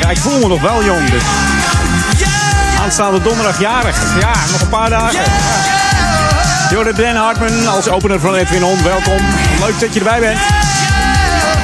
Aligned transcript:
Ja, 0.00 0.10
ik 0.10 0.18
voel 0.18 0.38
me 0.38 0.46
nog 0.48 0.60
wel 0.60 0.84
jong. 0.84 1.10
Dus. 1.10 1.22
Aanstaande 2.82 3.22
donderdag 3.22 3.60
jarig. 3.60 3.96
Ja, 4.20 4.32
nog 4.50 4.60
een 4.60 4.68
paar 4.68 4.90
dagen. 4.90 5.20
Ja. 5.20 5.76
Jordan 6.70 6.94
Dan 6.94 7.14
Hartman 7.14 7.66
als 7.66 7.88
opener 7.88 8.20
van 8.20 8.34
Edwin 8.34 8.64
On. 8.64 8.82
Welkom. 8.82 9.24
Leuk 9.60 9.80
dat 9.80 9.94
je 9.94 9.98
erbij 9.98 10.20
bent. 10.20 10.38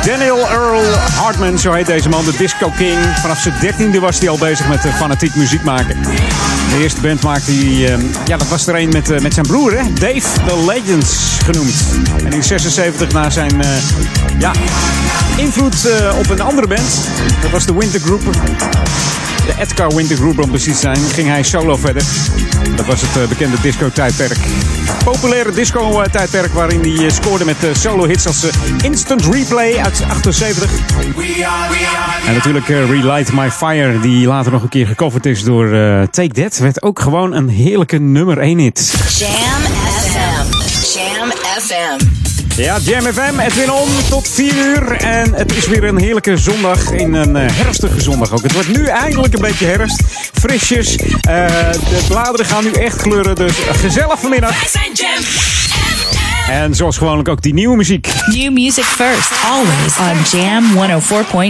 Daniel 0.07 0.49
Earl 0.49 0.83
Hartman, 1.15 1.59
zo 1.59 1.73
heet 1.73 1.87
deze 1.87 2.09
man, 2.09 2.25
de 2.25 2.37
Disco 2.37 2.71
King. 2.77 2.99
Vanaf 3.21 3.39
zijn 3.39 3.55
dertiende 3.61 4.01
was 4.01 4.19
hij 4.19 4.29
al 4.29 4.39
bezig 4.39 4.69
met 4.69 4.81
fanatiek 4.97 5.35
muziek 5.35 5.63
maken. 5.63 6.01
De 6.71 6.83
eerste 6.83 7.01
band 7.01 7.23
maakte 7.23 7.51
hij, 7.53 7.97
uh, 7.99 8.05
ja, 8.25 8.37
dat 8.37 8.49
was 8.49 8.67
er 8.67 8.75
een 8.75 8.89
met, 8.89 9.11
uh, 9.11 9.19
met 9.19 9.35
zijn 9.35 9.47
broer, 9.47 9.73
hè? 9.73 9.93
Dave 9.93 10.29
the 10.47 10.65
Legends 10.67 11.39
genoemd. 11.45 11.85
En 12.25 12.33
in 12.33 12.45
76 12.45 13.13
na 13.13 13.31
zijn 13.31 13.55
uh, 13.55 13.69
ja, 14.39 14.53
invloed 15.37 15.89
op 16.19 16.31
een 16.31 16.41
andere 16.41 16.67
band, 16.67 17.09
dat 17.41 17.51
was 17.51 17.67
de 17.67 17.75
Winter 17.75 18.01
Group. 18.01 18.23
De 19.47 19.55
Edgar 19.59 19.95
Winter 19.95 20.17
Group 20.17 20.43
om 20.43 20.49
precies 20.49 20.75
te 20.75 20.81
zijn, 20.81 20.97
ging 20.97 21.29
hij 21.29 21.43
solo 21.43 21.77
verder. 21.77 22.03
Dat 22.77 22.87
was 22.87 23.01
het 23.01 23.29
bekende 23.29 23.57
disco-tijdperk. 23.63 24.39
Populaire 25.05 25.53
disco-tijdperk 25.53 26.53
waarin 26.53 26.97
hij 26.97 27.11
scoorde 27.11 27.45
met 27.45 27.57
solo-hits 27.73 28.27
als 28.27 28.47
Instant 28.83 29.25
Replay 29.25 29.77
uit 29.77 30.03
78. 30.09 30.71
En 32.27 32.35
natuurlijk 32.35 32.67
Relight 32.67 33.33
My 33.33 33.51
Fire, 33.51 34.01
die 34.01 34.27
later 34.27 34.53
nog 34.53 34.63
een 34.63 34.69
keer 34.69 34.87
gecoverd 34.87 35.27
is 35.27 35.45
door 35.45 35.69
Take 36.11 36.43
That, 36.43 36.59
werd 36.59 36.83
ook 36.83 37.01
gewoon 37.01 37.33
een 37.33 37.49
heerlijke 37.49 37.99
nummer 37.99 38.39
1 38.39 38.59
hit. 38.59 38.95
Jam 39.19 39.31
FM. 39.31 40.99
Jam 40.99 41.31
FM. 41.59 42.12
Ja, 42.57 42.79
Jam 42.79 43.03
FM, 43.03 43.39
Edwin 43.39 43.71
On, 43.71 43.89
tot 44.09 44.29
4 44.29 44.55
uur. 44.55 44.93
En 44.97 45.35
het 45.35 45.57
is 45.57 45.67
weer 45.67 45.85
een 45.85 45.99
heerlijke 45.99 46.37
zondag, 46.37 46.91
in 46.91 47.15
een 47.15 47.37
uh, 47.37 47.51
herfstige 47.53 48.01
zondag 48.01 48.33
ook. 48.33 48.43
Het 48.43 48.53
wordt 48.53 48.77
nu 48.77 48.85
eindelijk 48.85 49.35
een 49.35 49.41
beetje 49.41 49.67
herfst, 49.67 50.03
frisjes. 50.33 50.97
de 50.97 52.05
bladeren 52.09 52.47
gaan 52.47 52.65
nu 52.65 52.71
echt 52.71 53.03
kleuren, 53.03 53.35
dus 53.35 53.53
gezellig 53.73 54.21
vanmiddag. 54.21 54.51
Wij 54.51 54.69
zijn 54.71 54.93
Jam 54.93 55.23
En 56.49 56.75
zoals 56.75 56.97
gewoonlijk 56.97 57.29
ook 57.29 57.43
die 57.43 57.55
nieuwe 57.55 57.77
muziek. 57.77 58.09
New 58.27 58.53
music 58.53 58.85
first, 58.85 59.31
always 59.51 59.97
on 59.99 60.39
Jam 60.39 60.65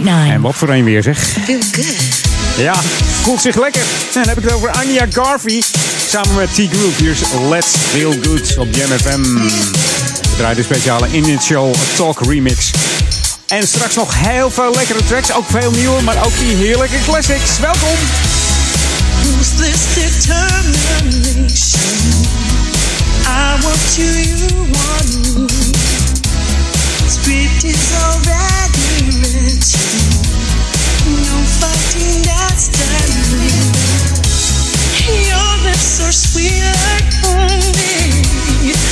104.9. 0.05 0.33
En 0.33 0.41
wat 0.41 0.55
voor 0.55 0.69
een 0.69 0.85
weer 0.85 1.03
zeg. 1.03 1.19
Feel 1.19 1.61
good. 1.73 2.21
Ja, 2.57 2.75
voelt 3.23 3.41
zich 3.41 3.57
lekker. 3.57 3.81
En 3.81 3.87
dan 4.13 4.29
heb 4.29 4.37
ik 4.39 4.45
het 4.45 4.53
over 4.53 4.71
Anya 4.71 5.07
Garvey. 5.11 5.63
Samen 6.07 6.35
met 6.35 6.49
T-Group. 6.49 6.97
Hier 6.97 7.11
is 7.11 7.21
Let's 7.51 7.77
Feel 7.77 8.15
Good 8.23 8.57
op 8.59 8.75
Jam 8.75 8.89
FM. 8.99 10.02
We 10.33 10.39
draaien 10.39 10.57
de 10.57 10.63
speciale 10.63 11.09
Initial 11.11 11.77
Talk 11.97 12.25
remix. 12.27 12.71
En 13.47 13.69
straks 13.69 13.95
nog 13.95 14.15
heel 14.19 14.51
veel 14.51 14.75
lekkere 14.75 15.05
tracks. 15.05 15.33
Ook 15.33 15.45
veel 15.51 15.71
nieuwe, 15.71 16.03
maar 16.03 16.25
ook 16.25 16.39
die 16.39 16.57
heerlijke 16.57 16.97
classics. 17.05 17.59
Welkom. 17.59 17.97
Ruthless 19.23 19.83
determination. 19.95 21.51
I 23.27 23.63
want 23.63 23.95
you, 23.97 24.09
you 24.09 24.71
want 24.71 25.37
me. 25.37 25.71
Script 27.09 27.65
is 27.65 27.93
already 28.05 29.11
written. 29.21 29.81
No 31.05 31.37
fighting, 31.59 32.25
that's 32.25 32.69
done. 32.69 33.21
Your 35.29 35.63
lips 35.63 36.01
are 36.01 36.13
sweet 36.13 36.63
like 36.63 37.13
honey. 37.23 38.92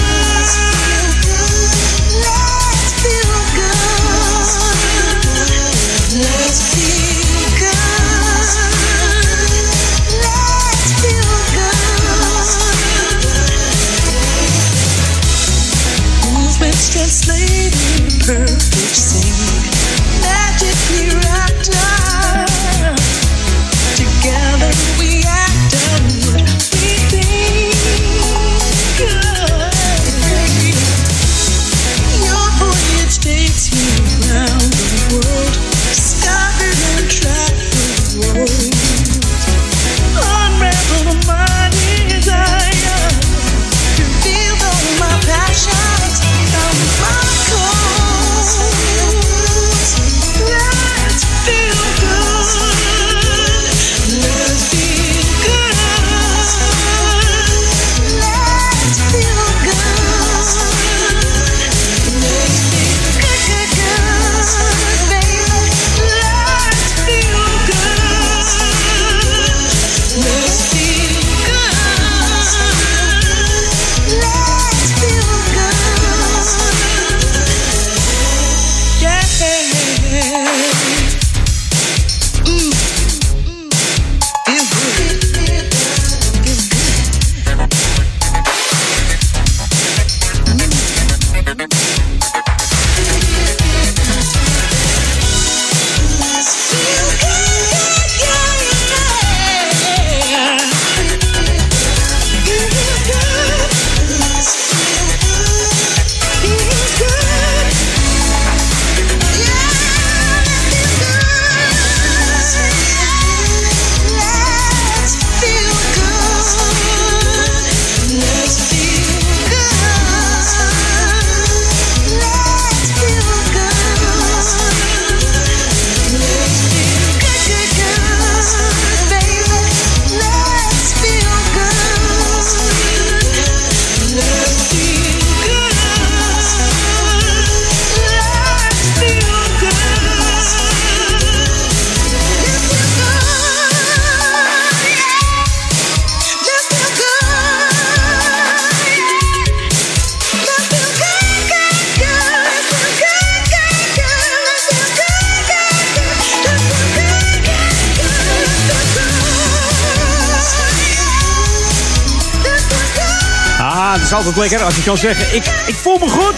good. 163.91 163.97
Ah, 163.97 163.97
het 163.97 164.03
is 164.03 164.13
altijd 164.13 164.37
lekker 164.37 164.63
als 164.65 164.75
je 164.75 164.83
kan 164.83 164.97
zeggen, 164.97 165.35
ik, 165.35 165.43
ik 165.67 165.75
voel 165.75 165.97
me 165.97 166.09
goed. 166.09 166.35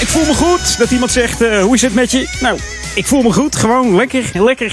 Ik 0.00 0.08
voel 0.08 0.24
me 0.24 0.34
goed. 0.34 0.78
Dat 0.78 0.90
iemand 0.90 1.10
zegt, 1.12 1.42
uh, 1.42 1.62
hoe 1.62 1.74
is 1.74 1.82
het 1.82 1.94
met 1.94 2.10
je? 2.10 2.28
Nou, 2.40 2.58
ik 2.94 3.06
voel 3.06 3.22
me 3.22 3.32
goed. 3.32 3.56
Gewoon 3.56 3.96
lekker, 3.96 4.30
lekker. 4.32 4.72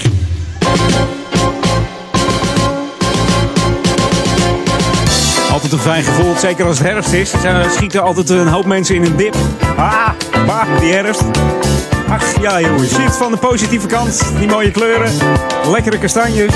Altijd 5.50 5.72
een 5.72 5.78
fijn 5.78 6.04
gevoel, 6.04 6.34
zeker 6.38 6.66
als 6.66 6.78
het 6.78 6.86
herfst 6.86 7.12
is. 7.12 7.32
Er 7.32 7.70
schieten 7.70 8.02
altijd 8.02 8.30
een 8.30 8.48
hoop 8.48 8.64
mensen 8.64 8.94
in 8.94 9.04
een 9.04 9.16
dip. 9.16 9.36
Ah, 9.76 10.08
bah, 10.46 10.80
die 10.80 10.92
herfst. 10.92 11.22
Ach 12.08 12.40
ja 12.40 12.60
jongens, 12.60 12.94
ziet 12.94 13.16
van 13.16 13.30
de 13.30 13.36
positieve 13.36 13.86
kant. 13.86 14.22
Die 14.38 14.48
mooie 14.48 14.70
kleuren. 14.70 15.12
Lekkere 15.70 15.98
kastanjes. 15.98 16.54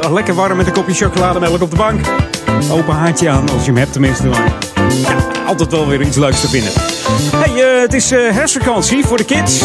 eh, 0.00 0.12
lekker 0.12 0.34
warm 0.34 0.56
met 0.56 0.66
een 0.66 0.72
kopje 0.72 0.94
chocolademelk 0.94 1.62
op 1.62 1.70
de 1.70 1.76
bank. 1.76 2.00
Open 2.70 2.94
haartje 2.94 3.28
aan, 3.28 3.50
als 3.50 3.60
je 3.60 3.66
hem 3.66 3.76
hebt 3.76 3.92
tenminste. 3.92 4.26
Maar, 4.26 4.57
altijd 5.48 5.70
wel 5.70 5.86
weer 5.86 6.02
iets 6.02 6.16
leuks 6.16 6.40
te 6.40 6.48
vinden. 6.48 6.72
Eh, 7.58 7.80
het 7.80 7.94
is 7.94 8.10
eh 8.10 8.18
herfstvakantie 8.30 9.04
voor 9.04 9.16
de 9.16 9.24
kids. 9.24 9.62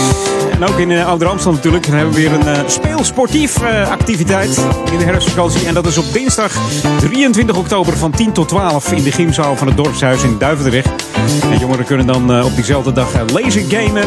En 0.51 0.63
ook 0.63 0.77
in 0.77 0.89
uh, 0.89 1.07
Ouder 1.07 1.27
Amsterdam 1.27 1.55
natuurlijk. 1.55 1.85
Dan 1.85 1.95
hebben 1.95 2.13
we 2.13 2.21
weer 2.21 2.33
een 2.33 2.47
eh, 2.47 2.67
speelsportief 2.67 3.61
eh, 3.61 3.91
activiteit 3.91 4.57
in 4.91 4.97
de 4.97 5.03
herfstvakantie. 5.03 5.67
En 5.67 5.73
dat 5.73 5.85
is 5.85 5.97
op 5.97 6.13
dinsdag 6.13 6.57
23 6.99 7.57
oktober 7.57 7.97
van 7.97 8.11
10 8.11 8.31
tot 8.31 8.47
12 8.47 8.91
in 8.91 9.03
de 9.03 9.11
gymzaal 9.11 9.55
van 9.55 9.67
het 9.67 9.77
dorpshuis 9.77 10.23
in 10.23 10.37
Duivendrecht. 10.37 11.03
En 11.51 11.57
jongeren 11.57 11.85
kunnen 11.85 12.07
dan 12.07 12.33
eh, 12.33 12.45
op 12.45 12.55
diezelfde 12.55 12.91
dag 12.91 13.13
eh, 13.13 13.21
lasergamen. 13.33 14.03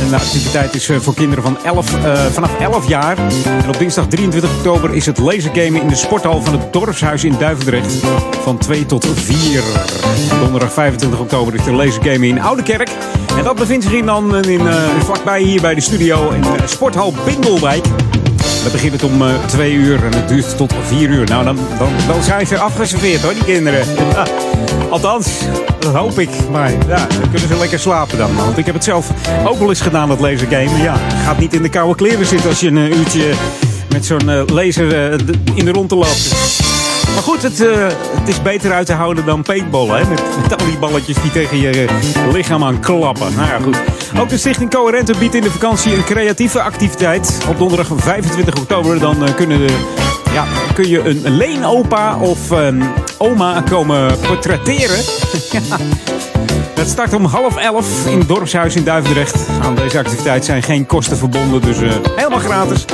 En 0.00 0.08
de 0.08 0.14
activiteit 0.14 0.74
is 0.74 0.88
eh, 0.88 0.96
voor 0.96 1.14
kinderen 1.14 1.44
van 1.44 1.58
11, 1.64 2.04
eh, 2.04 2.24
vanaf 2.26 2.60
11 2.60 2.88
jaar. 2.88 3.18
En 3.44 3.68
op 3.68 3.78
dinsdag 3.78 4.06
23 4.06 4.50
oktober 4.56 4.94
is 4.94 5.06
het 5.06 5.18
lasergamen 5.18 5.80
in 5.80 5.88
de 5.88 5.94
sporthal 5.94 6.42
van 6.42 6.52
het 6.52 6.72
dorpshuis 6.72 7.24
in 7.24 7.34
Duivendrecht. 7.38 7.92
Van 8.42 8.58
2 8.58 8.86
tot 8.86 9.06
4. 9.14 9.62
Donderdag 10.40 10.72
25 10.72 11.20
oktober 11.20 11.54
is 11.54 11.64
de 11.64 11.72
lasergamen 11.72 12.28
in 12.28 12.40
Oudekerk. 12.40 12.90
En 13.36 13.44
dat 13.44 13.56
bevindt 13.56 13.84
zich 13.84 13.92
in 13.92 14.06
dan 14.06 14.36
eh, 14.36 14.50
in, 14.50 14.68
eh, 14.68 14.74
vlakbij 15.04 15.42
hier 15.42 15.60
bij 15.60 15.74
de 15.74 15.80
studio 15.80 16.30
in 16.30 16.42
eh, 16.42 16.50
sporthal 16.66 17.14
Bindelwijk. 17.24 17.84
We 18.64 18.70
beginnen 18.72 19.02
om 19.02 19.22
eh, 19.22 19.44
twee 19.46 19.72
uur 19.72 20.04
en 20.04 20.14
het 20.14 20.28
duurt 20.28 20.56
tot 20.56 20.74
vier 20.86 21.08
uur. 21.08 21.26
Nou, 21.26 21.44
dan, 21.44 21.58
dan, 22.08 22.22
zijn 22.22 22.46
ze 22.46 22.58
afgeserveerd 22.58 23.22
hoor, 23.22 23.34
die 23.34 23.44
kinderen. 23.44 23.86
Althans, 24.90 25.28
dat 25.78 25.94
hoop 25.94 26.18
ik. 26.18 26.30
Maar 26.50 26.70
ja, 26.70 27.06
dan 27.06 27.30
kunnen 27.30 27.48
ze 27.48 27.56
lekker 27.58 27.78
slapen 27.78 28.18
dan. 28.18 28.36
Want 28.36 28.58
ik 28.58 28.66
heb 28.66 28.74
het 28.74 28.84
zelf 28.84 29.10
ook 29.44 29.58
wel 29.58 29.68
eens 29.68 29.80
gedaan, 29.80 30.08
dat 30.08 30.20
lasergame. 30.20 30.82
Ja, 30.82 30.96
gaat 31.24 31.38
niet 31.38 31.54
in 31.54 31.62
de 31.62 31.68
koude 31.68 31.94
kleren 31.94 32.26
zitten 32.26 32.48
als 32.48 32.60
je 32.60 32.68
een 32.68 32.98
uurtje 32.98 33.32
met 33.92 34.06
zo'n 34.06 34.44
laser 34.46 35.12
in 35.54 35.64
de 35.64 35.72
rondte 35.72 35.94
loopt. 35.94 36.79
Maar 37.14 37.22
goed, 37.22 37.42
het, 37.42 37.60
eh, 37.60 37.86
het 38.18 38.28
is 38.28 38.42
beter 38.42 38.72
uit 38.72 38.86
te 38.86 38.92
houden 38.92 39.24
dan 39.24 39.42
paintballen. 39.42 39.98
Hè? 39.98 40.08
Met, 40.08 40.22
met 40.42 40.60
al 40.60 40.66
die 40.66 40.78
balletjes 40.78 41.22
die 41.22 41.30
tegen 41.30 41.60
je 41.60 41.70
eh, 41.70 42.32
lichaam 42.32 42.64
aan 42.64 42.80
klappen. 42.80 43.34
Nou 43.34 43.48
ja, 43.48 43.58
goed. 43.62 43.76
Ook 44.18 44.28
de 44.28 44.38
Stichting 44.38 44.70
Coherente 44.70 45.14
biedt 45.18 45.34
in 45.34 45.42
de 45.42 45.50
vakantie 45.50 45.94
een 45.94 46.04
creatieve 46.04 46.62
activiteit. 46.62 47.40
Op 47.48 47.58
donderdag 47.58 47.88
25 47.96 48.54
oktober 48.56 48.98
dan 48.98 49.26
eh, 49.26 49.34
kunnen 49.34 49.66
de, 49.66 49.76
ja, 50.32 50.44
kun 50.74 50.88
je 50.88 51.08
een 51.08 51.36
leenopa 51.36 52.16
of 52.16 52.38
oma 53.18 53.62
komen 53.70 54.18
portretteren. 54.20 54.98
ja. 55.68 55.76
Het 56.74 56.88
start 56.88 57.14
om 57.14 57.24
half 57.24 57.56
elf 57.56 58.06
in 58.06 58.18
het 58.18 58.28
dorpshuis 58.28 58.76
in 58.76 58.84
Duivendrecht. 58.84 59.48
Aan 59.62 59.74
deze 59.74 59.98
activiteit 59.98 60.44
zijn 60.44 60.62
geen 60.62 60.86
kosten 60.86 61.16
verbonden, 61.16 61.60
dus 61.60 61.76
helemaal 62.16 62.38
gratis. 62.38 62.84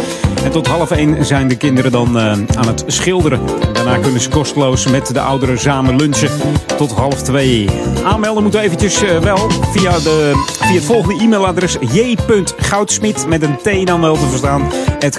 En 0.45 0.51
tot 0.51 0.67
half 0.67 0.91
één 0.91 1.25
zijn 1.25 1.49
de 1.49 1.57
kinderen 1.57 1.93
dan 1.93 2.19
aan 2.19 2.67
het 2.67 2.85
schilderen. 2.87 3.41
Daarna 3.87 4.03
kunnen 4.03 4.21
ze 4.21 4.29
kosteloos 4.29 4.87
met 4.87 5.15
de 5.15 5.21
ouderen 5.21 5.59
samen 5.59 5.97
lunchen 5.97 6.31
tot 6.77 6.93
half 6.93 7.23
twee. 7.23 7.69
Aanmelden 8.05 8.43
moet 8.43 8.55
eventjes 8.55 9.03
eh, 9.03 9.19
wel 9.19 9.51
via, 9.51 9.99
de, 9.99 10.45
via 10.61 10.75
het 10.75 10.85
volgende 10.85 11.25
e-mailadres 11.25 11.77
j.goudsmit 11.93 13.27
met 13.29 13.43
een 13.43 13.57
T 13.57 13.87
dan 13.87 14.01
wel 14.01 14.15
te 14.15 14.27
verstaan, 14.27 14.73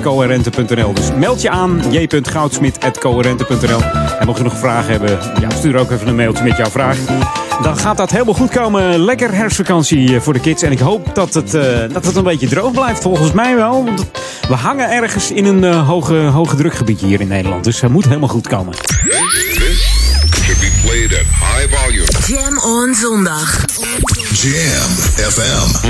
coherente.nl. 0.04 0.94
Dus 0.94 1.12
meld 1.16 1.42
je 1.42 1.50
aan 1.50 1.82
j.goudsmit.coherente.nl. 1.90 3.82
En 4.20 4.26
mocht 4.26 4.38
je 4.38 4.44
nog 4.44 4.58
vragen 4.58 4.92
hebben, 4.92 5.20
ja, 5.40 5.50
stuur 5.50 5.78
ook 5.78 5.92
even 5.92 6.08
een 6.08 6.16
mailtje 6.16 6.44
met 6.44 6.58
jouw 6.58 6.70
vraag. 6.70 6.98
Dan 7.62 7.78
gaat 7.78 7.98
dat 7.98 8.12
helemaal 8.12 8.34
goed 8.34 8.50
komen. 8.50 9.00
Lekker 9.00 9.34
herfstvakantie 9.34 10.16
eh, 10.16 10.22
voor 10.22 10.34
de 10.34 10.40
kids. 10.40 10.62
En 10.62 10.72
ik 10.72 10.80
hoop 10.80 11.16
dat 11.16 11.34
het, 11.34 11.54
eh, 11.54 11.64
dat 11.92 12.06
het 12.06 12.16
een 12.16 12.24
beetje 12.24 12.48
droog 12.48 12.72
blijft. 12.72 13.02
Volgens 13.02 13.32
mij 13.32 13.56
wel. 13.56 13.86
Want 13.86 14.06
we 14.48 14.54
hangen 14.54 14.92
ergens 14.92 15.32
in 15.32 15.46
een 15.46 15.64
eh, 15.64 15.88
hoge, 15.88 16.16
hoge 16.16 16.56
drukgebied 16.56 17.00
hier 17.00 17.22
in 17.22 17.28
Nederland. 17.28 17.64
Dus 17.64 17.82
het 17.82 17.92
moet 17.92 18.06
helemaal 18.06 18.30
goed 18.30 18.48
komen. 18.48 18.74
This 18.74 18.88
should 20.44 20.60
be 20.60 20.72
played 20.86 21.14
at 21.14 21.26
high 21.26 21.76
volume. 21.76 22.08
Jam 22.28 22.58
on 22.58 22.94
zondag. 22.94 23.66
Jam 24.34 24.90
FM. 25.32 25.86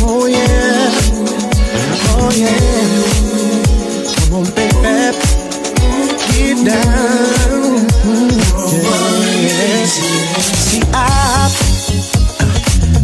Oh, 0.00 0.28
yeah. 0.28 0.92
Oh, 2.16 2.30
yeah. 2.36 2.77
See, 9.88 10.82
I, 10.92 11.48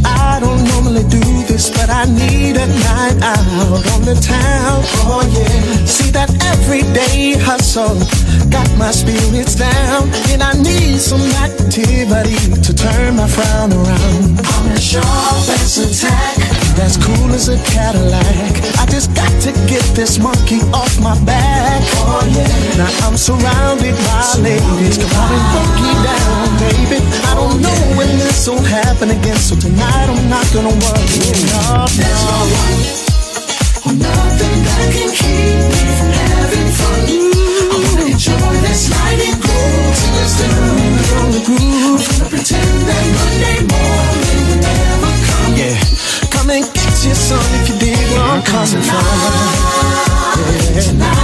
I 0.04 0.38
don't 0.40 0.64
normally 0.68 1.04
do 1.04 1.21
this, 1.49 1.71
but 1.71 1.88
I 1.88 2.04
need 2.04 2.56
a 2.56 2.66
night 2.66 3.23
out 3.23 3.87
on 3.94 4.04
the 4.04 4.16
town. 4.21 4.83
Oh, 5.09 5.25
yeah. 5.33 5.87
See 5.87 6.11
that 6.11 6.30
everyday 6.52 7.38
hustle 7.40 7.97
got 8.50 8.68
my 8.76 8.90
spirits 8.90 9.54
down, 9.54 10.11
and 10.28 10.42
I 10.42 10.52
need 10.52 10.99
some 10.99 11.23
activity 11.40 12.37
to 12.61 12.75
turn 12.75 13.16
my 13.16 13.26
frown 13.26 13.73
around. 13.73 14.40
I'm 14.44 14.73
as 14.73 14.85
sharp 14.85 15.49
as 15.56 15.78
a 15.78 16.06
tack, 16.06 16.38
as 16.80 16.99
cool 16.99 17.33
as 17.33 17.49
a 17.49 17.56
Cadillac. 17.64 18.73
Just 18.94 19.10
got 19.16 19.34
to 19.42 19.50
get 19.66 19.82
this 19.98 20.20
monkey 20.22 20.62
off 20.70 21.02
my 21.02 21.18
back. 21.26 21.82
Oh 21.98 22.22
yeah. 22.30 22.78
Now 22.78 23.08
I'm 23.10 23.16
surrounded 23.18 23.90
by 24.06 24.22
ladies. 24.38 25.02
Come 25.02 25.10
on 25.18 25.34
and 25.34 25.46
funky 25.50 25.92
down, 26.06 26.46
baby. 26.62 27.02
I 27.26 27.34
don't 27.34 27.58
know 27.58 27.74
when 27.98 28.06
this 28.22 28.46
will 28.46 28.62
happen 28.62 29.10
again, 29.10 29.34
so 29.34 29.58
tonight 29.58 30.06
I'm 30.06 30.30
not 30.30 30.46
gonna 30.54 30.70
worry. 30.70 31.10
No, 31.50 31.90
There's 31.90 32.22
no 32.22 32.38
one 32.54 32.78
or 33.82 33.94
nothing 33.98 34.58
that 34.62 34.86
can 34.94 35.10
keep 35.10 35.58
me 35.74 35.82
from 35.98 36.10
having 36.14 36.70
fun. 36.78 37.02
I 37.10 37.76
wanna 37.82 38.14
enjoy 38.14 38.54
this 38.62 38.94
night 38.94 39.18
and 39.26 39.42
groove 39.42 39.90
till 39.90 40.22
it's 40.22 40.38
done. 40.38 40.70
I'm 41.18 41.34
gonna 41.42 42.30
pretend 42.30 42.78
that 42.86 43.04
Monday 43.18 43.58
morning 43.74 44.42
will 44.46 44.62
never 44.62 45.10
come. 45.26 45.50
Yeah, 45.58 45.82
come 46.30 46.50
and 46.54 46.62
get 46.70 46.83
your 47.04 47.14
son 47.14 47.38
if 47.61 47.68
you 47.68 47.78
dig 47.78 47.96
where 47.96 48.23
I'm 48.23 48.42
coming 48.42 48.82
from. 48.82 49.04
Yeah. 50.75 51.23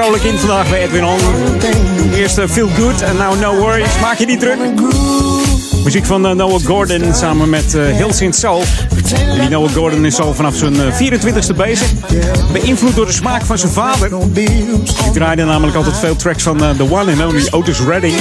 Vrolijk 0.00 0.22
in 0.22 0.38
vandaag 0.38 0.68
bij 0.70 0.82
Edwin 0.82 1.04
On. 1.04 1.18
Eerst 2.14 2.38
eh, 2.38 2.48
Feel 2.48 2.68
Good 2.68 3.02
en 3.02 3.16
nou 3.16 3.38
No 3.38 3.54
Worries. 3.54 4.00
Maak 4.00 4.18
je 4.18 4.26
niet 4.26 4.40
druk. 4.40 4.58
Muziek 5.84 6.04
van 6.04 6.26
eh, 6.26 6.32
Noah 6.32 6.64
Gordon 6.64 7.14
samen 7.14 7.48
met 7.48 7.72
Hills 7.72 8.20
in 8.20 8.32
Soul. 8.32 8.62
Die 9.40 9.48
Noah 9.48 9.72
Gordon 9.72 10.04
is 10.04 10.20
al 10.20 10.34
vanaf 10.34 10.56
zijn 10.56 10.74
eh, 10.80 11.00
24ste 11.00 11.56
bezig. 11.56 11.92
Beïnvloed 12.52 12.94
door 12.94 13.06
de 13.06 13.12
smaak 13.12 13.42
van 13.44 13.58
zijn 13.58 13.72
vader. 13.72 14.10
Die 14.32 14.66
draaide 15.12 15.44
namelijk 15.44 15.76
altijd 15.76 15.98
veel 15.98 16.16
tracks 16.16 16.42
van 16.42 16.64
eh, 16.64 16.70
The 16.70 16.82
One 16.82 17.12
and 17.12 17.32
Only 17.32 17.48
Otis 17.50 17.80
Redding. 17.80 18.14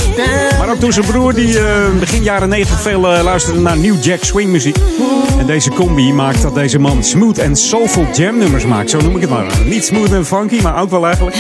Maar 0.58 0.70
ook 0.70 0.82
door 0.82 0.94
zijn 0.94 1.06
broer 1.06 1.34
die 1.34 1.60
eh, 1.60 1.66
begin 2.00 2.24
jaren 2.24 2.50
90 2.50 2.82
veel 2.82 3.14
eh, 3.14 3.24
luisterde 3.24 3.60
naar 3.60 3.78
New 3.78 4.04
Jack 4.04 4.24
Swing 4.24 4.52
muziek. 4.52 4.78
En 5.44 5.50
deze 5.50 5.70
combi 5.70 6.14
maakt 6.14 6.42
dat 6.42 6.56
deze 6.56 6.80
man 6.80 7.04
smooth 7.04 7.38
en 7.38 7.56
soulful 7.56 8.06
jam 8.14 8.38
nummers 8.38 8.66
maakt. 8.66 8.90
Zo 8.90 9.02
noem 9.02 9.16
ik 9.16 9.22
het 9.22 9.30
maar. 9.30 9.62
Niet 9.66 9.86
smooth 9.86 10.12
en 10.12 10.26
funky, 10.26 10.62
maar 10.62 10.82
ook 10.82 10.90
wel 10.90 11.06
eigenlijk. 11.06 11.36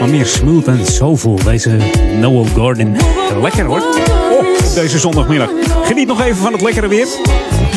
Maar 0.00 0.08
meer 0.08 0.26
smooth 0.26 0.66
en 0.66 0.86
soulful. 0.86 1.38
Deze 1.44 1.76
Noah 2.20 2.46
Gordon. 2.54 2.96
Lekker 3.42 3.64
hoor. 3.64 3.82
Oh, 4.30 4.74
deze 4.74 4.98
zondagmiddag. 4.98 5.50
Geniet 5.82 6.06
nog 6.06 6.20
even 6.20 6.36
van 6.36 6.52
het 6.52 6.62
lekkere 6.62 6.88
weer. 6.88 7.06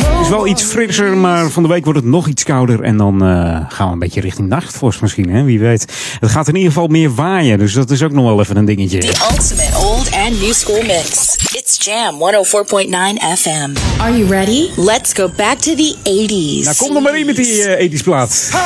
Het 0.01 0.21
is 0.21 0.29
wel 0.29 0.47
iets 0.47 0.63
frisser, 0.63 1.17
maar 1.17 1.49
van 1.49 1.63
de 1.63 1.69
week 1.69 1.83
wordt 1.83 1.99
het 1.99 2.07
nog 2.07 2.27
iets 2.27 2.43
kouder. 2.43 2.81
En 2.81 2.97
dan 2.97 3.23
eh, 3.23 3.29
gaan 3.69 3.87
we 3.87 3.93
een 3.93 3.99
beetje 3.99 4.21
richting 4.21 4.47
nachtvorst 4.47 5.01
misschien, 5.01 5.29
hè? 5.29 5.43
wie 5.43 5.59
weet. 5.59 5.85
Het 6.19 6.29
gaat 6.29 6.47
in 6.47 6.55
ieder 6.55 6.71
geval 6.71 6.87
meer 6.87 7.15
waaien, 7.15 7.57
dus 7.59 7.73
dat 7.73 7.89
is 7.89 8.03
ook 8.03 8.11
nog 8.11 8.25
wel 8.25 8.39
even 8.39 8.57
een 8.57 8.65
dingetje. 8.65 8.99
The 8.99 9.27
ultimate 9.31 9.77
old 9.77 10.11
and 10.11 10.41
new 10.41 10.53
school 10.53 10.81
mix. 10.81 11.35
It's 11.51 11.85
Jam 11.85 12.15
104.9 12.15 12.19
FM. 13.37 14.01
Are 14.01 14.17
you 14.17 14.29
ready? 14.29 14.69
Let's 14.75 15.13
go 15.13 15.29
back 15.37 15.57
to 15.57 15.75
the 15.75 15.95
80s. 16.03 16.63
Nou, 16.63 16.75
kom 16.75 16.95
er 16.95 17.01
maar 17.01 17.19
in 17.19 17.25
met 17.25 17.35
die 17.35 17.63
eh, 17.63 17.85
ethisch 17.85 18.01
plaat. 18.03 18.49
Hi, 18.51 18.57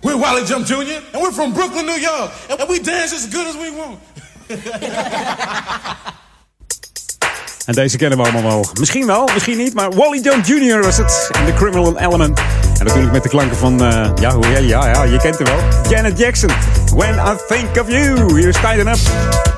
we're 0.00 0.18
Wally 0.18 0.44
Jump 0.46 0.66
Jr. 0.66 0.76
and 1.12 1.22
we're 1.22 1.32
from 1.32 1.52
Brooklyn, 1.52 1.84
New 1.84 2.00
York, 2.00 2.30
and 2.48 2.68
we 2.68 2.80
dance 2.82 3.14
as 3.14 3.26
good 3.30 3.46
as 3.46 3.54
we 3.54 3.72
want. 3.76 3.98
En 7.72 7.82
deze 7.82 7.96
kennen 7.96 8.18
we 8.18 8.24
allemaal 8.24 8.42
wel. 8.42 8.66
Misschien 8.78 9.06
wel, 9.06 9.28
misschien 9.34 9.56
niet, 9.56 9.74
maar 9.74 9.90
Wally 9.90 10.20
Jones 10.20 10.48
Jr. 10.48 10.82
was 10.82 10.96
het. 10.96 11.28
En 11.32 11.44
The 11.44 11.52
Criminal 11.52 11.98
Element. 11.98 12.38
En 12.78 12.84
natuurlijk 12.84 13.12
met 13.12 13.22
de 13.22 13.28
klanken 13.28 13.56
van, 13.56 13.84
eh, 13.84 14.10
ja, 14.20 14.34
hoe, 14.34 14.46
ja, 14.46 14.88
ja, 14.88 15.02
je 15.02 15.16
kent 15.16 15.38
hem 15.38 15.46
wel. 15.46 15.90
Janet 15.90 16.18
Jackson. 16.18 16.50
When 16.94 17.14
I 17.14 17.54
Think 17.54 17.80
of 17.80 17.90
You. 17.90 18.38
Hier 18.38 18.48
is 18.48 18.56
Up. 18.56 19.51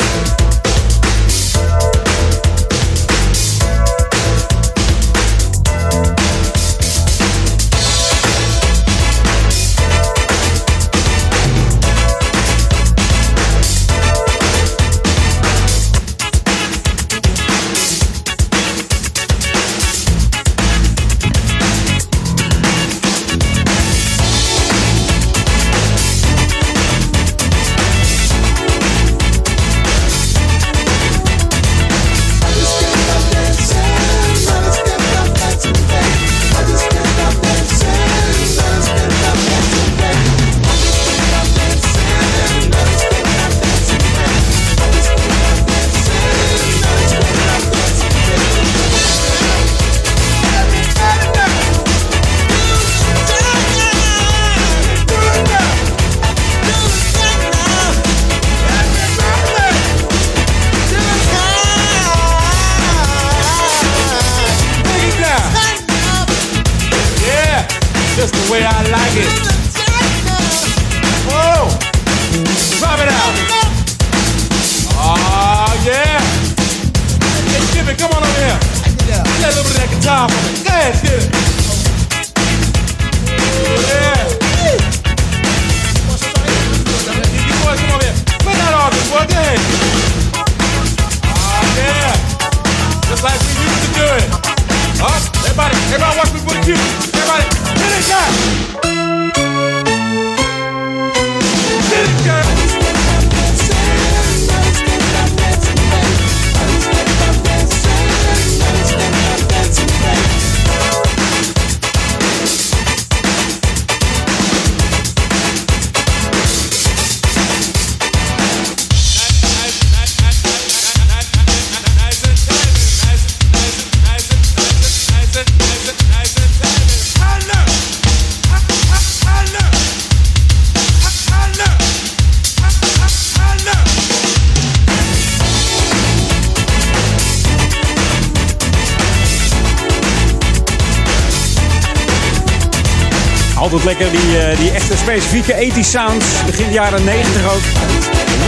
Specifieke 145.21 145.55
80 145.55 145.85
sounds. 145.85 146.27
Begin 146.47 146.73
jaren 146.73 147.05
90 147.05 147.55
ook. 147.55 147.63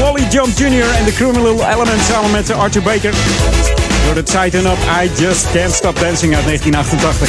Wally 0.00 0.26
Jump 0.30 0.58
Jr. 0.58 0.94
en 0.98 1.04
The 1.04 1.12
Criminal 1.14 1.66
Element 1.72 2.02
samen 2.10 2.30
met 2.30 2.50
eh, 2.50 2.58
Arthur 2.58 2.82
Baker. 2.82 3.14
Door 4.04 4.14
de 4.14 4.22
Tighten 4.22 4.66
Up, 4.66 4.78
I 5.02 5.10
Just 5.22 5.46
Can't 5.52 5.72
Stop 5.72 6.00
Dancing 6.00 6.34
uit 6.34 6.44
1988. 6.44 7.28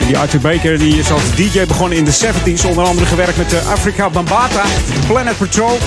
En 0.00 0.06
die 0.06 0.18
Arthur 0.18 0.40
Baker 0.40 0.78
die 0.78 0.98
is 0.98 1.10
als 1.10 1.34
DJ 1.34 1.66
begonnen 1.66 1.98
in 1.98 2.04
de 2.04 2.12
70s. 2.12 2.68
Onder 2.68 2.84
andere 2.84 3.06
gewerkt 3.06 3.36
met 3.36 3.50
de 3.50 3.60
Afrika 3.60 4.10
Bambata, 4.10 4.62
Planet 5.06 5.38
Patrol, 5.38 5.78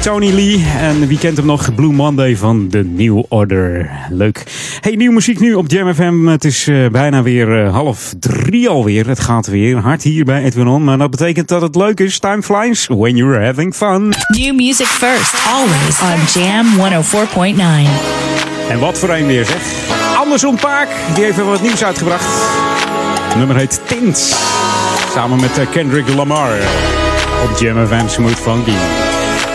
Tony 0.00 0.30
Lee. 0.30 0.66
En 0.78 1.06
wie 1.06 1.18
kent 1.18 1.36
hem 1.36 1.46
nog? 1.46 1.74
Blue 1.74 1.92
Monday 1.92 2.36
van 2.36 2.68
The 2.70 2.82
New 2.84 3.22
Order. 3.28 3.90
Leuk. 4.10 4.44
Hey, 4.88 4.96
nieuwe 4.96 5.14
muziek 5.14 5.40
nu 5.40 5.54
op 5.54 5.70
Jam 5.70 5.94
FM. 5.94 6.26
Het 6.26 6.44
is 6.44 6.66
eh, 6.66 6.86
bijna 6.86 7.22
weer 7.22 7.64
eh, 7.64 7.72
half 7.72 8.14
drie 8.18 8.68
alweer. 8.68 9.08
Het 9.08 9.20
gaat 9.20 9.46
weer 9.46 9.76
hard 9.76 10.02
hier 10.02 10.24
bij 10.24 10.44
Edwin 10.44 10.66
On. 10.66 10.84
Maar 10.84 10.98
dat 10.98 11.10
betekent 11.10 11.48
dat 11.48 11.62
het 11.62 11.76
leuk 11.76 12.00
is. 12.00 12.18
Time 12.18 12.42
flies 12.42 12.86
when 12.86 13.16
you're 13.16 13.44
having 13.44 13.74
fun. 13.74 14.14
New 14.28 14.54
music 14.54 14.86
first, 14.86 15.34
always 15.46 16.00
on 16.00 16.40
Jam 16.40 16.66
104.9. 16.76 18.70
En 18.70 18.78
wat 18.78 18.98
voor 18.98 19.10
een 19.10 19.26
weer 19.26 19.44
zeg. 19.44 19.62
Anderson 20.16 20.56
Paak, 20.56 20.88
die 21.14 21.24
heeft 21.24 21.38
even 21.38 21.50
wat 21.50 21.62
nieuws 21.62 21.84
uitgebracht. 21.84 22.26
Het 23.28 23.36
nummer 23.36 23.56
heet 23.56 23.80
Tint. 23.86 24.36
Samen 25.14 25.40
met 25.40 25.58
eh, 25.58 25.70
Kendrick 25.70 26.14
Lamar. 26.14 26.52
Op 27.44 27.58
Jam 27.58 27.86
FM 27.86 28.08
Smooth 28.08 28.38
Funky. 28.38 29.07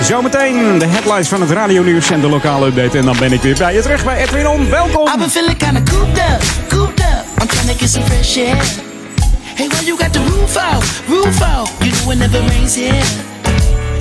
Zometeen 0.03 0.79
de 0.79 0.85
headlines 0.85 1.27
van 1.27 1.41
het 1.41 1.49
radionieuws 1.49 2.09
en 2.09 2.21
de 2.21 2.27
lokale 2.27 2.67
update. 2.67 2.97
En 2.97 3.05
dan 3.05 3.15
ben 3.19 3.31
ik 3.31 3.41
weer 3.41 3.55
bij 3.57 3.73
je 3.73 3.81
terug 3.81 4.03
bij 4.03 4.21
Edwin 4.21 4.47
On. 4.47 4.69
Welkom! 4.69 5.07
I've 5.07 5.17
been 5.17 5.29
feeling 5.29 5.57
kinda 5.57 5.81
cooped 5.91 6.17
up, 6.17 6.41
cooped 6.69 6.99
up. 6.99 7.41
I'm 7.41 7.47
trying 7.47 7.67
to 7.67 7.77
get 7.77 7.89
some 7.89 8.05
fresh 8.05 8.37
air. 8.37 8.57
Hey, 9.55 9.67
why 9.67 9.85
you 9.85 9.97
got 9.97 10.13
the 10.13 10.19
roof 10.19 10.57
out, 10.57 10.83
roof 11.07 11.41
out? 11.41 11.69
You 11.79 11.91
know 11.91 12.11
it 12.11 12.17
never 12.17 12.41
rains 12.49 12.75
here. 12.75 13.03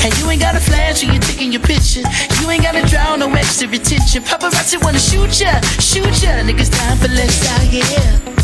Hey, 0.00 0.10
you 0.18 0.30
ain't 0.30 0.42
got 0.42 0.54
a 0.54 0.60
flash 0.60 1.02
when 1.02 1.12
you're 1.12 1.26
taking 1.26 1.52
your 1.52 1.62
picture. 1.62 2.04
You 2.40 2.50
ain't 2.50 2.62
gotta 2.62 2.82
draw 2.86 3.16
no 3.16 3.32
extra 3.34 3.68
attention. 3.68 4.22
Paparazzi 4.22 4.76
wanna 4.82 4.98
shoot 4.98 5.40
ya, 5.40 5.60
shoot 5.78 6.22
ya. 6.22 6.42
Niggas 6.42 6.70
dying 6.70 6.98
for 6.98 7.08
less 7.08 7.48
out 7.52 7.60
here. 7.60 8.41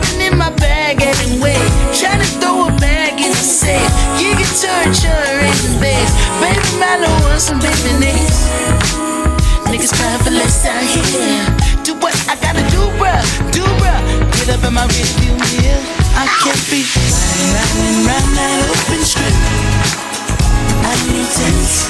Been 0.00 0.32
in 0.32 0.38
my 0.38 0.50
bag 0.56 1.02
anyway, 1.02 1.58
trying 1.92 2.20
to 2.20 2.28
throw 2.40 2.68
a 2.68 2.70
bag 2.80 3.20
in 3.20 3.30
the 3.30 3.44
safe. 3.44 3.92
You 4.20 4.32
can 4.32 4.48
turn 4.56 4.88
in 4.88 5.56
the 5.66 5.72
base. 5.80 6.12
Baby, 6.40 6.64
Milo 6.80 7.10
wants 7.26 7.44
some 7.44 7.58
baby 7.60 7.92
names. 8.00 8.36
Niggas 9.68 9.92
crying 9.96 10.22
for 10.24 10.30
less 10.30 10.64
out 10.66 10.82
here. 10.84 11.44
Do 11.84 11.94
what 12.00 12.14
I 12.28 12.36
gotta 12.36 12.64
do, 12.70 12.82
bruh, 13.00 13.24
do 13.52 13.64
bruh. 13.80 14.00
Get 14.36 14.48
up 14.56 14.64
in 14.64 14.74
my 14.74 14.86
rearview 14.86 15.34
mirror. 15.38 15.80
I 16.14 16.26
can't 16.44 16.62
be 16.68 16.84
riding, 16.84 17.52
riding 17.56 18.06
round 18.06 18.36
that 18.36 18.68
open 18.68 19.04
strip. 19.04 20.01
I 20.82 20.94
need 21.06 21.28
tents, 21.30 21.86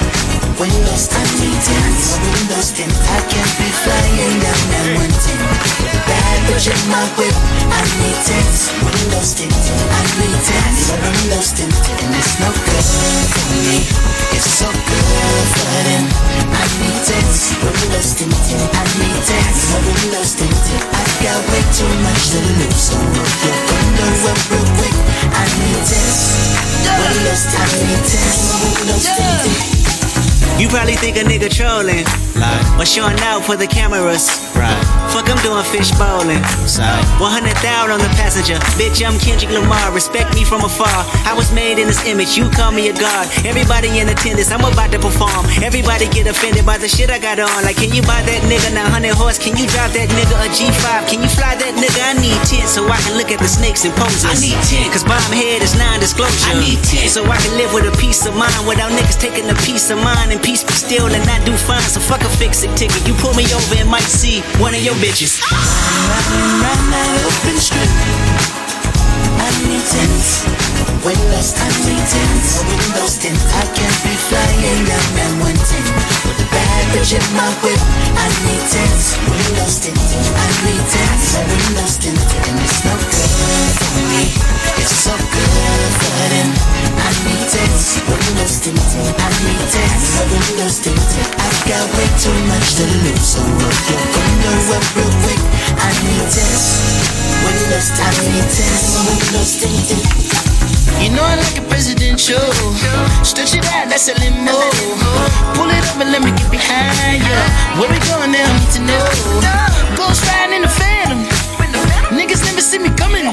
windows, 0.61 1.09
I 1.13 1.23
need 1.41 1.59
tents, 1.65 2.05
windows 2.21 2.69
tint. 2.77 2.93
I 2.93 3.21
can't 3.27 3.53
be 3.57 3.69
flying 3.83 4.37
down 4.41 4.63
that 4.73 4.87
one 5.01 5.15
tent. 5.17 5.41
With 5.81 5.97
a 5.97 6.03
bad 6.05 6.39
bitch 6.47 6.69
in 6.69 6.83
my 6.93 7.05
whip. 7.17 7.37
I 7.73 7.81
need 7.99 8.19
tents, 8.29 8.69
windows 8.85 9.33
tint. 9.33 9.53
I 9.53 10.03
need 10.21 10.39
tents, 10.45 10.93
windows 10.93 11.51
tint. 11.57 11.73
And 11.73 12.13
it's 12.15 12.37
no 12.39 12.51
good 12.53 12.87
for 13.33 13.45
me. 13.57 13.81
It's 14.37 14.49
so 14.61 14.69
good 14.69 15.47
for 15.57 15.73
them. 15.89 16.05
I 16.53 16.65
need 16.81 17.01
tents, 17.09 17.57
windows 17.65 18.13
tint. 18.13 18.35
I 18.37 18.85
need 19.01 19.19
tents, 19.25 19.61
windows 19.89 20.33
tint. 20.37 20.57
I've 20.93 21.15
got 21.25 21.41
way 21.49 21.65
too 21.73 21.93
much 22.05 22.23
to 22.37 22.41
lose, 22.61 22.93
so 22.93 22.97
roll 23.01 23.35
your 23.41 23.59
window 23.73 24.11
up 24.31 24.41
real 24.53 24.69
quick. 24.77 24.97
I 25.33 25.45
need 25.59 25.81
tents, 25.89 26.42
You 30.59 30.69
probably 30.69 30.95
think 30.95 31.17
a 31.17 31.21
nigga 31.21 31.51
trolling, 31.51 32.05
like, 32.37 32.79
or 32.79 32.87
showing 32.87 33.19
out 33.21 33.45
for 33.45 33.57
the 33.57 33.67
cameras, 33.67 34.29
right? 34.55 34.92
Fuck, 35.13 35.29
I'm 35.29 35.37
doing 35.45 35.61
fish 35.69 35.93
bowling. 36.01 36.41
Sorry. 36.65 37.05
100,000 37.21 37.53
on 37.93 38.01
the 38.01 38.09
passenger. 38.17 38.57
Bitch, 38.81 39.05
I'm 39.05 39.21
Kendrick 39.21 39.53
Lamar. 39.53 39.93
Respect 39.93 40.33
me 40.33 40.41
from 40.41 40.65
afar. 40.65 40.89
I 41.29 41.37
was 41.37 41.53
made 41.53 41.77
in 41.77 41.85
this 41.85 42.01
image. 42.09 42.33
You 42.33 42.49
call 42.49 42.73
me 42.73 42.89
a 42.89 42.97
god. 42.97 43.29
Everybody 43.45 44.01
in 44.01 44.09
attendance. 44.09 44.49
I'm 44.49 44.65
about 44.65 44.89
to 44.97 44.99
perform. 44.99 45.45
Everybody 45.61 46.09
get 46.09 46.33
offended 46.33 46.65
by 46.65 46.81
the 46.81 46.89
shit 46.89 47.13
I 47.13 47.21
got 47.21 47.37
on. 47.37 47.61
Like, 47.61 47.77
can 47.77 47.93
you 47.93 48.01
buy 48.09 48.25
that 48.25 48.41
nigga 48.49 48.73
900 48.73 49.13
horse? 49.13 49.37
Can 49.37 49.53
you 49.61 49.69
drive 49.69 49.93
that 49.93 50.09
nigga 50.17 50.33
a 50.33 50.49
G5? 50.49 51.05
Can 51.13 51.21
you 51.21 51.29
fly 51.29 51.61
that 51.61 51.77
nigga? 51.77 52.01
I 52.09 52.17
need 52.17 52.41
10 52.49 52.65
so 52.65 52.81
I 52.89 52.97
can 53.05 53.21
look 53.21 53.29
at 53.29 53.37
the 53.37 53.53
snakes 53.53 53.85
and 53.85 53.93
poses. 53.93 54.25
I 54.25 54.33
need 54.41 54.57
10. 54.65 54.97
Cause 54.97 55.05
bomb 55.05 55.21
head 55.29 55.61
is 55.61 55.77
non-disclosure. 55.77 56.49
I 56.49 56.57
need 56.57 56.81
10. 56.89 57.13
So 57.13 57.21
I 57.29 57.37
can 57.37 57.53
live 57.61 57.77
with 57.77 57.85
a 57.85 57.93
peace 58.01 58.25
of 58.25 58.33
mind 58.33 58.65
without 58.65 58.89
niggas 58.89 59.21
taking 59.21 59.45
a 59.53 59.59
piece 59.61 59.93
of 59.93 60.01
mine 60.01 60.33
and 60.33 60.41
peace 60.41 60.65
be 60.65 60.73
still 60.73 61.05
and 61.05 61.25
not 61.29 61.45
do 61.45 61.53
fine. 61.53 61.85
So 61.85 62.01
fuck 62.01 62.25
a 62.25 62.33
fix 62.41 62.65
it 62.65 62.73
ticket. 62.81 63.05
You 63.05 63.13
pull 63.21 63.37
me 63.37 63.45
over 63.53 63.77
and 63.77 63.93
might 63.93 64.09
see 64.09 64.41
one 64.57 64.73
of 64.73 64.81
your 64.81 64.97
bitches. 65.03 65.43
Riding 65.51 66.63
around 66.63 66.91
that 66.95 67.27
open 67.27 67.59
strip. 67.59 67.91
I 69.43 69.51
need 69.67 69.83
tents 69.83 70.72
windows, 71.05 71.55
I 71.59 71.69
need 71.87 72.05
tents, 72.07 72.63
windows 72.67 73.19
tint. 73.19 73.39
I 73.55 73.65
can't 73.75 73.99
be 74.03 74.15
flying 74.15 74.83
down 74.87 75.09
that 75.19 75.33
one 75.43 75.59
tent 75.59 75.87
with 76.27 76.43
a 76.43 76.49
bad 76.51 76.83
bitch 76.95 77.13
in 77.15 77.27
my 77.35 77.51
whip. 77.63 77.81
I 78.19 78.27
need 78.47 78.65
tents, 78.71 79.19
windows 79.27 79.77
tint. 79.83 79.99
I 79.99 80.49
need 80.67 80.85
tents, 80.91 81.27
windows 81.39 81.95
tint, 81.99 82.19
and 82.19 82.57
it's 82.63 82.79
no 82.87 82.95
good 82.99 83.33
for 83.79 83.93
me. 84.11 84.23
It's 84.81 84.95
so 85.07 85.15
good 85.15 85.93
for 85.99 86.15
them. 86.31 86.51
I 86.99 87.11
need 87.27 87.45
tents, 87.51 88.01
windows 88.07 88.57
tint. 88.63 88.83
I 89.19 89.29
need 89.45 89.63
tents, 89.71 90.07
windows 90.31 90.77
tint. 90.83 91.03
I've 91.37 91.61
got 91.69 91.85
way 91.95 92.09
too 92.23 92.39
much 92.49 92.67
to 92.79 92.85
lose, 93.03 93.23
so 93.23 93.41
roll 93.43 93.79
your 93.91 94.03
window 94.15 94.57
up 94.79 94.85
real 94.97 95.13
quick. 95.27 95.43
I 95.79 95.91
need 96.07 96.27
tents, 96.31 96.67
windows. 97.45 97.89
I 97.99 98.11
need 98.31 98.47
tents, 98.47 98.91
windows 99.07 99.53
tinted. 99.61 100.42
You 101.01 101.11
know 101.15 101.25
I 101.25 101.37
like 101.39 101.57
a 101.59 101.65
presidential. 101.69 102.43
Stretch 103.25 103.55
it 103.55 103.65
out, 103.73 103.89
that's 103.89 104.09
a 104.09 104.15
limo. 104.21 104.59
Pull 105.57 105.71
it 105.71 105.85
up 105.89 105.97
and 106.03 106.11
let 106.13 106.21
me 106.23 106.31
get 106.35 106.51
behind 106.51 107.23
you. 107.23 107.39
Where 107.79 107.89
we 107.89 107.99
going 108.11 108.33
now? 108.33 108.45
I 108.45 108.53
need 108.59 108.73
to 108.77 108.83
know. 108.85 109.05
Ghost 109.97 110.27
riding 110.29 110.57
in 110.57 110.63
the 110.63 110.73
phantom. 110.73 111.25
Niggas 112.13 112.45
never 112.45 112.61
see 112.61 112.79
me 112.79 112.91
coming. 113.01 113.25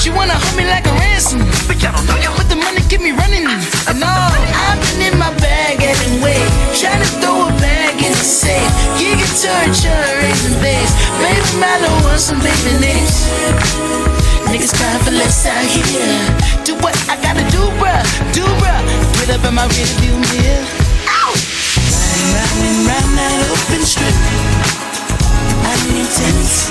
She 0.00 0.10
wanna 0.10 0.34
hold 0.34 0.56
me 0.56 0.64
like 0.64 0.86
a 0.86 0.94
ransom. 0.96 1.44
But 1.68 1.82
y'all 1.82 1.92
don't 1.92 2.06
know 2.08 2.16
ya 2.16 2.30
with 2.38 2.48
the 2.48 2.56
money 2.56 2.80
keep 2.88 3.00
me 3.00 3.12
running. 3.12 3.46
And 3.90 4.02
all 4.02 4.32
I've 4.64 4.80
been 4.80 5.12
in 5.12 5.18
my 5.18 5.30
bag 5.38 5.82
anyway. 5.82 6.40
Trying 6.74 7.02
to 7.04 7.10
throw 7.20 7.46
a 7.46 7.50
bag 7.60 8.00
in 8.00 8.12
the 8.12 8.26
safe. 8.26 8.72
You 8.98 9.14
can 9.14 9.32
turn, 9.38 9.68
turn, 9.76 10.10
raising 10.24 10.58
base. 10.64 10.92
Baby, 11.20 11.42
Milo 11.60 11.90
wants 12.02 12.24
some 12.24 12.40
baby 12.40 12.74
names. 12.80 14.11
Niggas 14.52 14.74
crying 14.76 15.02
for 15.02 15.12
less 15.12 15.46
out 15.46 15.64
here. 15.64 16.62
Do 16.62 16.74
what 16.84 16.94
I 17.08 17.16
gotta 17.16 17.40
do, 17.50 17.62
bruh, 17.80 18.04
do 18.34 18.44
bruh. 18.60 18.84
Get 19.16 19.30
up 19.30 19.48
in 19.48 19.54
my 19.54 19.66
rearview 19.66 20.12
mirror. 20.12 20.60
Ow! 21.08 21.32
Riding 21.88 22.28
round 22.36 22.60
and 22.60 22.86
round 22.86 23.16
that 23.16 23.48
open 23.48 23.82
strip. 23.86 24.91
I 25.62 25.74
need 25.88 26.08
tents, 26.10 26.70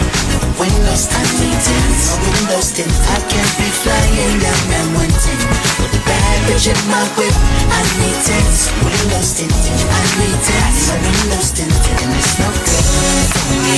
windows, 0.60 1.08
I 1.12 1.24
need 1.40 1.60
tents, 1.64 2.04
windows 2.20 2.70
tint. 2.76 2.92
I 3.08 3.18
can't 3.32 3.54
be 3.58 3.68
flying 3.82 4.38
that 4.44 4.88
one 4.96 5.12
tent 5.12 5.42
with 5.80 5.96
bad 6.04 6.38
bitch 6.48 6.68
in 6.68 6.80
my 6.92 7.04
whip. 7.16 7.36
I 7.72 7.82
need 8.00 8.20
tents, 8.28 8.68
windows 8.84 9.32
tint. 9.40 9.52
I 9.52 10.02
need 10.20 10.40
tents, 10.44 10.92
windows 10.92 11.50
tint, 11.56 11.72
and 11.72 12.12
it's 12.20 12.34
no 12.40 12.48
good 12.52 13.28
for 13.32 13.48
me. 13.64 13.78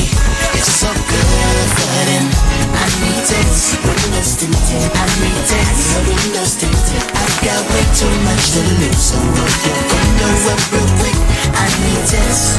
It's 0.58 0.74
so 0.82 0.90
good 0.90 1.68
for 1.78 1.94
them. 2.10 2.26
I 2.74 2.86
need 3.06 3.22
tents, 3.24 3.78
windows 3.86 4.32
tint. 4.40 4.58
I 4.58 5.06
need 5.22 5.42
tents, 5.46 5.86
windows 6.10 6.54
tint. 6.58 6.84
I've 7.14 7.38
got 7.46 7.62
way 7.70 7.86
too 7.94 8.14
much 8.26 8.44
to 8.58 8.62
lose, 8.82 9.02
so 9.14 9.18
roll 9.22 9.56
your 9.62 9.80
window 9.94 10.32
up 10.52 10.62
real 10.74 10.90
quick. 10.98 11.33
I 11.52 11.66
need 11.84 12.04
tents, 12.08 12.58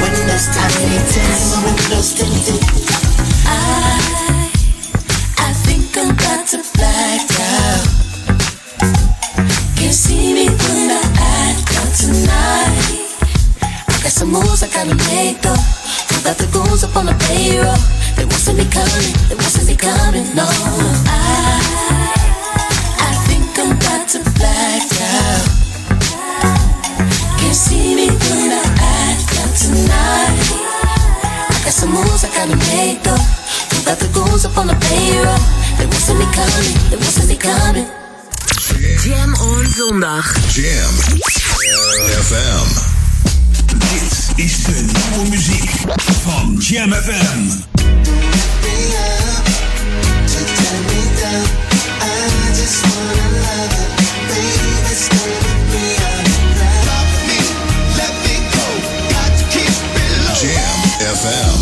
windows. 0.00 0.46
I 0.56 0.66
need 0.80 1.04
windows 1.64 2.14
tinted. 2.14 2.62
I, 3.44 4.48
I 5.38 5.52
think 5.66 5.96
I'm 5.98 6.10
about 6.16 6.46
to 6.48 6.58
black 6.74 7.28
out. 7.40 7.84
Can't 9.76 9.92
see 9.92 10.32
me 10.32 10.46
when 10.48 10.90
I 10.90 11.02
act 11.20 11.68
out 11.76 11.92
tonight. 11.92 13.04
I 13.60 13.94
got 14.02 14.12
some 14.12 14.30
moves 14.32 14.62
I 14.62 14.68
gotta 14.68 14.94
make 14.94 15.42
though. 15.42 15.84
Got 16.24 16.38
the 16.38 16.46
goons 16.46 16.82
up 16.82 16.96
on 16.96 17.04
the 17.04 17.12
payroll. 17.28 17.76
They 18.16 18.24
see 18.36 18.54
me 18.54 18.64
coming, 18.72 19.12
they 19.28 19.36
see 19.44 19.66
me 19.68 19.76
coming, 19.76 20.24
no. 20.34 20.46
I, 20.48 21.60
I 21.60 21.73
got 31.74 31.80
some 31.80 31.90
moves 31.90 32.24
I 32.24 32.28
gotta 32.28 32.56
make 32.70 33.02
though. 33.02 33.24
Got 33.84 33.98
the 33.98 34.08
goons 34.14 34.44
up 34.44 34.56
on 34.56 34.66
the 34.66 34.74
payroll. 34.74 35.38
They 35.78 35.86
won't 35.86 36.04
see 36.06 36.14
me 36.14 36.26
coming, 36.30 36.74
they 36.90 36.96
won't 36.96 37.14
see 37.14 37.26
me 37.26 37.36
coming. 37.36 37.88
Jam 39.02 39.34
on 39.34 39.66
zondag. 39.66 40.26
Jam 40.54 40.94
FM. 42.28 42.66
Dit 43.92 44.32
is 44.36 44.64
de 44.64 44.84
nieuwe 44.92 45.28
muziek 45.28 45.70
van 46.22 46.56
Jam 46.58 46.92
FM. 46.92 47.62
Jam 60.40 60.82
FM. 61.16 61.53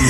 104.9. 0.00 0.06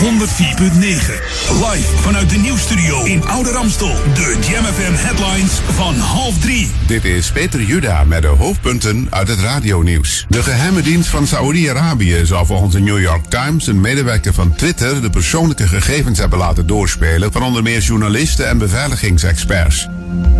Live 1.70 1.96
vanuit 1.96 2.30
de 2.30 2.36
nieuwstudio 2.36 3.04
in 3.04 3.24
Oude 3.24 3.50
Ramstel. 3.50 3.94
De 4.14 4.38
Jam 4.48 4.64
FM 4.64 4.92
headlines 4.94 5.52
van 5.52 5.94
half 5.94 6.38
drie. 6.38 6.70
Dit 6.86 7.04
is 7.04 7.30
Peter 7.30 7.62
Juda 7.62 8.04
met 8.04 8.22
de 8.22 8.28
hoofdpunten 8.28 9.06
uit 9.10 9.28
het 9.28 9.40
radionieuws. 9.40 10.26
De 10.28 10.42
geheime 10.42 10.82
dienst 10.82 11.08
van 11.08 11.26
Saoedi-Arabië 11.26 12.20
zou 12.26 12.46
volgens 12.46 12.72
de 12.72 12.80
New 12.80 13.00
York 13.00 13.24
Times 13.24 13.66
een 13.66 13.80
medewerker 13.80 14.34
van 14.34 14.54
Twitter 14.54 15.02
de 15.02 15.10
persoonlijke 15.10 15.68
gegevens 15.68 16.18
hebben 16.18 16.38
laten 16.38 16.66
doorspelen 16.66 17.32
van 17.32 17.42
onder 17.42 17.62
meer 17.62 17.80
journalisten 17.80 18.48
en 18.48 18.58
beveiligingsexperts. 18.58 19.88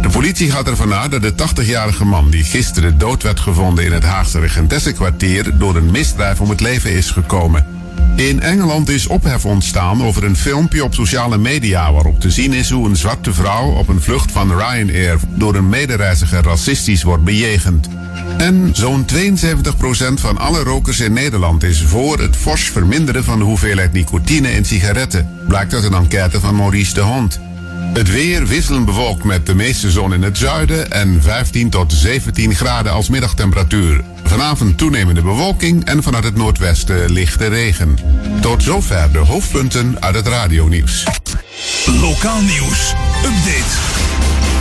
De 0.02 0.08
politie 0.08 0.50
gaat 0.50 0.66
ervan 0.66 0.94
uit 0.94 1.10
dat 1.10 1.22
de 1.22 1.32
80-jarige 1.32 2.04
man 2.04 2.30
die 2.30 2.44
gisteren 2.44 2.98
dood 2.98 3.22
werd 3.22 3.40
gevonden 3.40 3.84
in 3.84 3.92
het 3.92 4.04
Haagse 4.04 4.40
Regentessenkwartier 4.40 5.58
door 5.58 5.76
een 5.76 5.90
misdrijf 5.90 6.40
om 6.40 6.50
het 6.50 6.60
leven 6.60 6.92
is 6.92 7.10
gekomen. 7.10 7.79
In 8.16 8.40
Engeland 8.40 8.88
is 8.88 9.06
ophef 9.06 9.44
ontstaan 9.44 10.02
over 10.02 10.24
een 10.24 10.36
filmpje 10.36 10.84
op 10.84 10.94
sociale 10.94 11.38
media 11.38 11.92
waarop 11.92 12.20
te 12.20 12.30
zien 12.30 12.52
is 12.52 12.70
hoe 12.70 12.88
een 12.88 12.96
zwarte 12.96 13.32
vrouw 13.32 13.70
op 13.70 13.88
een 13.88 14.00
vlucht 14.00 14.32
van 14.32 14.58
Ryanair 14.58 15.18
door 15.34 15.54
een 15.54 15.68
medereiziger 15.68 16.42
racistisch 16.42 17.02
wordt 17.02 17.24
bejegend. 17.24 17.88
En 18.38 18.70
zo'n 18.72 19.06
72% 19.14 20.14
van 20.14 20.38
alle 20.38 20.62
rokers 20.62 21.00
in 21.00 21.12
Nederland 21.12 21.62
is 21.62 21.82
voor 21.82 22.18
het 22.18 22.36
fors 22.36 22.62
verminderen 22.62 23.24
van 23.24 23.38
de 23.38 23.44
hoeveelheid 23.44 23.92
nicotine 23.92 24.52
in 24.52 24.64
sigaretten, 24.64 25.28
blijkt 25.48 25.74
uit 25.74 25.84
een 25.84 25.94
enquête 25.94 26.40
van 26.40 26.56
Maurice 26.56 26.94
de 26.94 27.00
Hond. 27.00 27.49
Het 27.92 28.10
weer 28.10 28.46
wisselend 28.46 28.84
bewolkt 28.84 29.24
met 29.24 29.46
de 29.46 29.54
meeste 29.54 29.90
zon 29.90 30.14
in 30.14 30.22
het 30.22 30.38
zuiden 30.38 30.90
en 30.90 31.22
15 31.22 31.70
tot 31.70 31.92
17 31.92 32.54
graden 32.54 32.92
als 32.92 33.08
middagtemperatuur. 33.08 34.04
Vanavond 34.24 34.78
toenemende 34.78 35.22
bewolking 35.22 35.84
en 35.84 36.02
vanuit 36.02 36.24
het 36.24 36.34
noordwesten 36.34 37.10
lichte 37.10 37.46
regen. 37.46 37.98
Tot 38.40 38.62
zover 38.62 39.12
de 39.12 39.18
hoofdpunten 39.18 39.96
uit 40.02 40.14
het 40.14 40.26
radionieuws. 40.26 41.04
Lokaal 41.86 42.40
nieuws. 42.40 42.94
Update. 43.24 43.78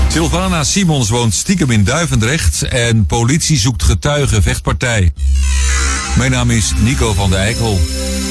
Sylvana 0.07 0.63
Simons 0.63 1.09
woont 1.09 1.33
stiekem 1.33 1.71
in 1.71 1.83
Duivendrecht 1.83 2.63
en 2.63 3.05
politie 3.05 3.57
zoekt 3.57 3.83
getuigen 3.83 4.43
vechtpartij. 4.43 5.13
Mijn 6.17 6.31
naam 6.31 6.51
is 6.51 6.71
Nico 6.77 7.13
van 7.13 7.29
der 7.29 7.39
Eikel. 7.39 7.79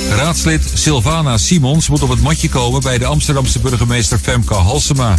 Raadslid 0.09 0.71
Sylvana 0.75 1.39
Simons 1.39 1.89
moet 1.89 2.03
op 2.03 2.09
het 2.09 2.21
matje 2.21 2.49
komen 2.49 2.81
bij 2.81 2.99
de 2.99 3.07
Amsterdamse 3.07 3.59
burgemeester 3.59 4.19
Femke 4.19 4.55
Halsema. 4.55 5.15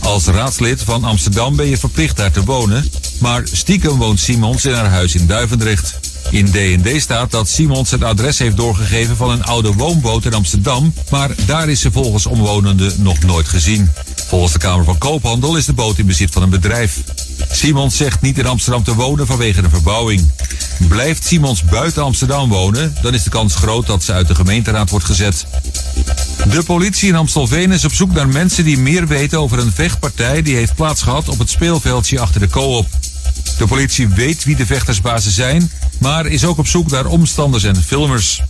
Als 0.00 0.26
raadslid 0.26 0.82
van 0.82 1.04
Amsterdam 1.04 1.56
ben 1.56 1.66
je 1.66 1.78
verplicht 1.78 2.16
daar 2.16 2.30
te 2.30 2.44
wonen, 2.44 2.90
maar 3.18 3.42
stiekem 3.52 3.96
woont 3.96 4.20
Simons 4.20 4.64
in 4.64 4.72
haar 4.72 4.90
huis 4.90 5.14
in 5.14 5.26
Duivendrecht. 5.26 5.98
In 6.30 6.50
D&D 6.50 7.00
staat 7.00 7.30
dat 7.30 7.48
Simons 7.48 7.90
het 7.90 8.04
adres 8.04 8.38
heeft 8.38 8.56
doorgegeven 8.56 9.16
van 9.16 9.30
een 9.30 9.44
oude 9.44 9.72
woonboot 9.72 10.24
in 10.24 10.34
Amsterdam, 10.34 10.94
maar 11.10 11.30
daar 11.46 11.68
is 11.68 11.80
ze 11.80 11.92
volgens 11.92 12.26
omwonenden 12.26 12.92
nog 13.02 13.20
nooit 13.22 13.48
gezien. 13.48 13.90
Volgens 14.26 14.52
de 14.52 14.58
Kamer 14.58 14.84
van 14.84 14.98
Koophandel 14.98 15.56
is 15.56 15.64
de 15.64 15.72
boot 15.72 15.98
in 15.98 16.06
bezit 16.06 16.30
van 16.30 16.42
een 16.42 16.50
bedrijf. 16.50 17.02
Simons 17.50 17.96
zegt 17.96 18.20
niet 18.20 18.38
in 18.38 18.46
Amsterdam 18.46 18.84
te 18.84 18.94
wonen 18.94 19.26
vanwege 19.26 19.62
de 19.62 19.68
verbouwing. 19.68 20.30
Blijft 20.88 21.24
Simons 21.24 21.62
buiten 21.62 22.02
Amsterdam 22.02 22.48
wonen, 22.48 22.94
dan 23.02 23.14
is 23.14 23.22
de 23.22 23.30
kans 23.30 23.54
groot 23.54 23.86
dat 23.86 24.02
ze 24.02 24.12
uit 24.12 24.28
de 24.28 24.34
gemeenteraad 24.34 24.90
wordt 24.90 25.06
gezet. 25.06 25.46
De 26.50 26.62
politie 26.62 27.08
in 27.08 27.16
Amstelveen 27.16 27.72
is 27.72 27.84
op 27.84 27.92
zoek 27.92 28.12
naar 28.12 28.28
mensen 28.28 28.64
die 28.64 28.78
meer 28.78 29.06
weten 29.06 29.38
over 29.38 29.58
een 29.58 29.72
vechtpartij 29.72 30.42
die 30.42 30.56
heeft 30.56 30.74
plaatsgehad 30.74 31.28
op 31.28 31.38
het 31.38 31.50
speelveldje 31.50 32.20
achter 32.20 32.40
de 32.40 32.48
co-op. 32.48 32.86
De 33.58 33.66
politie 33.66 34.08
weet 34.08 34.44
wie 34.44 34.56
de 34.56 34.66
vechtersbazen 34.66 35.32
zijn, 35.32 35.70
maar 35.98 36.26
is 36.26 36.44
ook 36.44 36.58
op 36.58 36.66
zoek 36.66 36.90
naar 36.90 37.06
omstanders 37.06 37.64
en 37.64 37.82
filmers. 37.82 38.42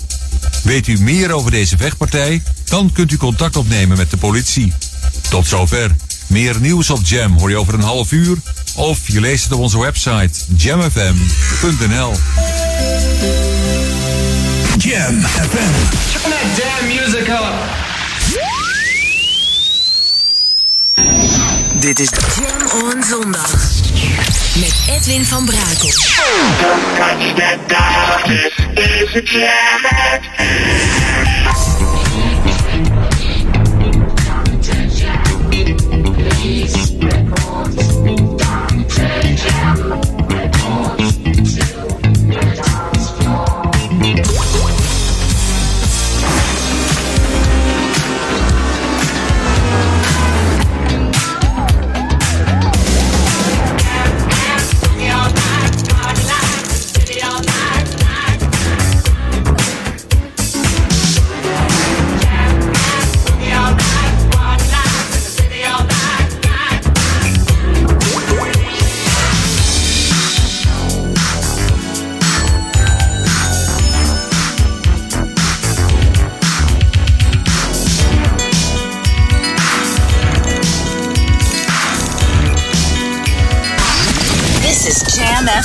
Weet 0.62 0.86
u 0.86 1.00
meer 1.00 1.32
over 1.32 1.50
deze 1.50 1.76
vechtpartij? 1.76 2.42
Dan 2.64 2.92
kunt 2.92 3.12
u 3.12 3.16
contact 3.16 3.56
opnemen 3.56 3.96
met 3.96 4.10
de 4.10 4.16
politie. 4.16 4.72
Tot 5.28 5.46
zover. 5.46 5.90
Meer 6.30 6.56
nieuws 6.60 6.90
op 6.90 7.00
Jam 7.02 7.38
hoor 7.38 7.50
je 7.50 7.56
over 7.56 7.74
een 7.74 7.82
half 7.82 8.12
uur 8.12 8.36
of 8.76 8.98
je 9.08 9.20
leest 9.20 9.44
het 9.44 9.52
op 9.52 9.60
onze 9.60 9.80
website 9.80 10.40
jamfm.nl. 10.56 12.12
Jam 14.78 15.20
FM. 15.22 15.72
Turn 16.12 16.30
that 16.30 16.56
damn 16.56 16.86
music 16.86 17.28
up. 17.28 17.54
Dit 21.80 22.00
is 22.00 22.08
Jam 22.36 22.82
on 22.82 23.02
zondag. 23.02 23.50
Met 24.54 24.74
Edwin 24.88 25.24
van 25.24 25.44
Brakel. 25.44 25.88
This 28.74 29.14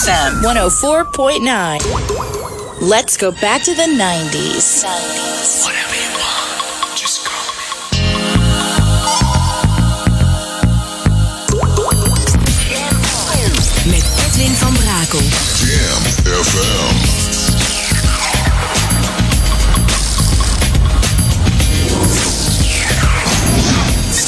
FM 0.05 0.43
104.9. 0.43 2.79
Let's 2.79 3.17
go 3.17 3.31
back 3.31 3.63
to 3.63 3.73
the 3.73 3.87
90s. 3.97 4.83
Whatever 5.63 5.95
you 5.95 6.09
want, 6.19 6.95
just 6.95 7.25
call 7.25 7.55
Met 13.89 14.05
Edwin 14.25 14.53
van 14.55 14.73
Brakel. 14.73 15.21
Jam 15.57 16.01
FM. 16.21 16.95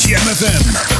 Jam 0.08 0.28
FM. 0.36 0.97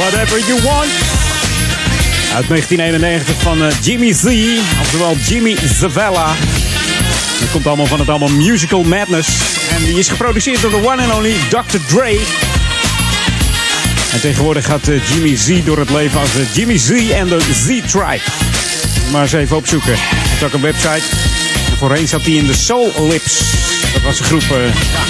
Whatever 0.00 0.38
You 0.38 0.62
Want. 0.62 0.90
Uit 2.34 2.48
1991 2.48 3.40
van 3.42 3.64
eh, 3.64 3.72
Jimmy 3.82 4.12
Z, 4.12 4.24
oftewel 4.80 5.16
Jimmy 5.16 5.56
Zavella. 5.78 6.34
Dat 7.40 7.50
komt 7.50 7.66
allemaal 7.66 7.86
van 7.86 7.98
het 7.98 8.08
album 8.08 8.36
Musical 8.36 8.82
Madness. 8.82 9.28
En 9.70 9.84
die 9.84 9.98
is 9.98 10.08
geproduceerd 10.08 10.60
door 10.60 10.70
de 10.70 10.76
one 10.76 11.02
and 11.02 11.14
only 11.14 11.34
Dr. 11.48 11.76
Dre. 11.86 12.18
En 14.12 14.20
tegenwoordig 14.20 14.64
gaat 14.64 14.88
eh, 14.88 15.08
Jimmy 15.08 15.36
Z 15.36 15.64
door 15.64 15.78
het 15.78 15.90
leven 15.90 16.20
als 16.20 16.34
eh, 16.34 16.54
Jimmy 16.54 16.78
Z 16.78 16.90
en 16.90 17.28
de 17.28 17.40
Z-Tribe. 17.52 18.22
Maar 19.12 19.22
eens 19.22 19.32
even 19.32 19.56
opzoeken. 19.56 19.92
Hij 19.96 20.28
heeft 20.28 20.42
ook 20.42 20.52
een 20.52 20.60
website. 20.60 21.16
En 21.70 21.76
voorheen 21.78 22.08
zat 22.08 22.22
hij 22.22 22.32
in 22.32 22.46
de 22.46 22.54
Soul 22.54 22.92
Lips. 23.08 23.38
Dat 23.92 24.02
was 24.02 24.18
een 24.18 24.24
groep... 24.24 24.42
ja. 24.42 25.02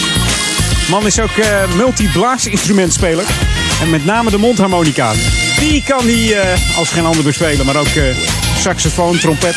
Man 0.88 1.07
is 1.07 1.20
ook 1.20 1.30
multi-blaasinstrumentspeler. 1.76 3.24
En 3.81 3.91
met 3.91 4.05
name 4.05 4.31
de 4.31 4.39
mondharmonica. 4.39 5.12
Die 5.59 5.83
kan 5.83 6.05
hij 6.05 6.41
eh, 6.41 6.78
als 6.78 6.91
geen 6.91 7.05
ander 7.05 7.24
bespelen. 7.24 7.66
Maar 7.66 7.76
ook 7.76 7.87
eh, 7.87 8.05
saxofoon, 8.57 9.18
trompet. 9.18 9.57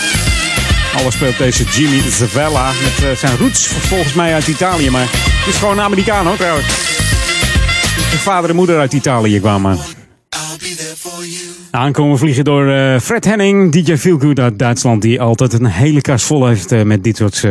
Alles 0.97 1.13
speelt 1.13 1.37
deze 1.37 1.63
Jimmy 1.63 2.01
Zavella. 2.09 2.65
Met 2.67 3.09
eh, 3.09 3.17
zijn 3.17 3.37
roots 3.37 3.67
volgens 3.67 4.13
mij 4.13 4.33
uit 4.33 4.47
Italië. 4.47 4.89
Maar 4.89 5.07
het 5.11 5.53
is 5.53 5.55
gewoon 5.55 5.79
Amerikaan 5.79 6.25
hoor 6.25 6.37
trouwens. 6.37 6.65
Vader 8.17 8.49
en 8.49 8.55
moeder 8.55 8.79
uit 8.79 8.93
Italië 8.93 9.39
kwamen. 9.39 9.77
Aankomen 11.71 12.17
vliegen 12.17 12.43
door 12.43 12.99
Fred 12.99 13.25
Henning, 13.25 13.71
DJ 13.71 13.95
Feelgood 13.97 14.39
uit 14.39 14.59
Duitsland. 14.59 15.01
Die 15.01 15.21
altijd 15.21 15.53
een 15.53 15.65
hele 15.65 16.01
kast 16.01 16.25
vol 16.25 16.47
heeft 16.47 16.83
met 16.83 17.03
dit 17.03 17.17
soort 17.17 17.43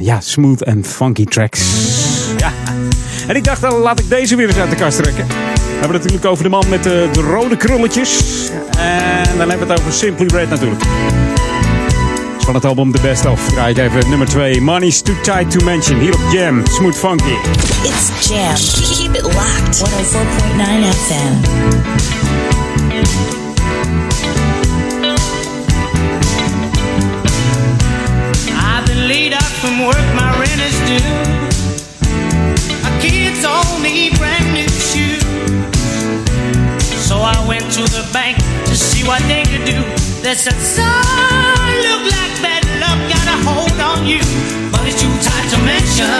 ja, 0.00 0.20
smooth 0.20 0.62
en 0.62 0.84
funky 0.84 1.24
tracks. 1.24 1.60
En 3.26 3.36
ik 3.36 3.44
dacht, 3.44 3.60
dan 3.60 3.72
laat 3.78 3.98
ik 4.00 4.08
deze 4.08 4.36
weer 4.36 4.48
eens 4.48 4.56
uit 4.56 4.70
de 4.70 4.76
kast 4.76 5.02
trekken. 5.02 5.26
We 5.26 5.82
hebben 5.82 5.92
het 5.92 6.02
natuurlijk 6.02 6.24
over 6.24 6.44
de 6.44 6.50
man 6.50 6.64
met 6.68 6.82
de, 6.82 7.08
de 7.12 7.20
rode 7.20 7.56
krulletjes. 7.56 8.20
En 8.78 9.38
dan 9.38 9.48
hebben 9.48 9.66
we 9.66 9.72
het 9.72 9.80
over 9.80 9.92
Simply 9.92 10.26
Red 10.26 10.48
natuurlijk. 10.48 10.80
Dus 12.36 12.44
van 12.44 12.54
het 12.54 12.64
album 12.64 12.92
The 12.92 13.00
Best 13.00 13.26
Of 13.26 13.48
draai 13.48 13.74
ik 13.74 13.78
even 13.78 14.08
nummer 14.08 14.28
2. 14.28 14.60
Money's 14.60 15.02
Too 15.02 15.14
Tight 15.22 15.50
To 15.50 15.64
Mention. 15.64 15.98
Hier 16.00 16.14
op 16.14 16.20
Jam. 16.32 16.66
Smooth 16.66 16.96
Funky. 16.96 17.34
It's 17.82 18.28
Jam. 18.28 18.54
Keep 18.54 19.14
it 19.14 19.22
locked. 19.22 19.78
104.9 19.78 19.86
FM. 20.84 21.34
I've 28.58 28.86
been 28.86 29.06
laid 29.06 29.32
out 29.32 29.42
from 29.42 29.84
work, 29.84 30.14
my 30.14 30.30
rent 30.38 30.60
is 30.60 30.78
due. 30.88 31.15
Need 33.86 34.18
brand 34.18 34.52
new 34.52 34.68
shoes. 34.68 35.22
So 37.06 37.18
I 37.18 37.38
went 37.46 37.62
to 37.74 37.82
the 37.82 38.04
bank 38.12 38.36
to 38.66 38.74
see 38.74 39.06
what 39.06 39.22
they 39.22 39.44
could 39.44 39.64
do. 39.64 39.78
They 40.22 40.34
said, 40.34 40.58
son, 40.58 40.84
look 41.86 42.02
like 42.10 42.34
bad 42.42 42.66
luck 42.82 42.98
got 43.08 43.26
a 43.30 43.36
hold 43.46 43.78
on 43.80 44.04
you. 44.04 44.20
But 44.72 44.82
it's 44.88 45.00
too 45.00 45.08
tight 45.22 45.48
to 45.54 45.58
mention. 45.62 46.10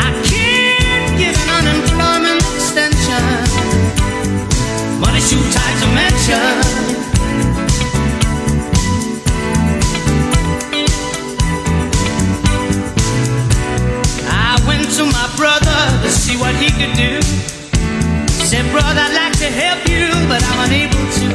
I 0.00 0.10
can't 0.24 1.18
give 1.20 1.36
an 1.36 1.50
unemployment 1.60 2.40
extension. 2.56 3.22
But 5.00 5.14
it's 5.14 5.28
too 5.28 5.44
tight 5.52 5.76
to 5.82 5.88
mention. 5.94 6.87
See 16.28 16.36
what 16.36 16.54
he 16.56 16.68
could 16.78 16.94
do. 16.94 17.22
Said, 18.48 18.64
brother, 18.70 19.00
I'd 19.00 19.16
like 19.22 19.36
to 19.44 19.48
help 19.62 19.80
you, 19.88 20.06
but 20.28 20.40
I'm 20.48 20.60
unable 20.68 21.04
to. 21.20 21.28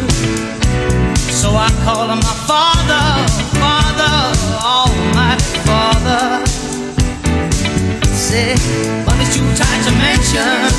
So 1.42 1.50
I 1.66 1.70
called 1.84 2.10
on 2.14 2.22
my 2.30 2.38
father, 2.50 3.06
father, 3.62 4.16
oh, 4.62 4.78
almighty 4.78 5.58
father. 5.70 6.46
Said, 8.28 8.58
it's 9.22 9.34
too 9.36 9.48
tight 9.58 9.82
to 9.88 9.92
mention. 10.06 10.73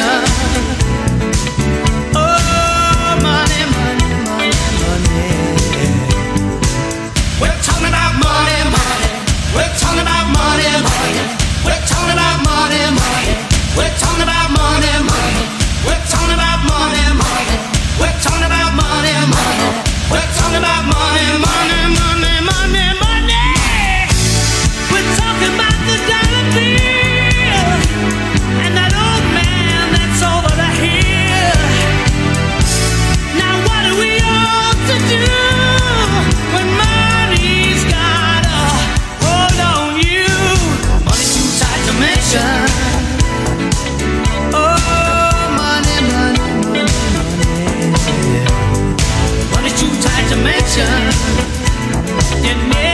illusion 0.00 0.29
and 52.50 52.89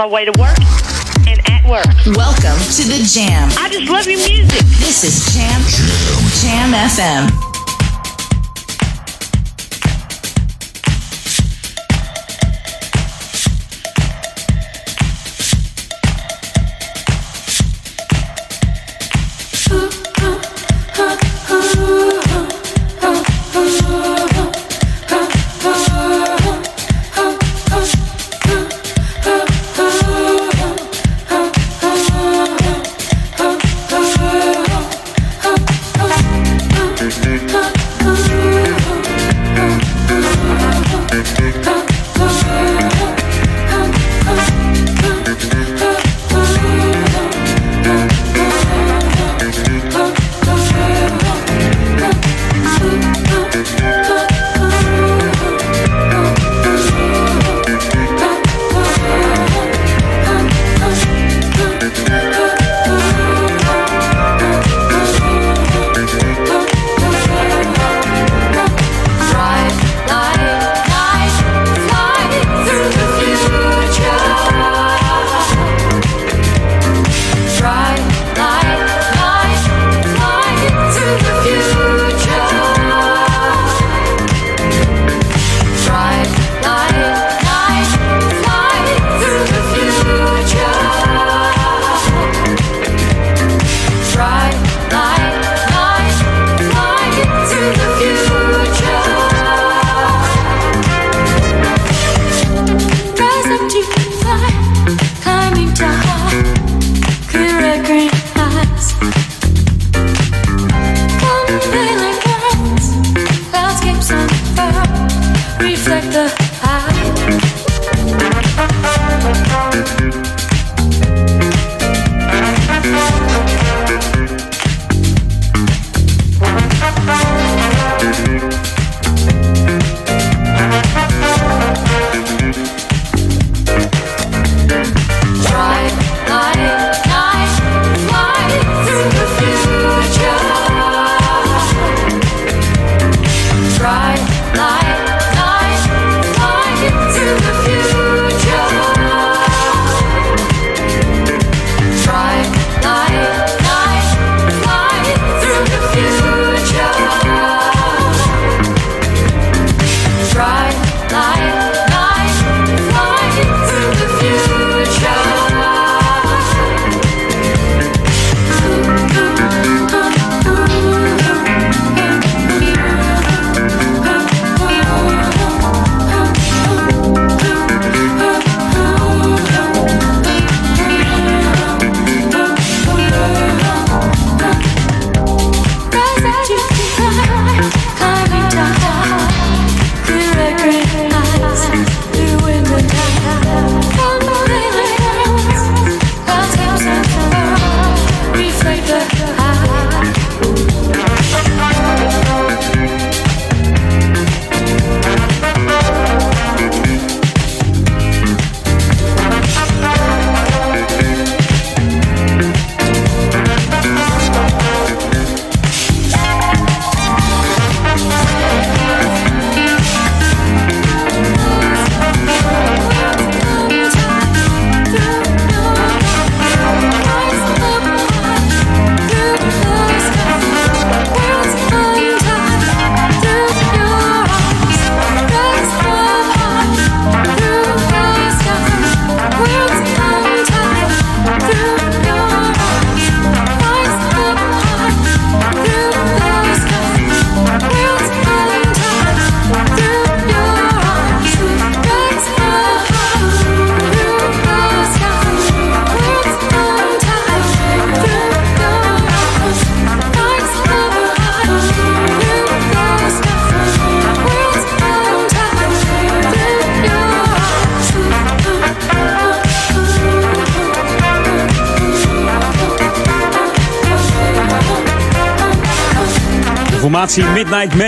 my 0.00 0.06
way 0.06 0.24
to 0.24 0.32
work 0.40 0.56
and 1.28 1.38
at 1.50 1.62
work. 1.68 1.84
Welcome 2.16 2.56
to 2.72 2.84
the 2.88 3.06
Jam. 3.06 3.50
I 3.58 3.68
just 3.68 3.90
love 3.90 4.06
your 4.06 4.16
music. 4.16 4.64
This 4.78 5.04
is 5.04 5.34
Jam 5.34 5.60
Jam, 6.40 6.72
jam 6.72 6.88
FM. 6.88 7.49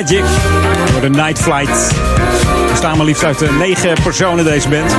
Magic 0.03 0.25
voor 0.93 1.01
de 1.01 1.09
Night 1.11 1.39
Flight. 1.39 1.93
Er 2.71 2.77
staan 2.77 2.97
maar 2.97 3.07
liefst 3.07 3.25
uit 3.25 3.43
eh, 3.43 3.59
negen 3.59 4.03
personen 4.03 4.45
deze 4.45 4.69
band. 4.69 4.97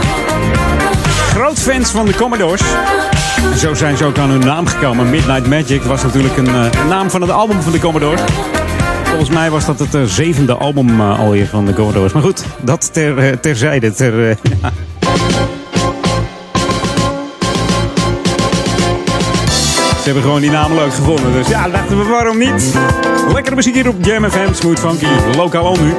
Groot 1.29 1.59
fans 1.59 1.89
van 1.89 2.05
de 2.05 2.15
Commodores. 2.15 2.61
Zo 3.57 3.73
zijn 3.73 3.97
ze 3.97 4.05
ook 4.05 4.17
aan 4.17 4.29
hun 4.29 4.39
naam 4.39 4.65
gekomen. 4.65 5.09
Midnight 5.09 5.47
Magic 5.47 5.81
was 5.83 6.03
natuurlijk 6.03 6.37
een, 6.37 6.47
eh, 6.47 6.87
naam 6.87 7.09
van 7.09 7.21
het 7.21 7.29
album 7.29 7.61
van 7.61 7.71
de 7.71 7.79
Commodores. 7.79 8.21
Volgens 9.03 9.29
mij 9.29 9.49
was 9.51 9.65
dat 9.65 9.79
het 9.79 9.95
eh, 9.95 10.03
zevende 10.03 10.53
album 10.53 11.01
alweer 11.01 11.47
van 11.47 11.65
de 11.65 11.73
Commodores. 11.73 12.13
Maar 12.13 12.23
goed, 12.23 12.43
dat 12.61 12.93
ter, 12.93 13.39
terzijde. 13.39 13.93
Ter. 13.93 14.37
Ze 20.03 20.09
hebben 20.09 20.27
gewoon 20.27 20.41
die 20.41 20.51
naam 20.51 20.73
leuk 20.73 20.93
gevonden. 20.93 21.33
Dus 21.33 21.47
ja, 21.47 21.69
dachten 21.69 21.97
we 21.97 22.03
waarom 22.03 22.37
niet? 22.37 22.75
Lekkere 23.33 23.55
muziek 23.55 23.73
hier 23.73 23.89
op 23.89 24.05
Jam 24.05 24.29
FM, 24.29 24.53
Smooth 24.53 24.79
Funky, 24.79 25.05
lokaal 25.37 25.65
al 25.65 25.77
nu. 25.81 25.93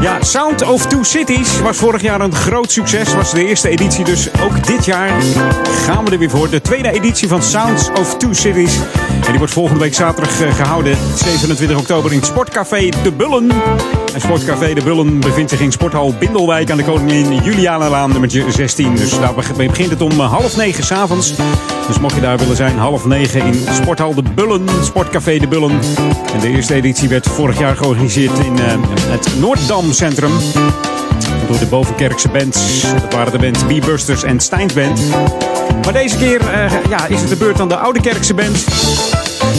Ja, 0.00 0.22
Sound 0.22 0.62
of 0.62 0.86
Two 0.86 1.02
Cities 1.02 1.60
was 1.60 1.76
vorig 1.76 2.02
jaar 2.02 2.20
een 2.20 2.34
groot 2.34 2.72
succes. 2.72 3.14
Was 3.14 3.30
de 3.30 3.46
eerste 3.46 3.68
editie, 3.68 4.04
dus 4.04 4.28
ook 4.42 4.66
dit 4.66 4.84
jaar 4.84 5.10
gaan 5.84 6.04
we 6.04 6.10
er 6.10 6.18
weer 6.18 6.30
voor. 6.30 6.50
De 6.50 6.60
tweede 6.60 6.92
editie 6.92 7.28
van 7.28 7.42
Sounds 7.42 7.90
of 7.98 8.16
Two 8.16 8.32
Cities. 8.32 8.76
En 9.24 9.28
die 9.30 9.38
wordt 9.38 9.52
volgende 9.52 9.80
week 9.80 9.94
zaterdag 9.94 10.40
eh, 10.40 10.54
gehouden, 10.54 10.96
27 11.14 11.78
oktober, 11.78 12.10
in 12.10 12.16
het 12.16 12.26
Sportcafé 12.26 12.88
De 13.02 13.12
Bullen. 13.12 13.50
En 14.14 14.20
Sportcafé 14.20 14.74
De 14.74 14.82
Bullen 14.82 15.20
bevindt 15.20 15.50
zich 15.50 15.60
in 15.60 15.72
Sporthal 15.72 16.14
Bindelwijk 16.18 16.70
aan 16.70 16.76
de 16.76 16.84
Koningin 16.84 17.42
Julianalaan, 17.42 18.10
nummertje 18.10 18.44
16. 18.48 18.94
Dus 18.94 19.18
daar 19.18 19.34
begint 19.56 19.90
het 19.90 20.00
om 20.00 20.20
eh, 20.20 20.32
half 20.32 20.56
negen 20.56 20.84
s'avonds. 20.84 21.34
Dus 21.88 21.98
mocht 21.98 22.14
je 22.14 22.20
daar 22.20 22.38
willen 22.38 22.56
zijn, 22.56 22.78
half 22.78 23.04
negen 23.04 23.44
in 23.44 23.64
Sporthal 23.72 24.14
De 24.14 24.22
Bullen, 24.34 24.68
Sportcafé 24.82 25.38
De 25.38 25.48
Bullen. 25.48 25.70
En 26.34 26.40
de 26.40 26.48
eerste 26.48 26.74
editie 26.74 27.08
werd 27.08 27.26
vorig 27.26 27.58
jaar 27.58 27.76
georganiseerd 27.76 28.38
in 28.38 28.58
eh, 28.58 28.64
het 28.90 29.40
Noorddam 29.40 29.92
Centrum. 29.92 30.30
Door 31.48 31.58
de 31.58 31.66
Bovenkerkse 31.66 32.28
bands. 32.28 32.82
Dat 32.82 33.12
waren 33.14 33.32
de 33.32 33.38
bands 33.38 33.62
B-Busters 33.64 34.22
en 34.22 34.40
Steins 34.40 34.72
Band. 34.72 35.00
Maar 35.84 35.92
deze 35.92 36.16
keer 36.16 36.40
eh, 36.40 36.72
ja, 36.88 37.06
is 37.06 37.20
het 37.20 37.28
de 37.28 37.36
beurt 37.36 37.60
aan 37.60 37.68
de 37.68 37.76
Oude 37.76 38.00
Kerkse 38.00 38.34
band. 38.34 38.66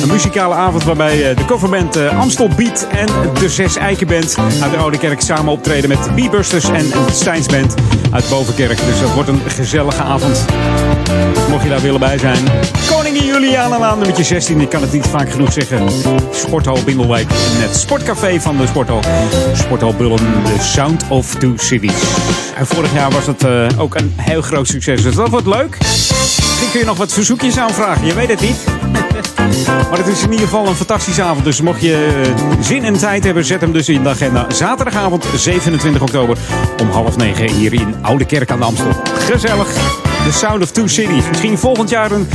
Een 0.01 0.07
muzikale 0.07 0.53
avond 0.53 0.83
waarbij 0.83 1.29
eh, 1.29 1.37
de 1.37 1.45
coverband 1.45 1.97
Amstel 1.97 2.49
Beat 2.55 2.87
en 2.91 3.07
de 3.39 3.49
Zes 3.49 3.75
Eikenband 3.75 4.37
uit 4.61 4.71
de 4.71 4.77
Oude 4.77 4.97
Kerk 4.97 5.21
samen 5.21 5.51
optreden 5.51 5.89
met 5.89 6.03
de 6.03 6.27
B-Busters 6.27 6.69
en 6.69 6.89
de 6.89 7.05
Steins 7.11 7.47
Band 7.47 7.73
uit 8.11 8.29
Bovenkerk. 8.29 8.77
Dus 8.85 8.99
dat 8.99 9.13
wordt 9.13 9.29
een 9.29 9.41
gezellige 9.47 10.01
avond. 10.01 10.45
Mocht 11.49 11.63
je 11.63 11.69
daar 11.69 11.81
willen 11.81 11.99
bij 11.99 12.17
zijn. 12.17 12.37
Koningin 12.89 13.25
Julianalaan, 13.25 13.97
nummertje 13.97 14.23
16. 14.23 14.61
Ik 14.61 14.69
kan 14.69 14.81
het 14.81 14.91
niet 14.91 15.07
vaak 15.07 15.29
genoeg 15.29 15.53
zeggen. 15.53 15.89
Sporthal 16.31 16.83
Bindelwijk. 16.85 17.27
Het 17.31 17.75
sportcafé 17.75 18.39
van 18.39 18.57
de 18.57 18.67
Sporthal. 18.67 18.99
Sporthal 19.53 19.95
Bullen, 19.95 20.17
The 20.17 20.55
Sound 20.59 21.03
of 21.09 21.35
Two 21.35 21.53
Cities. 21.57 22.01
En 22.55 22.67
vorig 22.67 22.93
jaar 22.93 23.11
was 23.11 23.25
het 23.25 23.43
eh, 23.43 23.67
ook 23.77 23.95
een 23.95 24.13
heel 24.15 24.41
groot 24.41 24.67
succes. 24.67 25.01
Dus 25.01 25.15
dat 25.15 25.29
wordt 25.29 25.47
leuk. 25.47 25.77
Misschien 25.79 26.71
kun 26.71 26.79
je 26.79 26.85
nog 26.85 26.97
wat 26.97 27.13
verzoekjes 27.13 27.57
aanvragen. 27.57 28.05
Je 28.05 28.13
weet 28.13 28.29
het 28.29 28.41
niet. 28.41 28.68
Maar 29.89 29.97
het 29.97 30.07
is 30.07 30.23
in 30.23 30.31
ieder 30.31 30.47
geval 30.47 30.67
een 30.67 30.75
fantastische 30.75 31.21
avond. 31.21 31.43
Dus 31.43 31.61
mocht 31.61 31.81
je 31.81 32.23
eh, 32.23 32.63
zin 32.63 32.83
en 32.83 32.97
tijd 32.97 33.23
hebben, 33.23 33.45
zet 33.45 33.61
hem 33.61 33.71
dus 33.71 33.89
in 33.89 34.03
de 34.03 34.09
agenda. 34.09 34.45
Zaterdagavond 34.49 35.25
27 35.35 36.01
oktober 36.01 36.37
om 36.81 36.89
half 36.89 37.17
negen 37.17 37.49
hier 37.49 37.73
in 37.73 37.95
Oude 38.01 38.25
Kerk 38.25 38.51
aan 38.51 38.59
de 38.59 38.65
Amstel. 38.65 38.93
Gezellig. 39.03 39.67
The 40.25 40.31
Sound 40.31 40.63
of 40.63 40.71
Two 40.71 40.87
Cities. 40.87 41.27
Misschien 41.27 41.57
volgend 41.57 41.89
jaar 41.89 42.11
een, 42.11 42.27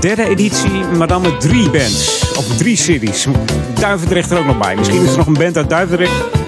derde 0.00 0.28
editie, 0.28 0.84
maar 0.96 1.06
dan 1.06 1.22
met 1.22 1.40
drie 1.40 1.70
bands. 1.70 2.32
Of 2.36 2.56
drie 2.56 2.76
cities. 2.76 3.26
Duivendrecht 3.80 4.30
er 4.30 4.38
ook 4.38 4.46
nog 4.46 4.58
bij. 4.58 4.76
Misschien 4.76 5.02
is 5.02 5.10
er 5.10 5.16
nog 5.16 5.26
een 5.26 5.32
band 5.32 5.56
uit 5.56 5.70
Duivendrecht 5.70 6.39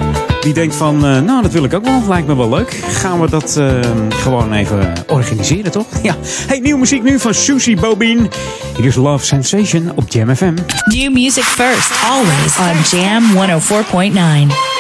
die 0.43 0.53
denkt 0.53 0.75
van, 0.75 1.07
eh, 1.07 1.21
nou 1.21 1.43
dat 1.43 1.53
wil 1.53 1.65
ik 1.65 1.75
ook 1.75 1.85
wel, 1.85 2.03
lijkt 2.09 2.27
me 2.27 2.37
wel 2.37 2.49
leuk. 2.49 2.71
Gaan 2.73 3.21
we 3.21 3.31
dat 3.31 3.57
eh, 3.57 3.81
gewoon 4.09 4.53
even 4.53 4.93
organiseren, 5.07 5.71
toch? 5.71 5.87
Ja. 6.03 6.17
Hey, 6.23 6.59
nieuwe 6.59 6.79
muziek 6.79 7.03
nu 7.03 7.19
van 7.19 7.35
Susie 7.35 7.77
Bobine. 7.77 8.29
Hier 8.77 8.87
is 8.87 8.95
Love 8.95 9.27
Sensation 9.27 9.93
op 9.95 10.05
Jam 10.09 10.37
FM. 10.37 10.55
New 10.85 11.13
music 11.13 11.45
first, 11.45 11.91
always 12.11 12.59
on 12.59 12.99
Jam 12.99 13.23
104.9. 14.51 14.72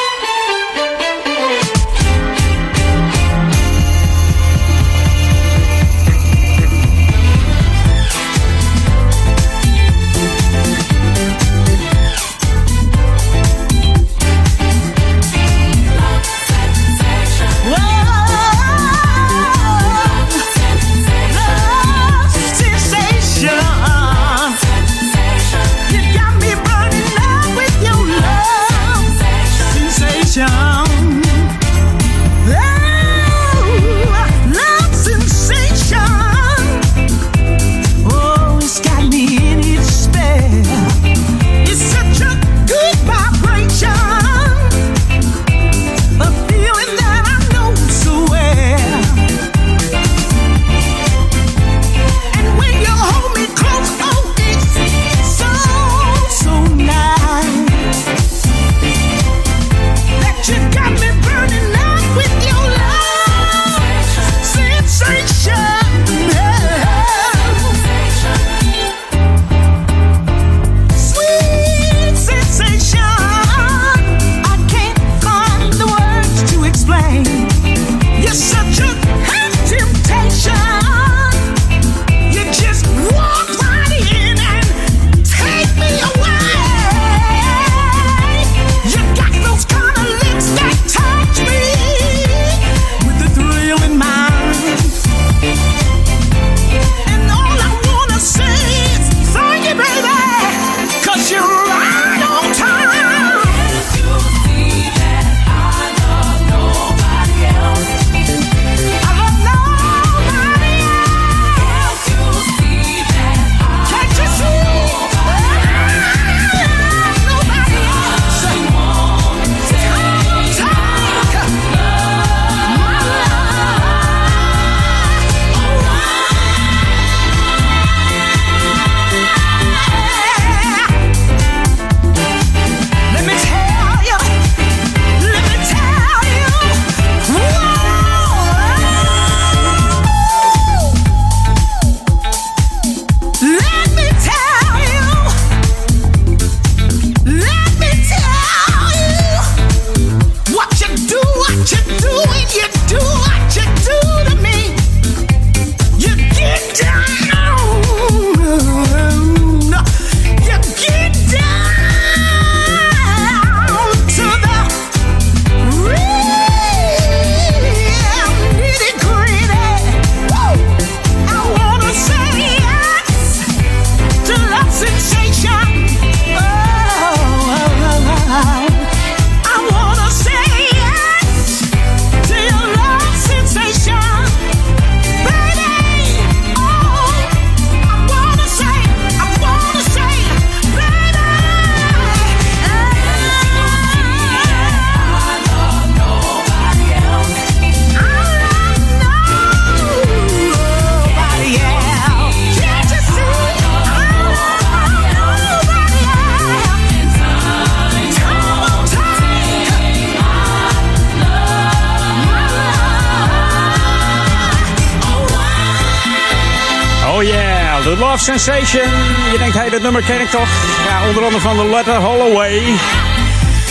Love 218.02 218.24
Sensation. 218.24 218.90
Je 219.32 219.38
denkt, 219.38 219.54
hey, 219.54 219.70
dat 219.70 219.82
nummer 219.82 220.02
ken 220.02 220.20
ik 220.20 220.28
toch? 220.28 220.48
Ja, 220.88 221.08
onder 221.08 221.22
andere 221.22 221.40
van 221.40 221.56
The 221.56 221.66
Letter 221.66 221.94
Holloway. 221.94 222.62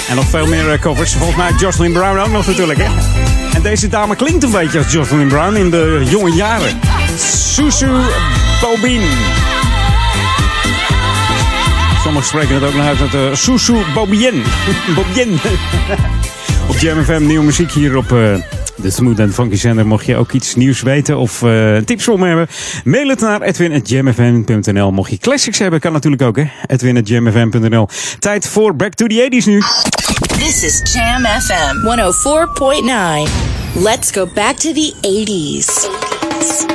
En 0.10 0.16
nog 0.16 0.26
veel 0.26 0.48
meer 0.48 0.72
eh, 0.72 0.80
covers. 0.80 1.14
Volgens 1.14 1.38
mij 1.38 1.52
Jocelyn 1.58 1.94
Brown 1.94 2.20
ook 2.20 2.32
nog 2.32 2.48
natuurlijk, 2.48 2.80
hè? 2.82 2.90
En 3.54 3.62
deze 3.62 3.88
dame 3.88 4.16
klinkt 4.16 4.44
een 4.44 4.52
beetje 4.52 4.78
als 4.78 4.92
Jocelyn 4.92 5.28
Brown 5.28 5.56
in 5.56 5.70
de 5.70 6.02
jonge 6.06 6.32
jaren. 6.32 6.80
Susu 7.18 7.90
Bobin. 8.62 9.02
Sommigen 12.04 12.28
spreken 12.28 12.56
het 12.56 12.64
ook 12.64 12.74
nog 12.74 12.86
uit 12.86 13.00
met 13.00 13.14
uh, 13.14 13.22
Susu 13.34 13.76
Bobien. 13.94 14.44
Bobien. 14.96 15.40
op 16.70 16.78
Jam 16.78 17.04
FM, 17.04 17.26
nieuwe 17.26 17.46
muziek 17.46 17.72
hier 17.72 17.98
op... 17.98 18.12
eh, 18.12 18.61
de 18.82 18.90
Smooth 18.90 19.20
and 19.20 19.34
Funky 19.34 19.56
Zender. 19.56 19.88
Mocht 19.88 20.06
je 20.06 20.16
ook 20.16 20.32
iets 20.32 20.56
nieuws 20.56 20.82
weten 20.82 21.18
of 21.18 21.44
eh, 21.44 21.78
tips 21.78 22.08
me 22.08 22.28
hebben, 22.28 22.48
mail 22.84 23.08
het 23.08 23.20
naar 23.20 23.42
edwin.jamfm.nl. 23.42 24.92
Mocht 24.92 25.12
je 25.12 25.18
classics 25.18 25.60
hebben, 25.60 25.80
kan 25.80 25.94
natuurlijk 25.94 26.22
ook, 26.22 26.36
hè? 26.36 26.44
edwin.jamfm.nl. 26.68 27.88
Tijd 28.20 28.48
voor 28.48 28.76
Back 28.76 28.94
to 28.94 29.08
the 29.08 29.30
80s 29.32 29.46
nu. 29.46 29.62
This 30.38 30.64
is 30.64 30.94
Jam 30.94 31.26
FM 31.26 31.76
104.9. 33.76 33.84
Let's 33.84 34.12
go 34.12 34.28
back 34.34 34.56
to 34.56 34.74
the 34.74 34.94
80s. 35.02 36.21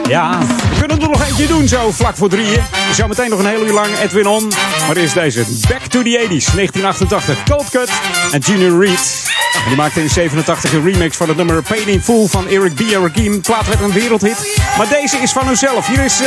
Ja, 0.08 0.38
we 0.38 0.78
kunnen 0.78 1.00
er 1.02 1.08
nog 1.08 1.26
eentje 1.26 1.46
doen 1.46 1.68
zo 1.68 1.90
vlak 1.92 2.16
voor 2.16 2.28
drieën. 2.28 2.62
Zometeen 2.92 3.30
nog 3.30 3.38
een 3.38 3.46
heel 3.46 3.66
uur 3.66 3.72
lang 3.72 3.98
Edwin 4.02 4.26
On. 4.26 4.52
Maar 4.86 4.96
eerst 4.96 5.14
deze 5.14 5.44
Back 5.68 5.80
to 5.80 6.02
the 6.02 6.26
80s, 6.28 6.54
1988. 6.54 7.42
Cold 7.42 7.70
Cut 7.70 7.90
en 8.32 8.38
Junior 8.40 8.84
Reed. 8.84 9.24
En 9.54 9.68
die 9.68 9.76
maakte 9.76 10.00
in 10.00 10.10
87 10.10 10.72
een 10.72 10.84
remix 10.84 11.16
van 11.16 11.28
het 11.28 11.36
nummer 11.36 11.62
Pain 11.62 11.86
in 11.86 12.02
Full 12.02 12.26
van 12.26 12.48
Eric 12.48 12.74
B. 12.74 12.80
and 12.80 12.90
Rakim. 13.06 13.40
Plaat 13.40 13.66
werd 13.66 13.80
een 13.80 13.92
wereldhit. 13.92 14.58
Maar 14.76 14.88
deze 14.88 15.16
is 15.16 15.32
van 15.32 15.46
hunzelf. 15.46 15.86
Hier 15.86 16.04
is... 16.04 16.20
eh, 16.20 16.26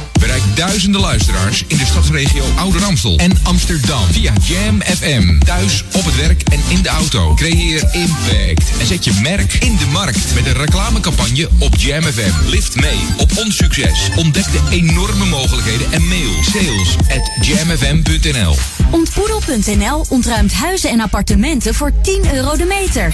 Duizenden 0.67 1.01
luisteraars 1.01 1.63
in 1.67 1.77
de 1.77 1.85
stadsregio 1.85 2.43
Ouder 2.55 2.83
Amstel 2.83 3.17
en 3.17 3.39
Amsterdam 3.43 4.03
via 4.11 4.33
Jam 4.43 4.81
FM. 4.81 5.39
Thuis, 5.39 5.83
op 5.93 6.05
het 6.05 6.15
werk 6.15 6.43
en 6.43 6.59
in 6.67 6.81
de 6.81 6.89
auto. 6.89 7.33
Creëer 7.33 7.87
impact 7.91 8.71
en 8.79 8.85
zet 8.85 9.03
je 9.03 9.19
merk 9.21 9.53
in 9.53 9.77
de 9.77 9.85
markt 9.85 10.33
met 10.33 10.45
een 10.45 10.53
reclamecampagne 10.53 11.49
op 11.59 11.75
Jam 11.75 12.03
FM. 12.03 12.49
Lift 12.49 12.75
mee 12.75 12.99
op 13.17 13.37
ons 13.37 13.55
succes. 13.55 14.09
Ontdek 14.15 14.51
de 14.51 14.61
enorme 14.69 15.25
mogelijkheden 15.25 15.91
en 15.91 16.07
mail 16.07 16.43
sales 16.43 16.95
at 16.97 17.45
jamfm.nl. 17.47 18.55
Ontboedel.nl 18.91 20.05
ontruimt 20.09 20.53
huizen 20.53 20.89
en 20.89 20.99
appartementen 20.99 21.73
voor 21.73 21.91
10 22.01 22.33
euro 22.33 22.57
de 22.57 22.65
meter. 22.65 23.13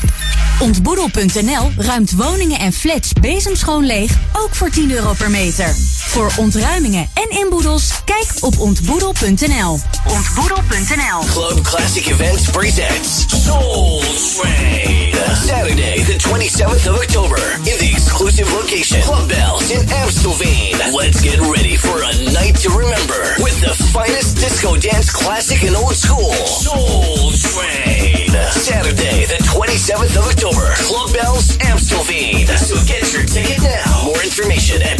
Ontboedel.nl 0.59 1.71
ruimt 1.77 2.11
woningen 2.11 2.59
en 2.59 2.73
flats 2.73 3.13
bezemschoon 3.21 3.85
leeg, 3.85 4.11
ook 4.33 4.55
voor 4.55 4.69
10 4.69 4.91
euro 4.91 5.13
per 5.13 5.29
meter. 5.29 5.75
Voor 6.07 6.31
ontruimingen 6.37 7.09
en 7.29 7.37
inboedels, 7.37 7.91
kijk 8.05 8.27
op 8.39 8.59
ontboedel.nl. 8.59 9.79
Ontboedel.nl 10.07 11.19
Club 11.31 11.61
Classic 11.61 12.05
Events 12.05 12.49
presents 12.49 13.25
Soul 13.45 14.01
Train. 14.01 15.15
Saturday, 15.45 16.03
the 16.03 16.15
27th 16.17 16.89
of 16.89 16.97
October, 16.97 17.39
in 17.57 17.77
the 17.77 17.89
exclusive 17.91 18.51
location, 18.53 19.01
Club 19.01 19.27
Bells 19.27 19.69
in 19.69 19.81
Amstelveen. 19.89 20.77
Let's 20.93 21.21
get 21.21 21.39
ready 21.39 21.75
for 21.75 22.01
a 22.03 22.31
night 22.33 22.55
to 22.61 22.69
remember 22.69 23.35
with 23.39 23.59
the 23.61 23.73
finest 23.93 24.37
disco 24.37 24.75
dance 24.75 25.11
classic 25.11 25.63
and 25.63 25.75
old 25.75 25.95
school. 25.95 26.33
Soul 26.45 27.31
Train. 27.31 28.29
Saturday, 28.51 29.25
the 29.25 29.39
27th 29.43 30.15
of 30.17 30.25
October, 30.27 30.73
Club 30.83 31.13
Bells, 31.13 31.57
Amstelveen. 31.57 32.47
So 32.57 32.75
get 32.85 33.11
your 33.13 33.23
ticket 33.23 33.61
now. 33.63 34.03
More 34.05 34.21
information 34.23 34.81
at 34.81 34.97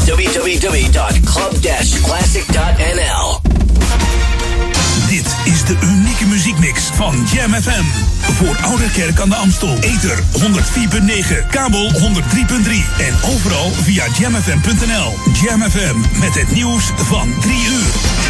www.club-classic.nl. 2.18 3.40
Dit 5.10 5.36
is 5.46 5.66
de 5.66 5.78
unieke 5.82 6.26
muziekmix 6.26 6.82
van 6.94 7.28
Jam 7.34 7.54
FM. 7.54 7.84
Voor 8.34 8.58
Oude 8.62 8.92
Kerk 8.92 9.20
aan 9.20 9.30
de 9.30 9.36
Amstel. 9.36 9.78
Ether 9.80 10.18
104.9, 10.18 11.48
kabel 11.50 11.92
103.3 11.92 12.00
en 12.98 13.14
overal 13.34 13.72
via 13.72 14.06
jamfm.nl. 14.20 15.18
Jam 15.42 15.62
FM 15.62 16.20
met 16.20 16.36
het 16.36 16.52
nieuws 16.52 16.92
van 16.96 17.34
3 17.40 17.54
uur. 17.54 18.27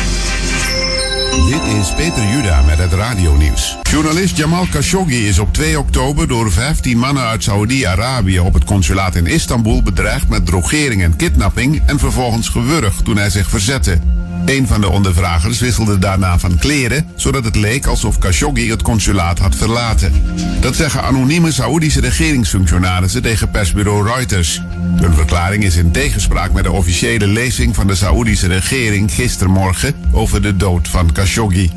Dit 1.31 1.61
is 1.79 1.93
Peter 1.93 2.29
Juda 2.29 2.61
met 2.61 2.77
het 2.77 2.93
radionieuws. 2.93 3.77
Journalist 3.81 4.37
Jamal 4.37 4.65
Khashoggi 4.71 5.27
is 5.27 5.39
op 5.39 5.53
2 5.53 5.79
oktober 5.79 6.27
door 6.27 6.51
15 6.51 6.97
mannen 6.97 7.23
uit 7.23 7.43
Saoedi-Arabië 7.43 8.39
op 8.39 8.53
het 8.53 8.63
consulaat 8.63 9.15
in 9.15 9.25
Istanbul 9.25 9.83
bedreigd 9.83 10.29
met 10.29 10.45
drogering 10.45 11.03
en 11.03 11.15
kidnapping 11.15 11.81
en 11.85 11.99
vervolgens 11.99 12.49
gewurgd 12.49 13.05
toen 13.05 13.17
hij 13.17 13.29
zich 13.29 13.49
verzette. 13.49 14.16
Een 14.47 14.67
van 14.67 14.81
de 14.81 14.89
ondervragers 14.89 15.59
wisselde 15.59 15.99
daarna 15.99 16.39
van 16.39 16.57
kleren, 16.57 17.07
zodat 17.15 17.43
het 17.43 17.55
leek 17.55 17.85
alsof 17.85 18.17
Khashoggi 18.17 18.69
het 18.69 18.81
consulaat 18.81 19.39
had 19.39 19.55
verlaten. 19.55 20.13
Dat 20.59 20.75
zeggen 20.75 21.03
anonieme 21.03 21.51
Saoedische 21.51 22.01
regeringsfunctionarissen 22.01 23.21
tegen 23.21 23.51
persbureau 23.51 24.07
Reuters. 24.07 24.61
Hun 24.95 25.13
verklaring 25.13 25.63
is 25.63 25.75
in 25.75 25.91
tegenspraak 25.91 26.51
met 26.53 26.63
de 26.63 26.71
officiële 26.71 27.27
lezing 27.27 27.75
van 27.75 27.87
de 27.87 27.95
Saoedische 27.95 28.47
regering 28.47 29.11
gistermorgen 29.11 29.95
over 30.11 30.41
de 30.41 30.57
dood 30.57 30.87
van 30.87 31.11
Khashoggi. 31.11 31.71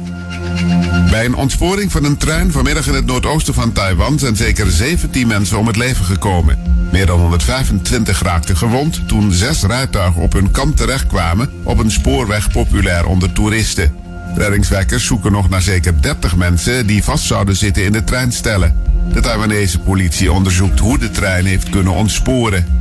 Bij 1.11 1.24
een 1.24 1.35
ontsporing 1.35 1.93
van 1.93 2.05
een 2.05 2.16
trein 2.16 2.53
vanmiddag 2.53 2.87
in 2.87 2.95
het 2.95 3.07
noordoosten 3.07 3.55
van 3.55 3.72
Taiwan 3.72 4.18
zijn 4.18 4.37
zeker 4.37 4.70
17 4.70 5.26
mensen 5.26 5.59
om 5.59 5.66
het 5.66 5.76
leven 5.76 6.05
gekomen. 6.05 6.59
Meer 6.93 7.07
dan 7.07 7.20
125 7.20 8.22
raakten 8.22 8.57
gewond 8.57 9.09
toen 9.09 9.33
zes 9.33 9.62
rijtuigen 9.62 10.22
op 10.22 10.33
hun 10.33 10.51
kant 10.51 10.76
terechtkwamen 10.76 11.51
op 11.62 11.78
een 11.78 11.91
spoorweg 11.91 12.51
populair 12.51 13.07
onder 13.07 13.33
toeristen. 13.33 13.95
Reddingswerkers 14.35 15.07
zoeken 15.07 15.33
nog 15.33 15.49
naar 15.49 15.62
zeker 15.62 16.03
30 16.03 16.37
mensen 16.37 16.87
die 16.87 17.05
vast 17.05 17.24
zouden 17.24 17.57
zitten 17.57 17.85
in 17.85 17.93
de 17.93 18.05
treinstellen. 18.05 18.76
De 19.12 19.20
Taiwanese 19.20 19.78
politie 19.78 20.33
onderzoekt 20.33 20.78
hoe 20.78 20.99
de 20.99 21.11
trein 21.11 21.45
heeft 21.45 21.70
kunnen 21.70 21.93
ontsporen. 21.93 22.80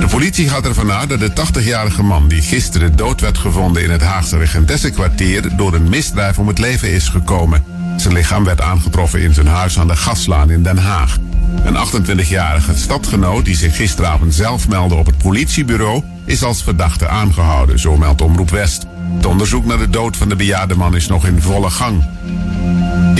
De 0.00 0.06
politie 0.10 0.48
gaat 0.48 0.66
ervan 0.66 0.90
uit 0.90 1.08
dat 1.08 1.20
de 1.20 1.30
80-jarige 1.30 2.02
man 2.02 2.28
die 2.28 2.42
gisteren 2.42 2.96
dood 2.96 3.20
werd 3.20 3.38
gevonden 3.38 3.82
in 3.82 3.90
het 3.90 4.02
Haagse 4.02 4.38
Regentessenkwartier 4.38 5.56
door 5.56 5.74
een 5.74 5.88
misdrijf 5.88 6.38
om 6.38 6.48
het 6.48 6.58
leven 6.58 6.92
is 6.92 7.08
gekomen. 7.08 7.64
Zijn 7.96 8.14
lichaam 8.14 8.44
werd 8.44 8.60
aangetroffen 8.60 9.20
in 9.22 9.34
zijn 9.34 9.46
huis 9.46 9.78
aan 9.78 9.86
de 9.86 9.96
Gaslaan 9.96 10.50
in 10.50 10.62
Den 10.62 10.78
Haag. 10.78 11.16
Een 11.64 11.76
28-jarige 11.76 12.76
stadgenoot 12.76 13.44
die 13.44 13.56
zich 13.56 13.76
gisteravond 13.76 14.34
zelf 14.34 14.68
meldde 14.68 14.94
op 14.94 15.06
het 15.06 15.18
politiebureau 15.18 16.02
is 16.24 16.42
als 16.42 16.62
verdachte 16.62 17.08
aangehouden, 17.08 17.78
zo 17.78 17.96
meldt 17.96 18.20
Omroep 18.20 18.50
West. 18.50 18.86
Het 19.16 19.26
onderzoek 19.26 19.64
naar 19.64 19.78
de 19.78 19.90
dood 19.90 20.16
van 20.16 20.28
de 20.28 20.36
bejaarde 20.36 20.74
man 20.74 20.96
is 20.96 21.06
nog 21.06 21.26
in 21.26 21.42
volle 21.42 21.70
gang. 21.70 22.04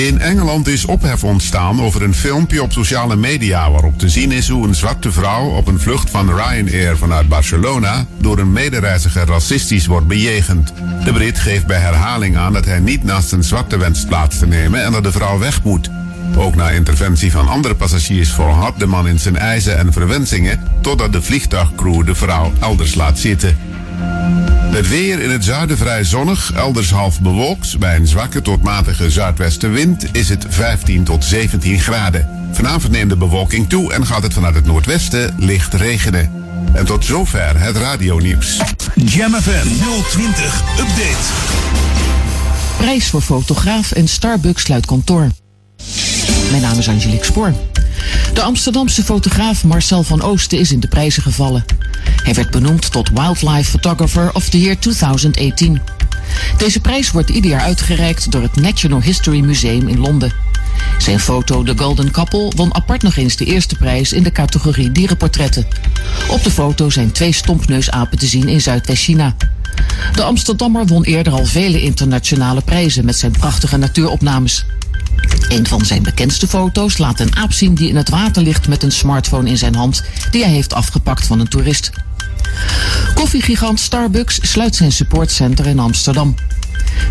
In 0.00 0.20
Engeland 0.20 0.68
is 0.68 0.84
ophef 0.84 1.24
ontstaan 1.24 1.80
over 1.80 2.02
een 2.02 2.14
filmpje 2.14 2.62
op 2.62 2.72
sociale 2.72 3.16
media 3.16 3.70
waarop 3.70 3.98
te 3.98 4.08
zien 4.08 4.32
is 4.32 4.48
hoe 4.48 4.66
een 4.66 4.74
zwarte 4.74 5.12
vrouw 5.12 5.48
op 5.48 5.66
een 5.66 5.80
vlucht 5.80 6.10
van 6.10 6.34
Ryanair 6.34 6.96
vanuit 6.96 7.28
Barcelona 7.28 8.06
door 8.18 8.38
een 8.38 8.52
medereiziger 8.52 9.26
racistisch 9.26 9.86
wordt 9.86 10.06
bejegend. 10.06 10.72
De 11.04 11.12
Brit 11.12 11.38
geeft 11.38 11.66
bij 11.66 11.78
herhaling 11.78 12.36
aan 12.36 12.52
dat 12.52 12.64
hij 12.64 12.78
niet 12.78 13.04
naast 13.04 13.32
een 13.32 13.44
zwarte 13.44 13.76
wenst 13.76 14.08
plaats 14.08 14.38
te 14.38 14.46
nemen 14.46 14.84
en 14.84 14.92
dat 14.92 15.04
de 15.04 15.12
vrouw 15.12 15.38
weg 15.38 15.62
moet. 15.62 15.90
Ook 16.36 16.54
na 16.54 16.70
interventie 16.70 17.30
van 17.30 17.48
andere 17.48 17.74
passagiers 17.74 18.30
volhardt 18.30 18.78
de 18.78 18.86
man 18.86 19.08
in 19.08 19.18
zijn 19.18 19.36
eisen 19.36 19.78
en 19.78 19.92
verwensingen 19.92 20.60
totdat 20.80 21.12
de 21.12 21.22
vliegtuigcrew 21.22 22.06
de 22.06 22.14
vrouw 22.14 22.52
elders 22.60 22.94
laat 22.94 23.18
zitten. 23.18 23.56
Het 24.70 24.88
weer 24.88 25.20
in 25.20 25.30
het 25.30 25.44
zuiden 25.44 25.76
vrij 25.76 26.04
zonnig, 26.04 26.52
elders 26.52 26.90
half 26.90 27.20
bewolkt. 27.20 27.78
Bij 27.78 27.96
een 27.96 28.06
zwakke 28.06 28.42
tot 28.42 28.62
matige 28.62 29.10
zuidwestenwind 29.10 30.04
is 30.12 30.28
het 30.28 30.46
15 30.48 31.04
tot 31.04 31.24
17 31.24 31.78
graden. 31.78 32.28
Vanavond 32.52 32.92
neemt 32.92 33.10
de 33.10 33.16
bewolking 33.16 33.68
toe 33.68 33.92
en 33.92 34.06
gaat 34.06 34.22
het 34.22 34.34
vanuit 34.34 34.54
het 34.54 34.66
noordwesten 34.66 35.34
licht 35.38 35.74
regenen. 35.74 36.32
En 36.72 36.84
tot 36.84 37.04
zover 37.04 37.60
het 37.60 37.76
radionieuws. 37.76 38.60
Jam 38.94 39.34
FM 39.34 39.66
020 40.08 40.62
Update. 40.78 41.28
Prijs 42.76 43.10
voor 43.10 43.22
fotograaf 43.22 43.92
en 43.92 44.08
Starbucks 44.08 44.62
sluit 44.62 44.86
kantoor. 44.86 45.28
Mijn 46.50 46.62
naam 46.62 46.78
is 46.78 46.88
Angelique 46.88 47.24
Spoor. 47.24 47.54
De 48.34 48.42
Amsterdamse 48.42 49.04
fotograaf 49.04 49.64
Marcel 49.64 50.02
van 50.02 50.22
Oosten 50.22 50.58
is 50.58 50.72
in 50.72 50.80
de 50.80 50.88
prijzen 50.88 51.22
gevallen. 51.22 51.64
Hij 52.22 52.34
werd 52.34 52.50
benoemd 52.50 52.92
tot 52.92 53.10
Wildlife 53.10 53.70
Photographer 53.70 54.34
of 54.34 54.48
the 54.48 54.60
Year 54.60 54.78
2018. 54.78 55.80
Deze 56.58 56.80
prijs 56.80 57.10
wordt 57.10 57.30
ieder 57.30 57.50
jaar 57.50 57.60
uitgereikt 57.60 58.32
door 58.32 58.42
het 58.42 58.56
Natural 58.56 59.02
History 59.02 59.40
Museum 59.40 59.88
in 59.88 59.98
Londen. 59.98 60.32
Zijn 60.98 61.20
foto 61.20 61.62
The 61.62 61.72
Golden 61.76 62.10
Couple 62.10 62.52
won 62.56 62.74
apart 62.74 63.02
nog 63.02 63.16
eens 63.16 63.36
de 63.36 63.44
eerste 63.44 63.76
prijs 63.76 64.12
in 64.12 64.22
de 64.22 64.32
categorie 64.32 64.92
dierenportretten. 64.92 65.66
Op 66.28 66.44
de 66.44 66.50
foto 66.50 66.90
zijn 66.90 67.12
twee 67.12 67.32
stompneusapen 67.32 68.18
te 68.18 68.26
zien 68.26 68.48
in 68.48 68.60
Zuidwest-China. 68.60 69.34
De 70.12 70.22
Amsterdammer 70.22 70.86
won 70.86 71.04
eerder 71.04 71.32
al 71.32 71.44
vele 71.44 71.82
internationale 71.82 72.60
prijzen 72.60 73.04
met 73.04 73.16
zijn 73.16 73.32
prachtige 73.32 73.76
natuuropnames. 73.76 74.64
Een 75.48 75.66
van 75.66 75.84
zijn 75.84 76.02
bekendste 76.02 76.48
foto's 76.48 76.98
laat 76.98 77.20
een 77.20 77.36
aap 77.36 77.52
zien 77.52 77.74
die 77.74 77.88
in 77.88 77.96
het 77.96 78.08
water 78.08 78.42
ligt 78.42 78.68
met 78.68 78.82
een 78.82 78.92
smartphone 78.92 79.48
in 79.48 79.58
zijn 79.58 79.74
hand 79.74 80.02
die 80.30 80.42
hij 80.42 80.52
heeft 80.52 80.74
afgepakt 80.74 81.26
van 81.26 81.40
een 81.40 81.48
toerist. 81.48 81.90
Koffiegigant 83.14 83.80
Starbucks 83.80 84.38
sluit 84.42 84.76
zijn 84.76 84.92
supportcenter 84.92 85.66
in 85.66 85.78
Amsterdam. 85.78 86.34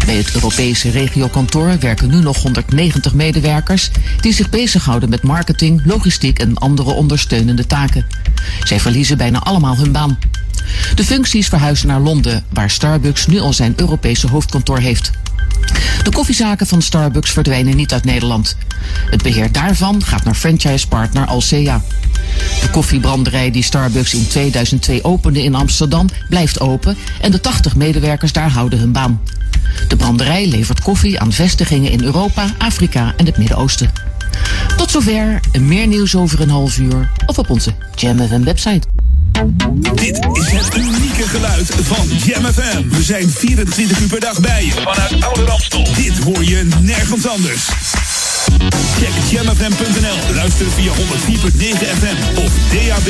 Bij 0.05 0.15
het 0.15 0.33
Europese 0.33 0.89
regiokantoor 0.89 1.79
werken 1.79 2.09
nu 2.09 2.19
nog 2.19 2.41
190 2.41 3.13
medewerkers 3.13 3.89
die 4.21 4.33
zich 4.33 4.49
bezighouden 4.49 5.09
met 5.09 5.23
marketing, 5.23 5.81
logistiek 5.85 6.39
en 6.39 6.57
andere 6.57 6.91
ondersteunende 6.91 7.67
taken. 7.67 8.05
Zij 8.63 8.79
verliezen 8.79 9.17
bijna 9.17 9.39
allemaal 9.39 9.77
hun 9.77 9.91
baan. 9.91 10.17
De 10.95 11.03
functies 11.03 11.47
verhuizen 11.47 11.87
naar 11.87 11.99
Londen, 11.99 12.43
waar 12.49 12.69
Starbucks 12.69 13.27
nu 13.27 13.39
al 13.39 13.53
zijn 13.53 13.73
Europese 13.75 14.27
hoofdkantoor 14.27 14.79
heeft. 14.79 15.11
De 16.03 16.11
koffiezaken 16.11 16.67
van 16.67 16.81
Starbucks 16.81 17.31
verdwijnen 17.31 17.75
niet 17.75 17.93
uit 17.93 18.05
Nederland. 18.05 18.55
Het 19.09 19.23
beheer 19.23 19.51
daarvan 19.51 20.03
gaat 20.03 20.23
naar 20.23 20.35
franchisepartner 20.35 21.25
Alsea. 21.25 21.81
De 22.61 22.69
koffiebranderij 22.71 23.51
die 23.51 23.63
Starbucks 23.63 24.13
in 24.13 24.27
2002 24.27 25.03
opende 25.03 25.43
in 25.43 25.55
Amsterdam 25.55 26.07
blijft 26.29 26.59
open 26.59 26.97
en 27.21 27.31
de 27.31 27.39
80 27.39 27.75
medewerkers 27.75 28.33
daar 28.33 28.51
houden 28.51 28.79
hun 28.79 28.91
baan. 28.91 29.21
De 29.87 29.95
branderij 29.95 30.47
levert 30.47 30.81
koffie 30.81 31.19
aan 31.19 31.31
vestigingen 31.31 31.91
in 31.91 32.03
Europa, 32.03 32.45
Afrika 32.57 33.13
en 33.17 33.25
het 33.25 33.37
Midden-Oosten. 33.37 33.91
Tot 34.77 34.91
zover. 34.91 35.39
Meer 35.59 35.87
nieuws 35.87 36.15
over 36.15 36.41
een 36.41 36.49
half 36.49 36.77
uur. 36.77 37.09
Of 37.25 37.37
op 37.37 37.49
onze 37.49 37.73
Jam 37.95 38.27
FM 38.27 38.43
website. 38.43 38.87
Dit 39.95 40.27
is 40.33 40.51
het 40.51 40.77
unieke 40.77 41.27
geluid 41.27 41.71
van 41.81 42.07
Jam 42.25 42.45
FM. 42.45 42.89
We 42.89 43.03
zijn 43.03 43.29
24 43.29 43.99
uur 43.99 44.07
per 44.07 44.19
dag 44.19 44.39
bij 44.39 44.65
je 44.65 44.71
vanuit 44.71 45.23
Oude 45.23 45.43
Ramstel. 45.43 45.87
Dit 45.95 46.17
hoor 46.17 46.43
je 46.43 46.67
nergens 46.81 47.27
anders. 47.27 47.67
Check 48.99 49.13
jamfm.nl. 49.29 50.35
Luister 50.35 50.65
via 50.71 50.91
104.9 50.91 51.85
FM 51.99 52.43
of 52.43 52.51
DAB+. 52.71 53.09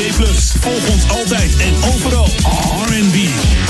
Volg 0.60 0.88
ons 0.88 1.08
altijd 1.08 1.56
en 1.56 1.74
overal. 1.94 2.28
R&B, 2.86 3.16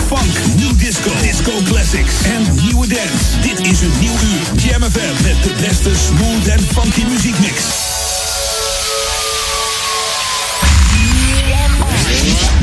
funk, 0.07 0.57
new 0.57 0.77
disco, 0.77 1.11
disco 1.23 1.53
classics 1.65 2.15
en 2.23 2.43
nieuwe 2.63 2.87
dance. 2.87 3.41
Dit 3.41 3.67
is 3.67 3.81
een 3.81 3.93
nieuw 4.01 4.13
uur. 4.13 4.63
Jam 4.63 4.83
FM 4.83 5.23
met 5.23 5.43
de 5.43 5.55
beste 5.61 5.91
smooth 6.07 6.47
en 6.47 6.61
funky 6.61 7.05
muziekmix. 7.09 7.63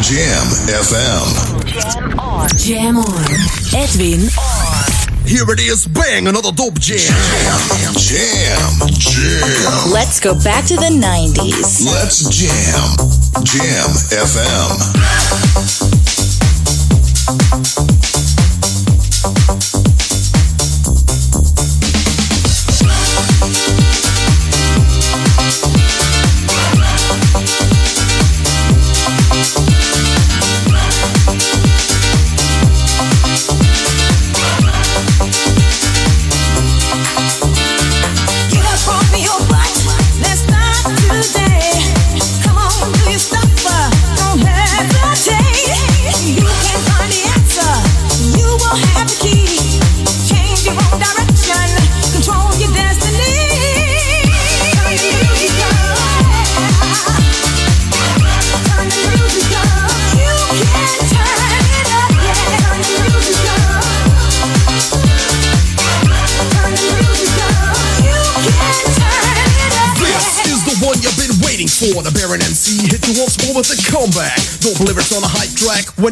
Jam 0.02 0.48
FM. 0.84 1.28
Jam 1.66 2.20
on. 2.20 2.48
Jam 2.56 2.98
on. 2.98 3.26
Edwin 3.72 4.30
Here 5.28 5.44
it 5.50 5.60
is, 5.60 5.86
bang, 5.88 6.26
another 6.28 6.54
dope 6.54 6.80
jam. 6.80 6.98
Jam, 6.98 7.94
jam, 7.98 8.88
jam. 8.88 9.92
Let's 9.92 10.22
go 10.22 10.34
back 10.42 10.64
to 10.68 10.76
the 10.78 10.90
90s. 10.90 11.86
Let's 11.86 12.30
jam. 12.30 12.96
Jam 13.44 13.90
FM. 14.16 14.88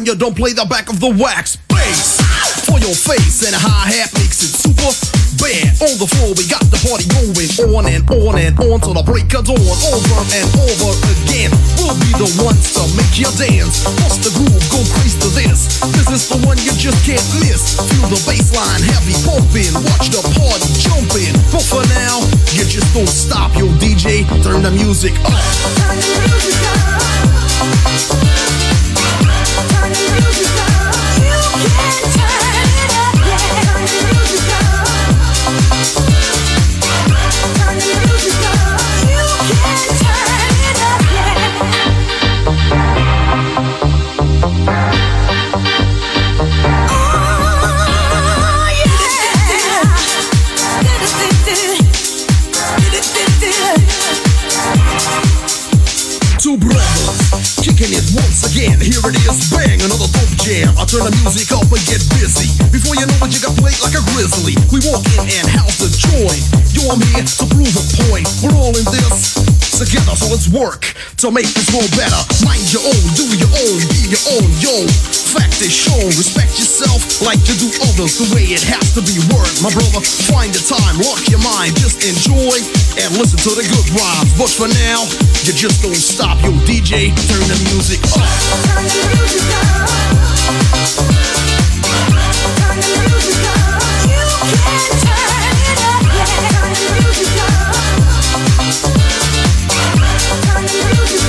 You 0.06 0.14
don't 0.14 0.38
play 0.38 0.54
the 0.54 0.62
back 0.70 0.86
of 0.86 1.02
the 1.02 1.10
wax. 1.18 1.58
Bass 1.66 2.22
for 2.62 2.78
your 2.78 2.94
face 2.94 3.42
and 3.42 3.50
a 3.50 3.58
hi 3.58 3.90
hat 3.90 4.14
makes 4.14 4.38
it 4.38 4.54
super 4.54 4.94
bad. 5.42 5.66
On 5.82 5.98
the 5.98 6.06
floor, 6.06 6.30
we 6.38 6.46
got 6.46 6.62
the 6.70 6.78
party 6.86 7.10
going 7.10 7.50
on 7.74 7.90
and 7.90 8.06
on 8.14 8.38
and 8.38 8.54
on 8.70 8.78
till 8.78 8.94
the 8.94 9.02
break 9.02 9.26
of 9.34 9.50
dawn. 9.50 9.58
Over 9.58 10.22
and 10.30 10.46
over 10.62 10.94
again. 11.10 11.50
We'll 11.82 11.98
be 11.98 12.14
the 12.22 12.30
ones 12.38 12.70
to 12.78 12.86
make 12.94 13.18
you 13.18 13.26
dance. 13.34 13.82
Bust 13.98 14.22
the 14.22 14.30
groove, 14.38 14.62
go 14.70 14.78
crazy 14.94 15.18
to 15.26 15.30
this. 15.34 15.82
This 15.98 16.06
is 16.14 16.22
the 16.30 16.38
one 16.46 16.54
you 16.62 16.70
just 16.78 17.02
can't 17.02 17.26
miss. 17.42 17.74
Feel 17.74 18.06
the 18.06 18.22
bass 18.30 18.54
line 18.54 18.86
heavy 18.86 19.18
pumping. 19.26 19.74
Watch 19.90 20.06
the 20.14 20.22
party 20.38 20.70
jumping. 20.86 21.34
But 21.50 21.66
for 21.66 21.82
now, 21.98 22.22
you 22.54 22.62
just 22.62 22.94
don't 22.94 23.10
stop. 23.10 23.58
Yo, 23.58 23.66
DJ, 23.82 24.22
turn 24.46 24.62
the 24.62 24.70
music 24.70 25.18
up. 25.26 25.34
Turn 25.34 25.98
the 25.98 26.14
music 26.30 26.62
up. 26.62 26.86
Again. 58.56 58.80
Here 58.80 59.00
it 59.04 59.16
is, 59.28 59.50
bang, 59.50 59.65
another 59.65 59.65
dope 59.65 59.65
jam. 60.46 60.70
I 60.78 60.86
turn 60.86 61.02
the 61.02 61.10
music 61.26 61.50
up 61.50 61.66
and 61.66 61.82
get 61.90 61.98
busy. 62.14 62.46
Before 62.70 62.94
you 62.94 63.02
know 63.02 63.18
it, 63.26 63.34
you 63.34 63.42
got 63.42 63.58
played 63.58 63.74
like 63.82 63.98
a 63.98 64.02
grizzly. 64.14 64.54
We 64.70 64.78
walk 64.86 65.02
in 65.18 65.26
and 65.26 65.46
house 65.50 65.82
the 65.82 65.90
joint. 65.90 66.38
Yo, 66.70 66.86
I'm 66.86 67.02
here 67.10 67.26
to 67.26 67.44
prove 67.50 67.74
a 67.74 67.84
point. 68.06 68.30
We're 68.46 68.54
all 68.54 68.70
in 68.70 68.86
this 68.94 69.34
together, 69.74 70.14
so 70.14 70.30
let's 70.30 70.46
work 70.46 70.94
to 71.20 71.34
make 71.34 71.50
this 71.50 71.66
world 71.74 71.90
better. 71.98 72.16
Mind 72.46 72.62
your 72.70 72.86
own, 72.86 73.02
do 73.18 73.26
your 73.34 73.50
own, 73.50 73.78
be 73.90 74.00
your 74.06 74.24
own, 74.38 74.46
yo. 74.62 74.86
Fact 75.34 75.58
is 75.66 75.74
shown, 75.74 76.14
respect 76.14 76.54
yourself 76.56 77.02
like 77.26 77.42
you 77.50 77.58
do 77.58 77.68
others. 77.90 78.14
The 78.16 78.30
way 78.30 78.46
it 78.54 78.62
has 78.70 78.94
to 78.94 79.02
be 79.02 79.18
worked, 79.34 79.60
my 79.66 79.74
brother. 79.74 80.00
Find 80.30 80.54
the 80.54 80.62
time, 80.62 80.94
lock 81.02 81.26
your 81.26 81.42
mind, 81.42 81.74
just 81.76 82.06
enjoy 82.06 82.56
and 83.02 83.10
listen 83.18 83.42
to 83.42 83.52
the 83.52 83.66
good 83.66 83.88
rhymes. 83.98 84.30
But 84.38 84.48
for 84.54 84.70
now, 84.70 85.10
you 85.42 85.52
just 85.52 85.82
don't 85.82 85.98
stop, 85.98 86.38
yo, 86.46 86.54
DJ. 86.64 87.10
Turn 87.26 87.44
the 87.50 87.58
music 87.74 87.98
up. 88.14 88.22
Turn 88.22 88.86
the 88.86 88.94
music 89.10 89.42
up. 89.50 90.25
Turn 97.16 97.24
the 97.24 97.30
music 97.30 97.40
up. 97.40 98.96
Turn 100.44 101.25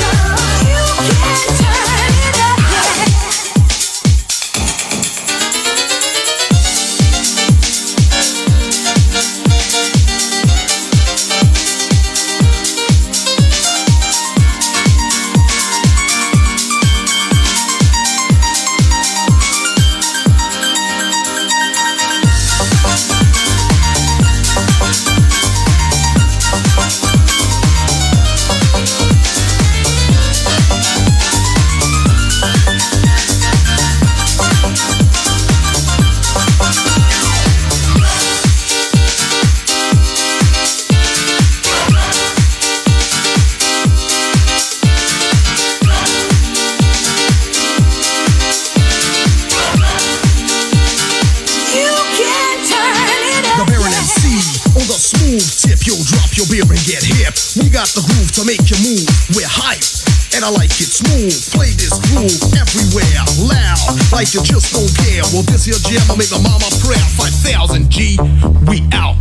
I 60.48 60.50
like 60.52 60.80
it 60.80 60.88
smooth. 60.88 61.36
Play 61.52 61.76
this 61.76 61.92
groove 62.08 62.40
everywhere, 62.56 63.20
loud, 63.52 64.00
like 64.16 64.32
you 64.32 64.40
just 64.40 64.72
don't 64.72 64.88
care. 65.04 65.28
Well, 65.36 65.44
this 65.44 65.68
here 65.68 65.76
jam 65.76 66.00
will 66.08 66.16
make 66.16 66.32
my 66.32 66.40
mama 66.40 66.72
proud. 66.80 67.04
5000 67.20 67.92
G, 67.92 68.16
we 68.64 68.80
out. 68.96 69.20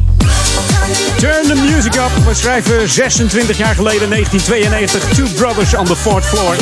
Turn 1.18 1.50
the 1.50 1.58
music 1.58 1.98
up. 1.98 2.14
We 2.26 2.34
schrijven 2.34 2.88
26 2.88 3.58
jaar 3.58 3.74
geleden, 3.74 4.08
1992, 4.10 5.02
Two 5.14 5.26
Brothers 5.34 5.74
on 5.74 5.84
the 5.84 5.96
Fourth 5.96 6.24
Floor. 6.24 6.54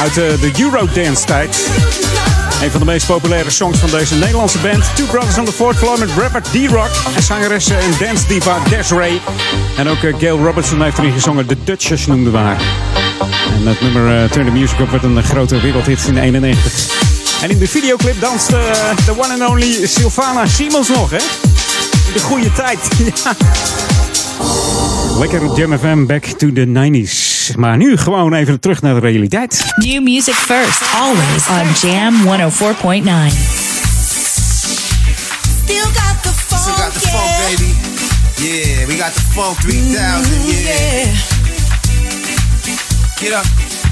Uit 0.00 0.14
de, 0.14 0.36
de 0.40 0.62
Eurodance 0.62 1.24
tijd. 1.24 1.56
Een 2.62 2.70
van 2.70 2.80
de 2.80 2.86
meest 2.86 3.06
populaire 3.06 3.50
songs 3.50 3.78
van 3.78 3.90
deze 3.90 4.14
Nederlandse 4.14 4.58
band. 4.58 4.96
Two 4.96 5.06
Brothers 5.06 5.38
on 5.38 5.44
the 5.44 5.52
Fourth 5.52 5.76
Floor 5.76 5.98
met 5.98 6.10
rapper 6.18 6.42
D-Rock 6.42 6.90
en 7.16 7.22
zangeres 7.22 7.68
en 7.68 7.90
dance 8.00 8.26
diva 8.26 8.58
Desiree. 8.68 9.20
En 9.76 9.88
ook 9.88 10.02
eh, 10.02 10.18
Gail 10.18 10.38
Robertson 10.38 10.82
heeft 10.82 10.98
erin 10.98 11.12
gezongen. 11.12 11.46
The 11.46 11.56
Dutchess 11.64 12.06
noemden 12.06 12.32
we 12.32 12.38
haar. 12.38 12.87
En 13.58 13.66
het 13.66 13.80
nummer 13.80 14.22
uh, 14.22 14.30
Turn 14.30 14.46
the 14.46 14.52
Music 14.52 14.78
Up 14.78 14.90
werd 14.90 15.02
een 15.02 15.22
grote 15.22 15.60
wereldhit 15.60 16.06
in 16.06 16.16
91. 16.16 17.42
En 17.42 17.50
in 17.50 17.58
de 17.58 17.68
videoclip 17.68 18.20
danst 18.20 18.50
uh, 18.50 18.56
de 19.04 19.12
one 19.12 19.32
and 19.32 19.50
only 19.50 19.86
Sylvana 19.86 20.46
Simons 20.46 20.88
nog, 20.88 21.10
hè? 21.10 21.16
In 22.06 22.12
de 22.12 22.20
goede 22.20 22.52
tijd. 22.52 22.78
ja. 23.24 23.36
Lekker 25.18 25.56
Jam 25.56 25.78
FM, 25.78 26.06
back 26.06 26.24
to 26.24 26.52
the 26.52 26.66
90s. 26.66 27.54
Maar 27.56 27.76
nu 27.76 27.96
gewoon 27.96 28.34
even 28.34 28.60
terug 28.60 28.82
naar 28.82 28.94
de 28.94 29.00
realiteit. 29.00 29.64
New 29.76 30.02
music 30.02 30.34
first, 30.34 30.82
always 31.00 31.48
on 31.48 31.88
Jam 31.88 32.14
104.9. 32.14 32.28
Still 35.64 35.80
got 35.82 36.22
the 36.22 36.32
funk, 36.32 36.62
Still 36.62 36.74
got 36.74 36.92
the 36.92 37.00
funk, 37.00 37.58
baby. 37.58 37.74
Yeah, 38.36 38.86
we 38.86 38.96
got 38.96 39.14
the 39.14 39.20
funk 39.20 39.56
3000, 39.56 40.46
yeah. 40.46 41.37
Get 43.18 43.34
up. 43.34 43.42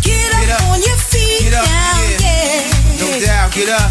Get 0.07 0.31
up, 0.31 0.39
Get 0.39 0.55
up. 0.55 0.63
on 0.71 0.79
your 0.79 0.95
feet 1.03 1.51
Get 1.51 1.59
up, 1.59 1.67
now, 1.67 1.99
yeah. 2.23 2.63
yeah. 2.63 3.03
No 3.03 3.11
doubt, 3.19 3.51
get 3.51 3.67
up. 3.67 3.91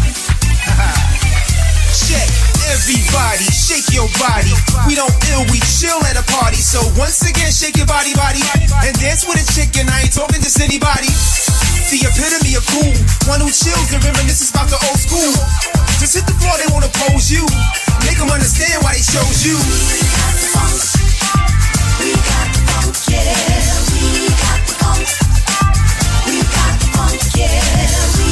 Check. 2.08 2.24
Everybody, 2.72 3.44
shake 3.52 3.92
your 3.92 4.08
body. 4.16 4.56
We 4.88 4.96
don't 4.96 5.12
ill, 5.36 5.44
we 5.52 5.60
chill 5.76 6.00
at 6.08 6.16
a 6.16 6.24
party. 6.32 6.56
So 6.56 6.80
once 6.96 7.20
again, 7.20 7.52
shake 7.52 7.76
your 7.76 7.84
body, 7.84 8.16
body, 8.16 8.40
and 8.80 8.96
dance 8.96 9.28
with 9.28 9.36
a 9.36 9.44
chick. 9.52 9.76
And 9.76 9.92
I 9.92 10.08
ain't 10.08 10.16
talking 10.16 10.40
just 10.40 10.56
anybody. 10.56 11.12
The 11.92 12.00
epitome 12.00 12.56
of 12.56 12.64
cool, 12.72 12.96
one 13.28 13.44
who 13.44 13.52
chills 13.52 13.92
and 13.92 14.00
reminisces 14.00 14.48
about 14.56 14.72
the 14.72 14.80
old 14.88 14.96
school. 14.96 15.36
Just 16.00 16.16
hit 16.16 16.24
the 16.24 16.32
floor, 16.40 16.56
they 16.56 16.66
wanna 16.72 16.88
pose 17.12 17.28
you. 17.28 17.44
Make 18.08 18.16
them 18.16 18.32
understand 18.32 18.80
why 18.82 18.96
they 18.96 19.04
chose 19.04 19.44
you. 19.44 19.60
We 22.00 22.16
got 22.24 22.48
the 22.56 22.64
funk, 22.72 22.96
yeah. 23.12 23.36
We 24.00 24.32
got 24.32 24.64
the 24.64 24.74
funk. 24.80 25.25
We 27.06 27.18
got 27.18 28.25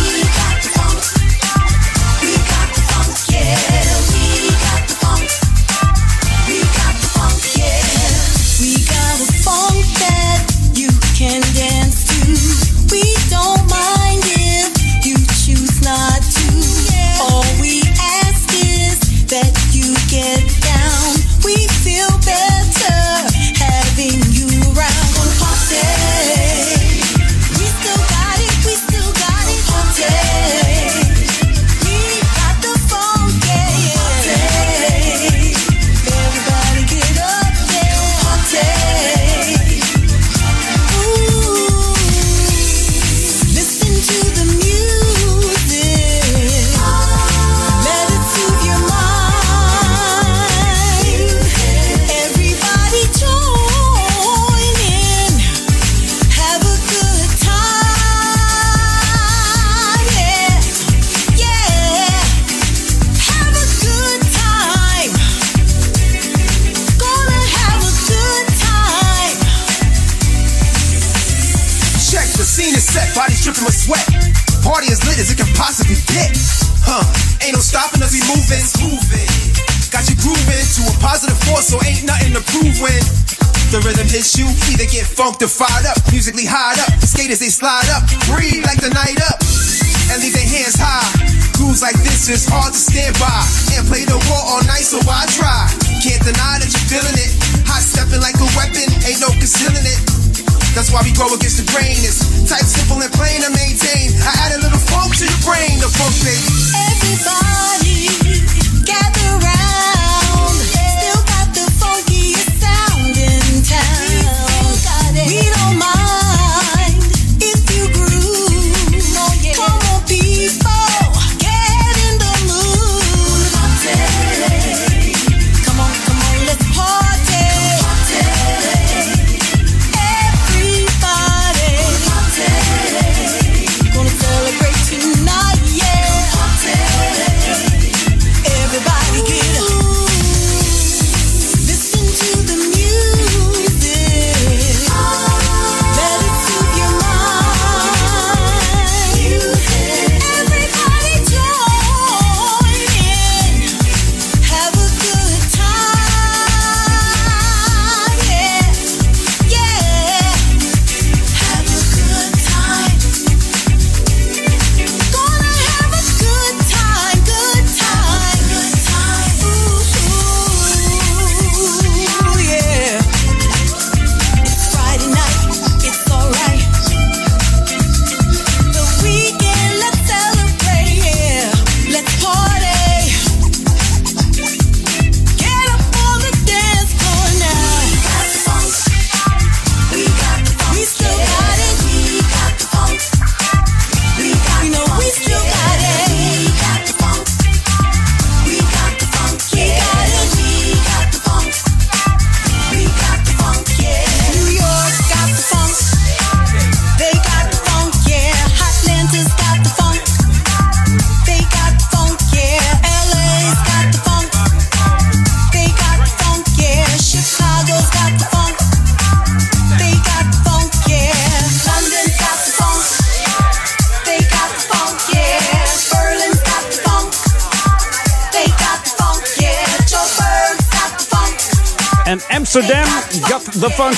Huh, 76.95 77.03
ain't 77.43 77.59
no 77.59 77.59
stopping 77.59 77.99
us, 78.07 78.15
we 78.15 78.23
moving, 78.31 78.63
moving. 78.79 79.27
Got 79.91 80.07
you 80.07 80.15
grooving 80.15 80.63
to 80.79 80.83
a 80.87 80.95
positive 81.03 81.35
force, 81.43 81.75
so 81.75 81.83
ain't 81.83 82.07
nothing 82.07 82.31
to 82.39 82.43
prove 82.55 82.71
when 82.79 83.03
the 83.75 83.83
rhythm 83.83 84.07
hits 84.07 84.39
you. 84.39 84.47
Either 84.71 84.87
get 84.87 85.03
funked 85.03 85.43
or 85.43 85.51
fired 85.51 85.91
up, 85.91 85.99
musically 86.15 86.47
high 86.47 86.79
up. 86.79 86.95
Skaters 87.03 87.43
they 87.43 87.51
slide 87.51 87.91
up, 87.91 88.07
breathe 88.31 88.63
like 88.63 88.79
the 88.79 88.95
night 88.95 89.19
up, 89.27 89.43
and 90.15 90.23
leave 90.23 90.39
their 90.39 90.47
hands 90.47 90.79
high. 90.79 91.11
Grooves 91.59 91.83
like 91.83 91.99
this 92.07 92.31
is 92.31 92.47
hard 92.47 92.71
to 92.71 92.79
stand 92.79 93.19
by 93.19 93.43
and 93.75 93.83
play 93.91 94.07
the 94.07 94.15
war 94.31 94.43
all 94.55 94.63
night, 94.71 94.87
so 94.87 95.03
I 95.03 95.27
try. 95.35 95.67
Can't 95.99 96.23
deny 96.23 96.63
that 96.63 96.71
you're 96.71 96.87
feeling 96.95 97.19
it. 97.19 97.35
Hot 97.67 97.83
stepping 97.83 98.23
like 98.23 98.39
a 98.39 98.47
weapon, 98.55 98.87
ain't 99.03 99.19
no 99.19 99.35
concealing 99.35 99.83
it. 99.83 100.24
That's 100.75 100.91
why 100.91 101.03
we 101.07 101.13
go 101.15 101.31
against 101.31 101.63
the 101.63 101.67
grain. 101.71 102.03
It's 102.03 102.27
type 102.51 102.67
simple 102.67 102.99
and 102.99 103.13
plain 103.15 103.43
to 103.47 103.51
maintain. 103.55 104.11
I 104.27 104.35
add 104.43 104.59
a 104.59 104.61
little 104.61 104.83
funk 104.91 105.15
to 105.23 105.25
your 105.25 105.43
brain, 105.47 105.79
the 105.79 105.87
funk 105.87 106.11
baby. 106.27 106.51
Everybody 106.75 108.11
gather 108.83 109.44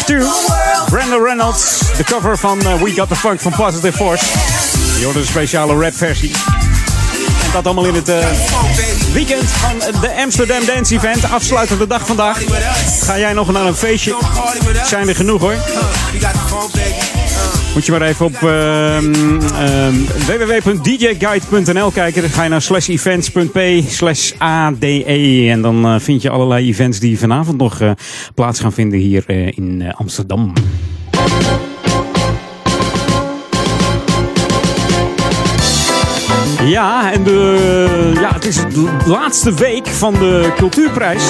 2. 0.06 0.18
Brandon 0.90 1.22
Reynolds, 1.22 1.78
de 1.96 2.04
cover 2.04 2.38
van 2.38 2.60
eh, 2.60 2.82
We 2.82 2.90
Got 2.90 3.08
The 3.08 3.16
Funk 3.16 3.40
van 3.40 3.52
Positive 3.52 3.96
Force. 3.96 4.24
Je 4.98 5.04
hoorde 5.04 5.18
een 5.18 5.26
speciale 5.26 5.82
rap 5.82 5.96
versie. 5.96 6.32
En 7.44 7.52
dat 7.52 7.64
allemaal 7.64 7.84
in 7.84 7.94
het 7.94 8.08
eh, 8.08 8.26
weekend 9.12 9.50
van 9.50 10.00
de 10.00 10.14
Amsterdam 10.22 10.64
Dance 10.64 10.94
Event. 10.94 11.30
Afsluitende 11.30 11.86
dag 11.86 12.06
vandaag. 12.06 12.42
Ga 13.00 13.18
jij 13.18 13.32
nog 13.32 13.52
naar 13.52 13.66
een 13.66 13.76
feestje? 13.76 14.16
Zijn 14.84 15.08
er 15.08 15.16
genoeg 15.16 15.40
hoor. 15.40 15.54
Moet 17.76 17.86
je 17.86 17.92
maar 17.92 18.02
even 18.02 18.26
op 18.26 18.34
ehm, 18.34 19.40
ehm, 19.40 19.94
www.djguide.nl 20.26 21.90
kijken. 21.90 22.22
Dan 22.22 22.30
ga 22.30 22.42
je 22.42 22.48
naar 22.48 22.62
slash 22.62 22.88
events.p 22.88 23.58
slash 23.88 24.32
ADE. 24.38 25.46
En 25.50 25.62
dan 25.62 25.84
eh, 25.84 25.94
vind 25.98 26.22
je 26.22 26.30
allerlei 26.30 26.68
events 26.68 27.00
die 27.00 27.18
vanavond 27.18 27.58
nog 27.58 27.80
eh, 27.80 27.90
plaats 28.34 28.60
gaan 28.60 28.72
vinden 28.72 28.98
hier 28.98 29.24
eh, 29.26 29.46
in 29.46 29.92
Amsterdam. 29.96 30.52
Ja, 36.64 37.12
en 37.12 37.22
de, 37.22 38.12
ja, 38.20 38.32
het 38.32 38.44
is 38.44 38.56
de 38.56 38.96
laatste 39.06 39.54
week 39.54 39.86
van 39.86 40.12
de 40.12 40.52
Cultuurprijs. 40.56 41.22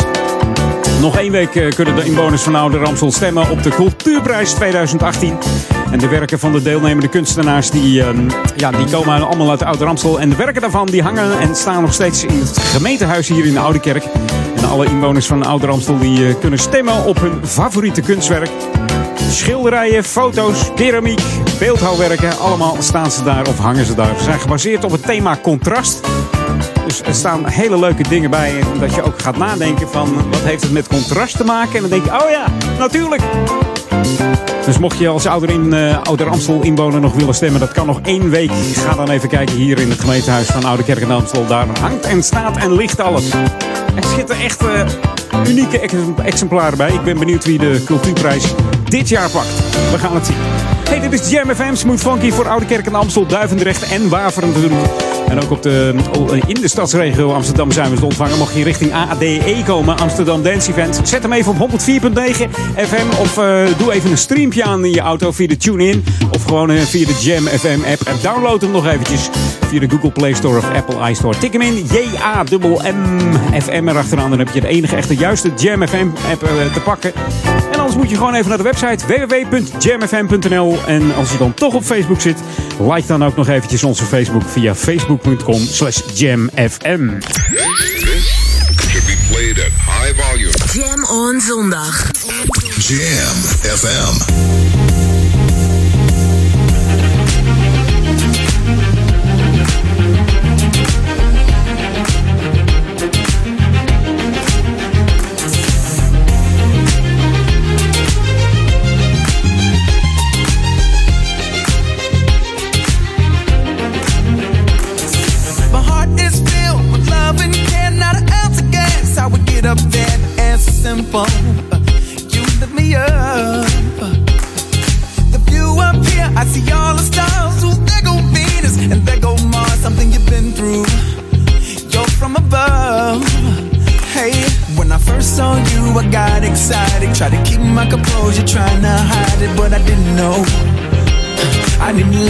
Nog 1.01 1.17
één 1.17 1.33
week 1.33 1.55
eh, 1.55 1.69
kunnen 1.69 1.95
de 1.95 2.05
inwoners 2.05 2.43
van 2.43 2.55
Oude 2.55 2.79
Ramsel 2.79 3.13
stemmen 3.13 3.51
op 3.51 3.63
de 3.63 3.71
Cultuurprijs 3.71 4.53
2018. 4.53 5.39
En 5.91 5.99
de 5.99 6.09
werken 6.09 6.39
van 6.39 6.53
de 6.53 6.63
deelnemende 6.63 7.09
kunstenaars 7.09 7.71
die, 7.71 8.03
ehm, 8.03 8.29
ja, 8.57 8.71
die 8.71 8.87
komen 8.91 9.27
allemaal 9.27 9.51
uit 9.51 9.63
Oude 9.63 9.85
Ramsel. 9.85 10.21
En 10.21 10.29
de 10.29 10.37
werken 10.37 10.61
daarvan 10.61 10.87
die 10.87 11.03
hangen 11.03 11.39
en 11.41 11.57
staan 11.57 11.83
nog 11.83 11.93
steeds 11.93 12.25
in 12.25 12.39
het 12.39 12.59
gemeentehuis 12.59 13.29
hier 13.29 13.45
in 13.45 13.53
de 13.53 13.59
Oude 13.59 13.81
Kerk. 13.81 14.05
En 14.57 14.69
alle 14.69 14.87
inwoners 14.87 15.27
van 15.27 15.45
Oude 15.45 15.67
Ramsel 15.67 15.99
die 15.99 16.27
eh, 16.27 16.35
kunnen 16.41 16.59
stemmen 16.59 17.05
op 17.05 17.21
hun 17.21 17.47
favoriete 17.47 18.01
kunstwerk. 18.01 18.51
Schilderijen, 19.31 20.05
foto's, 20.05 20.71
keramiek, 20.75 21.23
beeldhouwwerken, 21.59 22.39
allemaal 22.39 22.77
staan 22.79 23.11
ze 23.11 23.25
daar 23.25 23.49
of 23.49 23.59
hangen 23.59 23.85
ze 23.85 23.95
daar. 23.95 24.17
Ze 24.19 24.25
zijn 24.25 24.41
gebaseerd 24.41 24.85
op 24.85 24.91
het 24.91 25.03
thema 25.03 25.39
contrast. 25.43 26.07
Dus 26.87 27.03
er 27.03 27.15
staan 27.15 27.47
hele 27.47 27.79
leuke 27.79 28.09
dingen 28.09 28.31
bij. 28.31 28.53
Dat 28.81 28.95
je 28.95 29.03
ook 29.03 29.21
gaat 29.23 29.37
nadenken 29.37 29.89
van 29.89 30.31
wat 30.31 30.41
heeft 30.41 30.63
het 30.63 30.73
met 30.73 30.89
contrast 30.89 31.37
te 31.37 31.45
maken. 31.45 31.75
En 31.75 31.81
dan 31.81 31.91
denk 31.91 32.05
je, 32.05 32.11
oh 32.11 32.31
ja, 32.31 32.45
natuurlijk. 32.79 33.23
Dus 34.65 34.79
mocht 34.79 34.99
je 34.99 35.09
als 35.09 35.27
ouder, 35.27 35.51
in, 35.51 35.73
eh, 35.73 36.03
ouder 36.03 36.29
Amstel 36.29 36.63
inwoner 36.63 37.01
nog 37.01 37.15
willen 37.15 37.35
stemmen, 37.35 37.61
dat 37.61 37.73
kan 37.73 37.87
nog 37.87 38.01
één 38.03 38.31
week. 38.31 38.51
Ga 38.75 38.95
dan 38.95 39.11
even 39.11 39.29
kijken 39.29 39.55
hier 39.57 39.79
in 39.79 39.91
het 39.91 40.01
gemeentehuis 40.01 40.47
van 40.47 40.65
Oude 40.65 40.83
Kerk 40.83 41.01
en 41.01 41.11
Amstel. 41.11 41.47
Daar 41.47 41.67
hangt 41.81 42.05
en 42.05 42.23
staat 42.23 42.57
en 42.57 42.75
ligt 42.75 43.01
alles. 43.01 43.31
Er 43.95 44.05
zitten 44.17 44.37
echt 44.41 44.65
eh, 44.67 45.49
unieke 45.49 45.79
ex- 45.81 45.95
exemplaren 46.25 46.79
bij. 46.79 46.93
Ik 46.93 47.03
ben 47.03 47.19
benieuwd 47.19 47.45
wie 47.45 47.59
de 47.59 47.83
cultuurprijs 47.85 48.55
dit 48.85 49.09
jaar 49.09 49.31
pakt. 49.31 49.55
We 49.91 49.99
gaan 49.99 50.15
het 50.15 50.27
zien. 50.27 50.76
Dit 51.01 51.13
is 51.13 51.31
Jam 51.31 51.55
FM, 51.55 51.75
Smooth 51.75 52.01
Funky 52.01 52.31
voor 52.31 52.49
Oude 52.49 52.67
Kerk 52.67 52.87
en 52.87 52.95
Amstel, 52.95 53.27
Duivendrecht 53.27 53.83
en 53.83 54.09
Waveren. 54.09 54.53
En 55.29 55.43
ook 55.43 55.51
op 55.51 55.63
de, 55.63 55.95
in 56.47 56.55
de 56.55 56.69
stadsregio 56.69 57.33
Amsterdam 57.33 57.73
zijn 57.73 57.91
we 57.91 57.97
te 57.97 58.05
ontvangen. 58.05 58.39
Mocht 58.39 58.55
je 58.55 58.65
richting 58.65 58.93
ADE 58.93 59.63
komen, 59.67 59.99
Amsterdam 59.99 60.43
Dance 60.43 60.71
Event, 60.71 61.01
zet 61.05 61.23
hem 61.23 61.33
even 61.33 61.61
op 61.61 61.71
104.9 61.71 61.77
FM. 62.77 63.21
Of 63.21 63.39
eh, 63.39 63.67
doe 63.79 63.93
even 63.93 64.11
een 64.11 64.19
streampje 64.19 64.65
aan 64.65 64.85
in 64.85 64.91
je 64.91 65.01
auto 65.01 65.33
via 65.33 65.47
de 65.47 65.57
TuneIn. 65.57 66.05
Of 66.31 66.45
gewoon 66.45 66.71
eh, 66.71 66.81
via 66.81 67.07
de 67.07 67.19
Jam 67.21 67.47
FM 67.47 67.79
app. 67.91 68.01
En 68.01 68.17
download 68.23 68.61
hem 68.61 68.71
nog 68.71 68.87
eventjes 68.87 69.29
via 69.67 69.81
de 69.81 69.89
Google 69.89 70.11
Play 70.11 70.35
Store 70.35 70.59
of 70.59 70.71
Apple 70.75 71.11
iStore. 71.11 71.39
Tik 71.39 71.53
hem 71.53 71.63
in, 71.63 71.87
J-A-M-M 71.91 73.61
FM 73.63 73.89
erachteraan. 73.89 74.31
Dan 74.31 74.39
heb 74.39 74.49
je 74.53 74.61
de 74.61 74.69
enige 74.69 74.97
echte 74.97 75.17
juiste 75.17 75.51
Jam 75.57 75.89
FM 75.89 76.09
app 76.31 76.43
eh, 76.43 76.73
te 76.73 76.81
pakken. 76.81 77.13
Anders 77.97 78.15
moet 78.15 78.21
je 78.21 78.27
gewoon 78.27 78.41
even 78.41 78.49
naar 78.49 78.59
de 78.59 78.97
website 78.97 79.27
www.jamfm.nl. 79.51 80.79
En 80.87 81.15
als 81.15 81.33
je 81.33 81.39
dan 81.39 81.55
toch 81.55 81.75
op 81.75 81.85
Facebook 81.85 82.21
zit, 82.21 82.39
like 82.79 83.07
dan 83.07 83.25
ook 83.25 83.37
nog 83.37 83.49
eventjes 83.49 83.85
onze 83.85 84.05
Facebook 84.05 84.43
via 84.47 84.75
facebook.com 84.75 85.61
slash 85.61 86.01
jamfm. 86.15 87.09
Jam 90.73 91.05
on 91.05 91.41
zondag. 91.41 92.11
Jam 92.79 93.37
FM. 93.77 94.76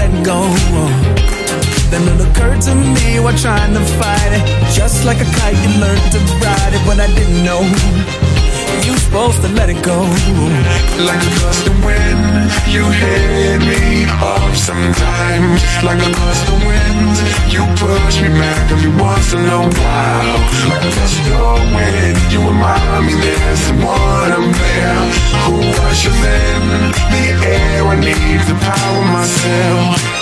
Let 0.08 0.24
go. 0.24 0.42
Then 1.90 2.02
it 2.08 2.20
occurred 2.28 2.60
to 2.62 2.74
me 2.74 3.20
while 3.20 3.36
trying 3.36 3.74
to 3.74 3.80
fight 3.98 4.32
it. 4.32 4.74
Just 4.74 5.04
like 5.04 5.18
a 5.20 5.30
kite, 5.38 5.56
you 5.56 5.80
learned 5.80 6.12
to 6.12 6.18
ride 6.42 6.74
it, 6.74 6.82
but 6.86 7.00
I 7.00 7.06
didn't 7.14 7.44
know. 7.44 8.35
You 8.86 8.96
supposed 8.98 9.42
to 9.42 9.48
let 9.48 9.68
it 9.68 9.82
go. 9.82 9.98
Like 11.08 11.22
a 11.22 11.32
gust 11.40 11.66
of 11.66 11.76
wind, 11.84 12.50
you 12.68 12.84
hit 12.90 13.60
me 13.62 14.04
off 14.22 14.56
sometimes. 14.56 15.60
Like 15.82 16.00
a 16.02 16.12
gust 16.12 16.46
of 16.48 16.58
wind, 16.64 17.16
you 17.50 17.62
push 17.78 18.20
me 18.22 18.28
back 18.28 18.70
every 18.70 18.92
once 18.96 19.32
in 19.32 19.44
a 19.46 19.62
while. 19.62 20.38
Like 20.70 20.84
a 20.84 20.92
gust 20.98 21.18
of 21.30 21.58
wind, 21.74 22.18
you 22.32 22.40
remind 22.42 23.06
me 23.06 23.14
there's 23.14 23.60
someone 23.60 24.30
up 24.38 24.46
there 24.62 25.02
who 25.44 25.54
rushes 25.82 26.20
in 26.40 26.62
the 27.12 27.24
air. 27.46 27.86
I 27.86 27.96
need 28.00 28.40
to 28.48 28.54
power 28.66 29.04
myself. 29.12 30.15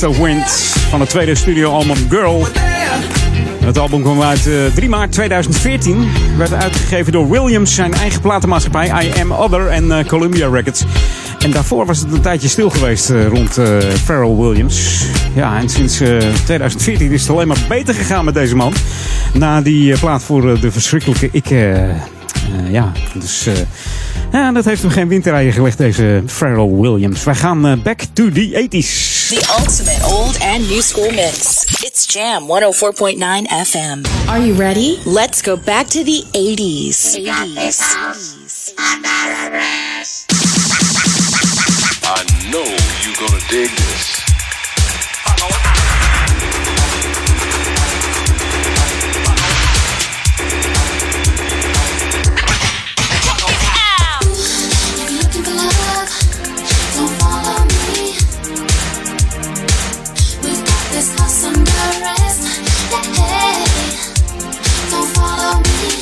The 0.00 0.22
Wind 0.22 0.48
van 0.90 1.00
het 1.00 1.08
tweede 1.08 1.34
studioalbum 1.34 1.96
Girl. 2.08 2.46
Het 3.64 3.78
album 3.78 4.02
kwam 4.02 4.22
uit 4.22 4.46
eh, 4.46 4.54
3 4.74 4.88
maart 4.88 5.12
2014. 5.12 6.08
Werd 6.36 6.52
uitgegeven 6.52 7.12
door 7.12 7.30
Williams, 7.30 7.74
zijn 7.74 7.92
eigen 7.92 8.20
platenmaatschappij 8.20 9.04
I 9.04 9.20
Am 9.20 9.32
Other 9.32 9.68
en 9.68 9.92
eh, 9.92 10.04
Columbia 10.06 10.48
Records. 10.48 10.84
En 11.38 11.50
daarvoor 11.50 11.86
was 11.86 11.98
het 11.98 12.12
een 12.12 12.20
tijdje 12.20 12.48
stil 12.48 12.70
geweest 12.70 13.10
eh, 13.10 13.26
rond 13.26 13.58
eh, 13.58 13.66
Pharrell 14.04 14.36
Williams. 14.36 15.04
Ja, 15.34 15.58
en 15.58 15.68
sinds 15.68 16.00
eh, 16.00 16.18
2014 16.44 17.10
is 17.10 17.20
het 17.20 17.30
alleen 17.30 17.48
maar 17.48 17.64
beter 17.68 17.94
gegaan 17.94 18.24
met 18.24 18.34
deze 18.34 18.56
man. 18.56 18.72
Na 19.32 19.60
die 19.60 19.92
eh, 19.92 20.00
plaat 20.00 20.22
voor 20.22 20.50
eh, 20.52 20.60
de 20.60 20.72
verschrikkelijke 20.72 21.28
Ik. 21.32 21.50
Eh, 22.52 22.72
ja, 22.72 22.92
dus 23.14 23.46
eh, 23.46 23.54
ja, 24.32 24.52
dat 24.52 24.64
heeft 24.64 24.82
hem 24.82 24.90
geen 24.90 25.08
winterrijen 25.08 25.52
gelegd, 25.52 25.78
deze 25.78 26.22
Pharrell 26.26 26.68
Williams. 26.68 27.24
Wij 27.24 27.34
gaan 27.34 27.66
eh, 27.66 27.82
back 27.82 28.00
to 28.12 28.30
the 28.30 28.68
80s. 28.70 29.28
The 29.28 29.56
ultimate 29.58 30.06
old 30.06 30.40
and 30.40 30.68
new 30.68 30.80
school 30.80 31.10
mix. 31.10 31.64
It's 31.80 32.12
Jam 32.12 32.42
104.9 32.42 33.66
FM. 33.66 34.28
Are 34.28 34.46
you 34.46 34.58
ready? 34.58 34.96
Let's 35.04 35.42
go 35.42 35.56
back 35.64 35.86
to 35.86 36.02
the 36.04 36.24
80s. 36.32 37.16
I 42.02 42.24
know 42.50 42.64
you're 43.02 43.28
gonna 43.28 43.40
dig 43.48 43.70
this. 43.70 44.29
We've 65.52 65.64
got 65.64 65.99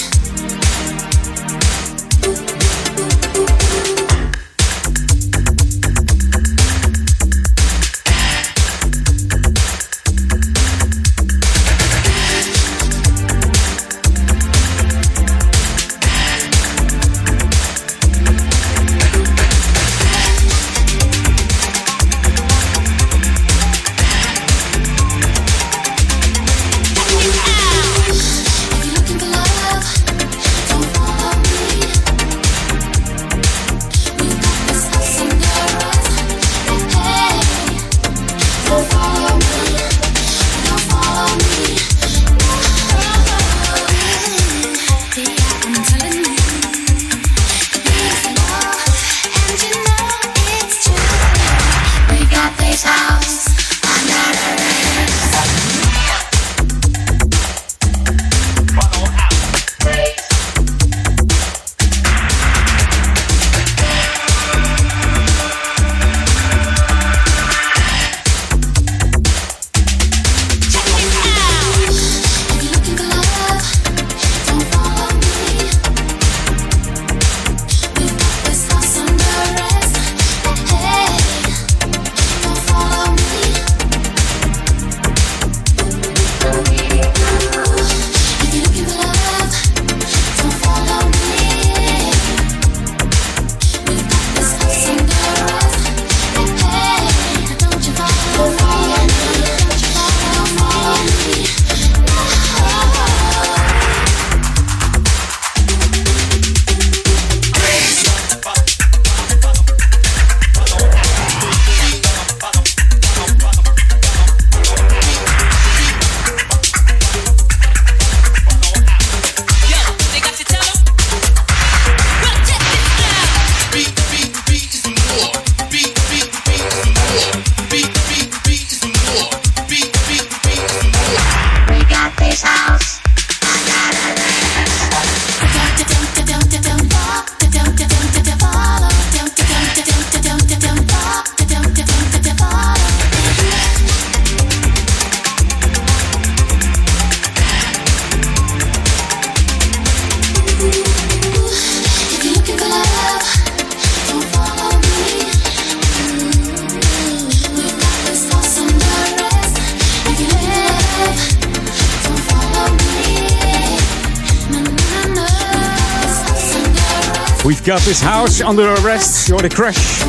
this 167.88 168.02
house 168.02 168.44
under 168.44 168.68
arrest. 168.68 169.26
Je 169.26 169.32
hoorde 169.32 169.48
Crash. 169.48 170.02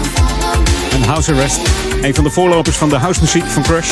En 0.91 1.03
House 1.03 1.31
Arrest. 1.31 1.59
Een 2.01 2.15
van 2.15 2.23
de 2.23 2.29
voorlopers 2.29 2.77
van 2.77 2.89
de 2.89 2.95
housemuziek 2.95 3.45
van 3.45 3.63
Crash. 3.63 3.91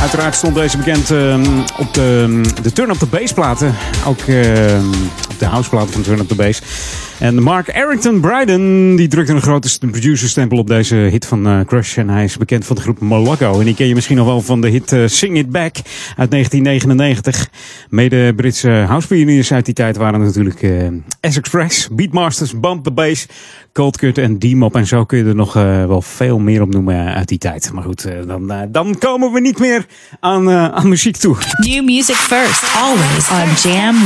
Uiteraard 0.00 0.34
stond 0.34 0.54
deze 0.54 0.76
bekend 0.76 1.10
ehm, 1.10 1.44
op 1.78 1.94
de, 1.94 2.40
de 2.62 2.72
Turn 2.72 2.90
Up 2.90 2.98
the 2.98 3.06
Bass 3.06 3.32
platen. 3.32 3.74
Ook 4.06 4.20
ehm, 4.20 4.88
op 5.30 5.38
de 5.38 5.44
houseplaten 5.44 5.92
van 5.92 6.02
Turn 6.02 6.18
Up 6.18 6.28
The 6.28 6.34
Bass. 6.34 6.60
En 7.20 7.42
Mark 7.42 7.74
Arrington 7.74 8.20
Bryden, 8.20 8.96
die 8.96 9.08
drukte 9.08 9.32
een 9.32 9.42
grote 9.42 9.78
producerstempel 9.90 10.58
op 10.58 10.66
deze 10.66 10.94
hit 10.96 11.26
van 11.26 11.46
eh, 11.46 11.60
Crush. 11.60 11.96
En 11.96 12.08
hij 12.08 12.24
is 12.24 12.36
bekend 12.36 12.64
van 12.64 12.76
de 12.76 12.82
groep 12.82 13.00
Moloko. 13.00 13.58
En 13.58 13.64
die 13.64 13.74
ken 13.74 13.86
je 13.86 13.94
misschien 13.94 14.16
nog 14.16 14.26
wel 14.26 14.40
van 14.40 14.60
de 14.60 14.68
hit 14.68 14.92
eh, 14.92 15.02
Sing 15.06 15.36
It 15.36 15.50
Back 15.50 15.76
uit 16.16 16.30
1999. 16.30 17.48
Mede 17.88 18.34
Britse 18.34 18.70
housepioneers 18.70 19.52
uit 19.52 19.64
die 19.64 19.74
tijd 19.74 19.96
waren 19.96 20.20
natuurlijk 20.20 20.62
eh 20.62 20.88
S-Express, 21.20 21.88
Beatmasters, 21.92 22.60
Bump 22.60 22.84
The 22.84 22.92
Bass, 22.92 23.26
Cold 23.72 23.96
Cut 23.96 24.18
en 24.18 24.38
D-Mop. 24.38 24.76
En 24.76 24.86
zo 24.86 25.04
kun 25.04 25.18
je 25.18 25.24
er 25.24 25.34
nog 25.34 25.52
wel 25.52 26.02
veel 26.02 26.38
meer 26.38 26.62
op 26.62 26.72
noemen 26.72 27.14
uit 27.14 27.28
die 27.28 27.38
tijd. 27.38 27.70
Maar 27.72 27.82
goed, 27.82 28.08
dan, 28.26 28.68
dan 28.68 28.98
komen 28.98 29.32
we 29.32 29.40
niet 29.40 29.58
meer 29.58 29.86
aan, 30.20 30.50
aan 30.50 30.88
muziek 30.88 31.16
toe. 31.16 31.36
New 31.58 31.84
music 31.84 32.16
first, 32.16 32.64
always 32.76 33.30
on 33.30 33.70
Jam 33.70 33.96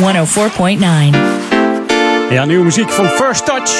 104.9. 1.60 1.73
Ja, 2.30 2.44
nieuwe 2.44 2.64
muziek 2.64 2.90
van 2.90 3.08
First 3.08 3.44
Touch 3.44 3.70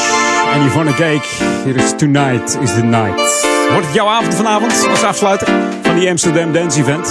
en 0.55 0.67
Yvonne 0.67 0.95
Cake. 0.95 1.27
Hier 1.65 1.77
is 1.77 1.93
Tonight 1.97 2.59
is 2.63 2.75
the 2.75 2.83
Night. 2.85 3.47
Wordt 3.71 3.87
het 3.87 3.95
jouw 3.95 4.09
avond 4.09 4.35
vanavond 4.35 4.89
als 4.91 5.03
afsluiter 5.03 5.49
van 5.83 5.99
die 5.99 6.11
Amsterdam 6.11 6.53
Dance 6.53 6.81
Event? 6.81 7.09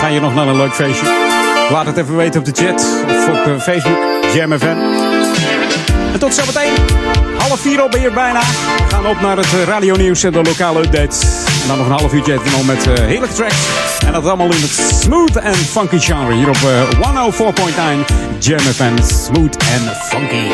Ga 0.00 0.06
je 0.06 0.20
nog 0.20 0.34
naar 0.34 0.46
een 0.46 0.56
leuk 0.56 0.72
feestje? 0.72 1.06
Laat 1.70 1.86
het 1.86 1.96
even 1.96 2.16
weten 2.16 2.40
op 2.40 2.46
de 2.46 2.64
chat 2.64 2.86
of 3.08 3.28
op 3.28 3.46
eh, 3.46 3.60
Facebook, 3.60 3.98
Jam 4.34 4.58
FM. 4.58 4.76
En 6.12 6.18
tot 6.18 6.34
zometeen. 6.34 7.11
Half 7.52 7.64
vier 7.64 7.80
al 7.80 7.88
ben 7.88 8.00
je 8.00 8.06
er 8.06 8.12
bijna. 8.12 8.40
We 8.40 8.84
gaan 8.88 9.06
op 9.06 9.20
naar 9.20 9.36
het 9.36 9.52
eh, 9.52 9.62
radionieuws 9.62 10.22
en 10.22 10.32
de 10.32 10.42
lokale 10.42 10.78
updates. 10.84 11.44
En 11.62 11.68
dan 11.68 11.76
nog 11.78 11.86
een 11.86 11.92
half 11.92 12.12
uurtje 12.12 12.32
even 12.32 12.66
met 12.66 12.86
eh, 12.86 13.04
heerlijke 13.04 13.34
tracks. 13.34 13.66
En 14.06 14.12
dat 14.12 14.26
allemaal 14.26 14.52
in 14.52 14.60
het 14.60 15.00
smooth 15.02 15.36
en 15.36 15.54
funky 15.54 15.98
genre. 15.98 16.34
Hier 16.34 16.48
op 16.48 16.56
eh, 16.56 17.30
104.9 17.30 18.38
Jam 18.38 18.58
FM. 18.58 19.02
Smooth 19.02 19.56
en 19.56 19.96
funky. 20.08 20.48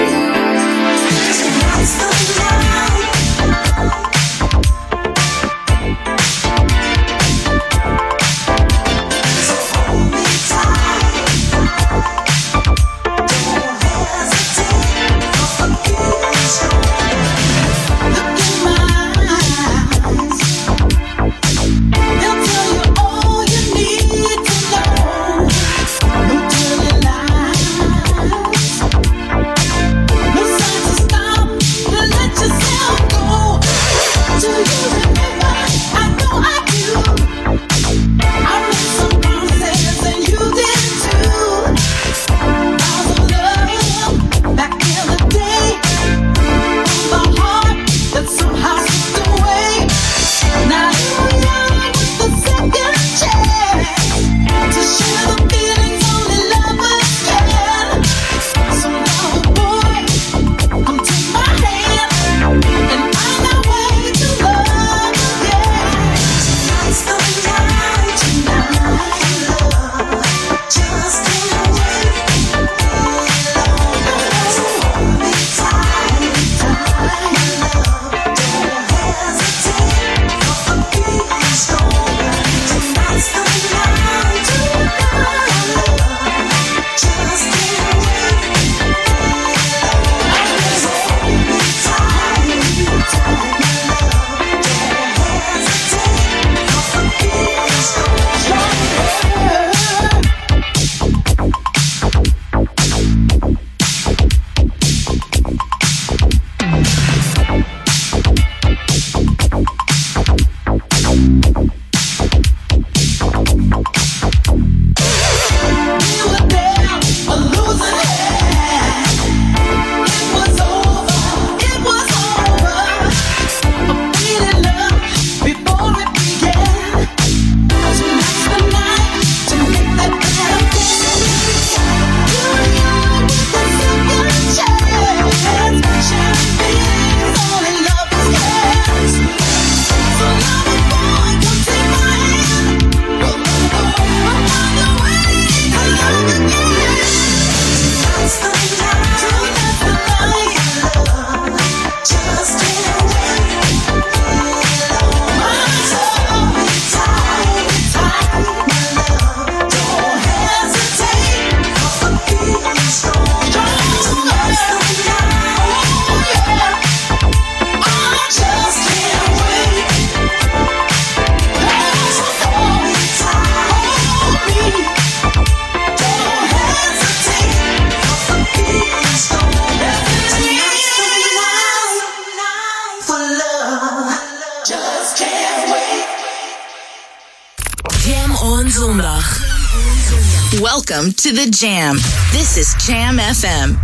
Welcome 190.99 191.15
to 191.15 191.31
the 191.31 191.47
Jam. 191.47 191.95
This 192.33 192.59
is 192.59 192.75
Jam 192.85 193.19
FM. 193.19 193.79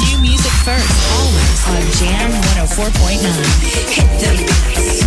New 0.00 0.18
music 0.22 0.52
first, 0.64 0.88
always 1.12 1.60
on 1.68 1.84
Jam 2.00 2.32
104.9. 2.56 3.20
Hit 3.92 4.08
them 4.16 4.36
beats. 4.48 5.04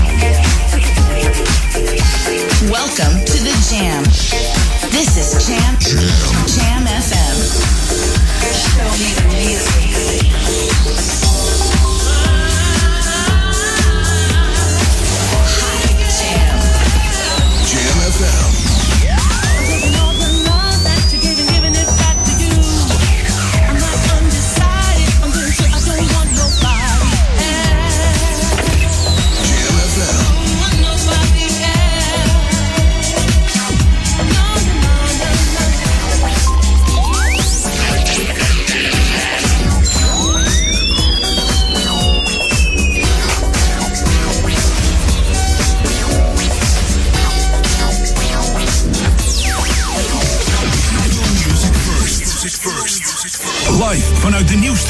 Welcome 2.69 3.17
to 3.25 3.37
the 3.41 3.57
Jam. 3.73 4.03
This 4.91 5.17
is 5.17 5.33
Jam 5.47 5.79
Jam 5.81 6.85
FM. 6.85 7.37
Show 8.53 8.85
me 9.01 9.09
the 9.17 9.25
music. 9.33 11.24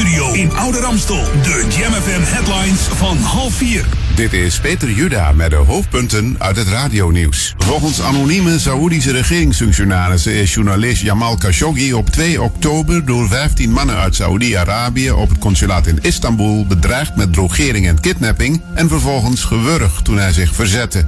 Nieuwsstudio 0.04 0.34
in 0.34 0.52
Oude 0.58 0.80
Ramstel. 0.80 1.24
De 1.24 1.66
Jam 1.70 1.94
headlines 1.94 2.80
van 2.80 3.18
half 3.18 3.54
vier. 3.54 3.86
Dit 4.16 4.34
is 4.34 4.60
Peter 4.60 4.92
Juda 4.92 5.32
met 5.32 5.50
de 5.50 5.56
hoofdpunten 5.56 6.36
uit 6.40 6.56
het 6.56 6.68
radionieuws. 6.68 7.54
Volgens 7.58 8.02
anonieme 8.02 8.60
Saoedische 8.60 9.12
regeringsfunctionarissen 9.12 10.34
is 10.34 10.54
journalist 10.54 11.02
Jamal 11.02 11.38
Khashoggi 11.38 11.94
op 11.94 12.10
2 12.10 12.42
oktober 12.42 13.06
door 13.06 13.28
15 13.28 13.72
mannen 13.72 13.96
uit 13.96 14.16
Saoedi-Arabië 14.16 15.12
op 15.12 15.30
het 15.30 15.40
consulaat 15.40 15.88
in 15.88 16.00
Istanbul 16.02 16.66
bedreigd 16.66 17.16
met 17.16 17.34
drogering 17.34 17.88
en 17.88 18.00
kidnapping 18.00 18.62
en 18.74 18.90
vervolgens 18.90 19.44
gewurgd 19.44 20.06
toen 20.06 20.18
hij 20.18 20.34
zich 20.34 20.56
verzette. 20.56 21.06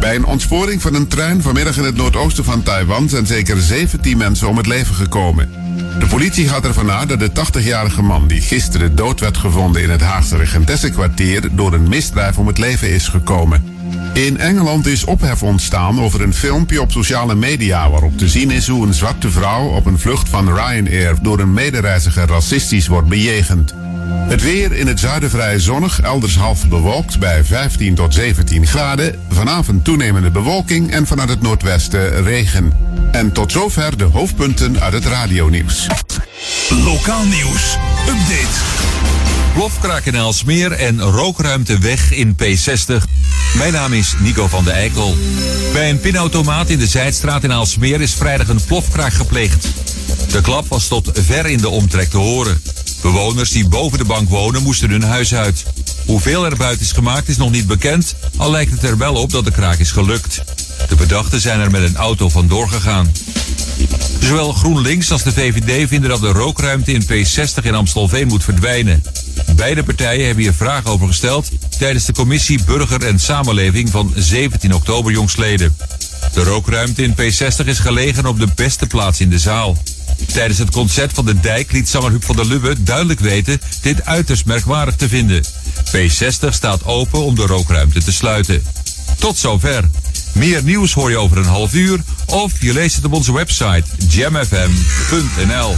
Bij 0.00 0.14
een 0.14 0.26
ontsporing 0.26 0.82
van 0.82 0.94
een 0.94 1.08
trein 1.08 1.42
vanmiddag 1.42 1.76
in 1.76 1.84
het 1.84 1.96
noordoosten 1.96 2.44
van 2.44 2.62
Taiwan 2.62 3.08
zijn 3.08 3.26
zeker 3.26 3.60
17 3.60 4.16
mensen 4.16 4.48
om 4.48 4.56
het 4.56 4.66
leven 4.66 4.94
gekomen. 4.94 5.67
De 5.98 6.06
politie 6.08 6.48
gaat 6.48 6.64
ervan 6.64 6.90
uit 6.90 7.08
dat 7.08 7.20
de 7.20 7.30
80-jarige 7.30 8.02
man 8.02 8.28
die 8.28 8.40
gisteren 8.40 8.96
dood 8.96 9.20
werd 9.20 9.36
gevonden 9.36 9.82
in 9.82 9.90
het 9.90 10.00
Haagse 10.00 10.36
Regentessenkwartier 10.36 11.48
door 11.52 11.72
een 11.72 11.88
misdrijf 11.88 12.38
om 12.38 12.46
het 12.46 12.58
leven 12.58 12.90
is 12.90 13.08
gekomen. 13.08 13.76
In 14.14 14.38
Engeland 14.38 14.86
is 14.86 15.04
ophef 15.04 15.42
ontstaan 15.42 16.00
over 16.00 16.22
een 16.22 16.34
filmpje 16.34 16.80
op 16.80 16.92
sociale 16.92 17.34
media 17.34 17.90
waarop 17.90 18.18
te 18.18 18.28
zien 18.28 18.50
is 18.50 18.68
hoe 18.68 18.86
een 18.86 18.94
zwarte 18.94 19.30
vrouw 19.30 19.68
op 19.68 19.86
een 19.86 19.98
vlucht 19.98 20.28
van 20.28 20.54
Ryanair 20.54 21.16
door 21.22 21.38
een 21.38 21.52
medereiziger 21.52 22.26
racistisch 22.26 22.86
wordt 22.86 23.08
bejegend. 23.08 23.74
Het 24.08 24.42
weer 24.42 24.72
in 24.72 24.86
het 24.86 25.00
zuiden 25.00 25.30
vrij 25.30 25.58
zonnig, 25.58 26.00
elders 26.00 26.36
half 26.36 26.68
bewolkt 26.68 27.18
bij 27.18 27.44
15 27.44 27.94
tot 27.94 28.14
17 28.14 28.66
graden. 28.66 29.20
Vanavond 29.30 29.84
toenemende 29.84 30.30
bewolking 30.30 30.90
en 30.90 31.06
vanuit 31.06 31.28
het 31.28 31.40
noordwesten 31.40 32.22
regen. 32.22 32.72
En 33.12 33.32
tot 33.32 33.52
zover 33.52 33.96
de 33.96 34.04
hoofdpunten 34.04 34.80
uit 34.80 34.92
het 34.92 35.04
radionieuws. 35.04 35.86
Lokaal 36.84 37.24
nieuws. 37.24 37.76
Update. 38.08 38.56
Plofkraak 39.54 40.04
in 40.04 40.16
Aalsmeer 40.16 40.72
en 40.72 41.00
rookruimte 41.00 41.78
weg 41.78 42.12
in 42.12 42.36
P60. 42.42 43.02
Mijn 43.56 43.72
naam 43.72 43.92
is 43.92 44.14
Nico 44.18 44.46
van 44.48 44.64
de 44.64 44.70
Eikel. 44.70 45.16
Bij 45.72 45.90
een 45.90 46.00
pinautomaat 46.00 46.68
in 46.68 46.78
de 46.78 46.86
Zijdstraat 46.86 47.44
in 47.44 47.52
Aalsmeer 47.52 48.00
is 48.00 48.14
vrijdag 48.14 48.48
een 48.48 48.64
plofkraak 48.64 49.12
gepleegd. 49.12 49.68
De 50.30 50.40
klap 50.40 50.68
was 50.68 50.88
tot 50.88 51.10
ver 51.14 51.46
in 51.46 51.58
de 51.58 51.68
omtrek 51.68 52.10
te 52.10 52.16
horen. 52.16 52.62
Bewoners 53.02 53.50
die 53.50 53.68
boven 53.68 53.98
de 53.98 54.04
bank 54.04 54.28
wonen 54.28 54.62
moesten 54.62 54.90
hun 54.90 55.02
huis 55.02 55.34
uit. 55.34 55.64
Hoeveel 56.06 56.44
er 56.44 56.56
buiten 56.56 56.84
is 56.84 56.92
gemaakt 56.92 57.28
is 57.28 57.36
nog 57.36 57.50
niet 57.50 57.66
bekend, 57.66 58.14
al 58.36 58.50
lijkt 58.50 58.70
het 58.70 58.82
er 58.82 58.98
wel 58.98 59.14
op 59.14 59.30
dat 59.30 59.44
de 59.44 59.50
kraak 59.50 59.78
is 59.78 59.90
gelukt. 59.90 60.42
De 60.88 60.96
verdachten 60.96 61.40
zijn 61.40 61.60
er 61.60 61.70
met 61.70 61.82
een 61.82 61.96
auto 61.96 62.28
vandoor 62.28 62.68
gegaan. 62.68 63.12
Zowel 64.20 64.52
GroenLinks 64.52 65.12
als 65.12 65.22
de 65.22 65.32
VVD 65.32 65.88
vinden 65.88 66.10
dat 66.10 66.20
de 66.20 66.32
rookruimte 66.32 66.92
in 66.92 67.04
P60 67.04 67.62
in 67.62 67.74
Amstelveen 67.74 68.26
moet 68.26 68.44
verdwijnen. 68.44 69.02
Beide 69.56 69.82
partijen 69.82 70.26
hebben 70.26 70.42
hier 70.42 70.54
vragen 70.54 70.90
over 70.90 71.06
gesteld 71.06 71.50
tijdens 71.78 72.04
de 72.04 72.12
commissie 72.12 72.64
Burger 72.64 73.06
en 73.06 73.20
Samenleving 73.20 73.90
van 73.90 74.12
17 74.16 74.74
oktober 74.74 75.12
jongsleden. 75.12 75.76
De 76.32 76.42
rookruimte 76.42 77.02
in 77.02 77.14
P60 77.14 77.66
is 77.66 77.78
gelegen 77.78 78.26
op 78.26 78.38
de 78.38 78.48
beste 78.54 78.86
plaats 78.86 79.20
in 79.20 79.30
de 79.30 79.38
zaal. 79.38 79.76
Tijdens 80.26 80.58
het 80.58 80.70
concert 80.70 81.12
van 81.12 81.24
de 81.24 81.40
dijk 81.40 81.72
liet 81.72 81.88
zanger 81.88 82.10
Huub 82.10 82.24
van 82.24 82.36
der 82.36 82.46
Lubbe 82.46 82.82
duidelijk 82.82 83.20
weten 83.20 83.60
dit 83.82 84.04
uiterst 84.04 84.44
merkwaardig 84.44 84.96
te 84.96 85.08
vinden. 85.08 85.44
P60 85.96 86.48
staat 86.50 86.84
open 86.84 87.24
om 87.24 87.34
de 87.34 87.46
rookruimte 87.46 88.02
te 88.04 88.12
sluiten. 88.12 88.62
Tot 89.18 89.38
zover. 89.38 89.90
Meer 90.32 90.62
nieuws 90.62 90.92
hoor 90.92 91.10
je 91.10 91.16
over 91.16 91.36
een 91.36 91.44
half 91.44 91.74
uur 91.74 92.00
of 92.26 92.52
je 92.60 92.72
leest 92.72 92.96
het 92.96 93.04
op 93.04 93.12
onze 93.12 93.32
website 93.32 93.84
jamfm.nl. 94.08 95.76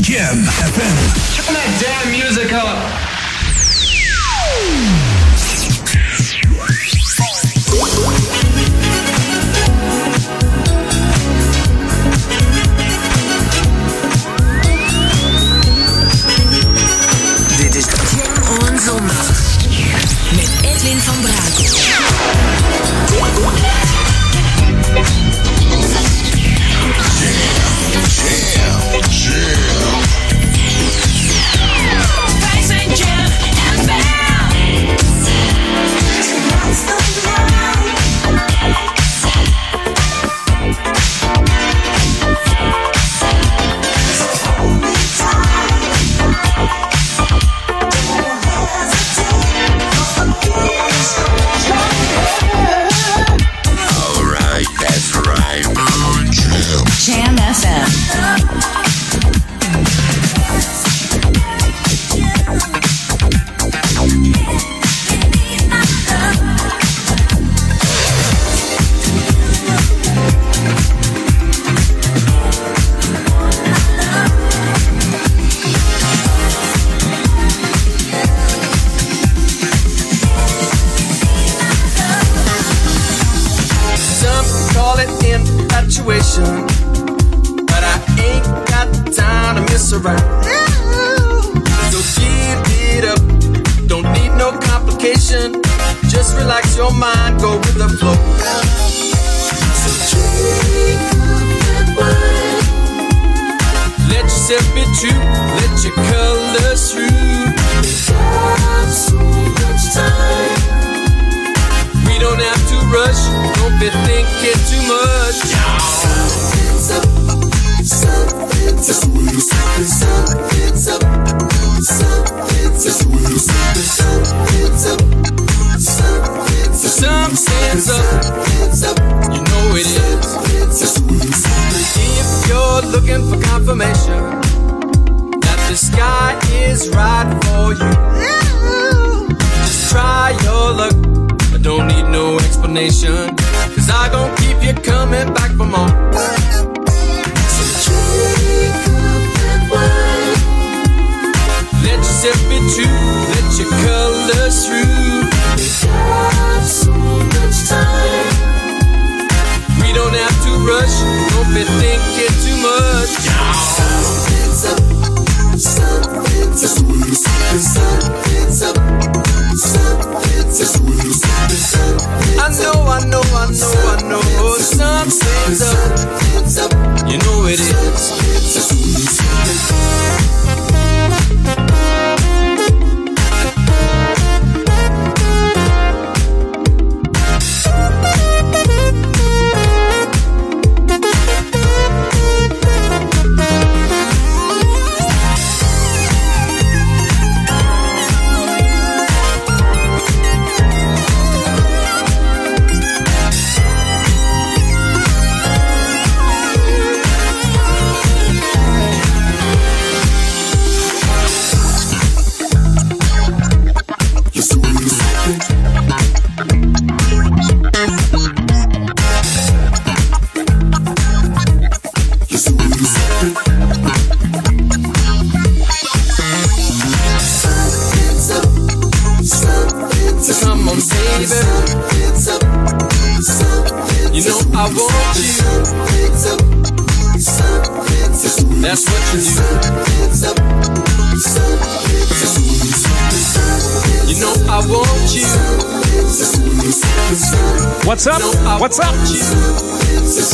Jam 0.00 0.44
FM. 0.44 0.94
Turn 1.34 1.54
that 1.54 1.80
damn 1.80 2.10
music 2.10 2.50
up. 2.50 3.13
Met 20.94 21.08
Edwin 21.08 21.63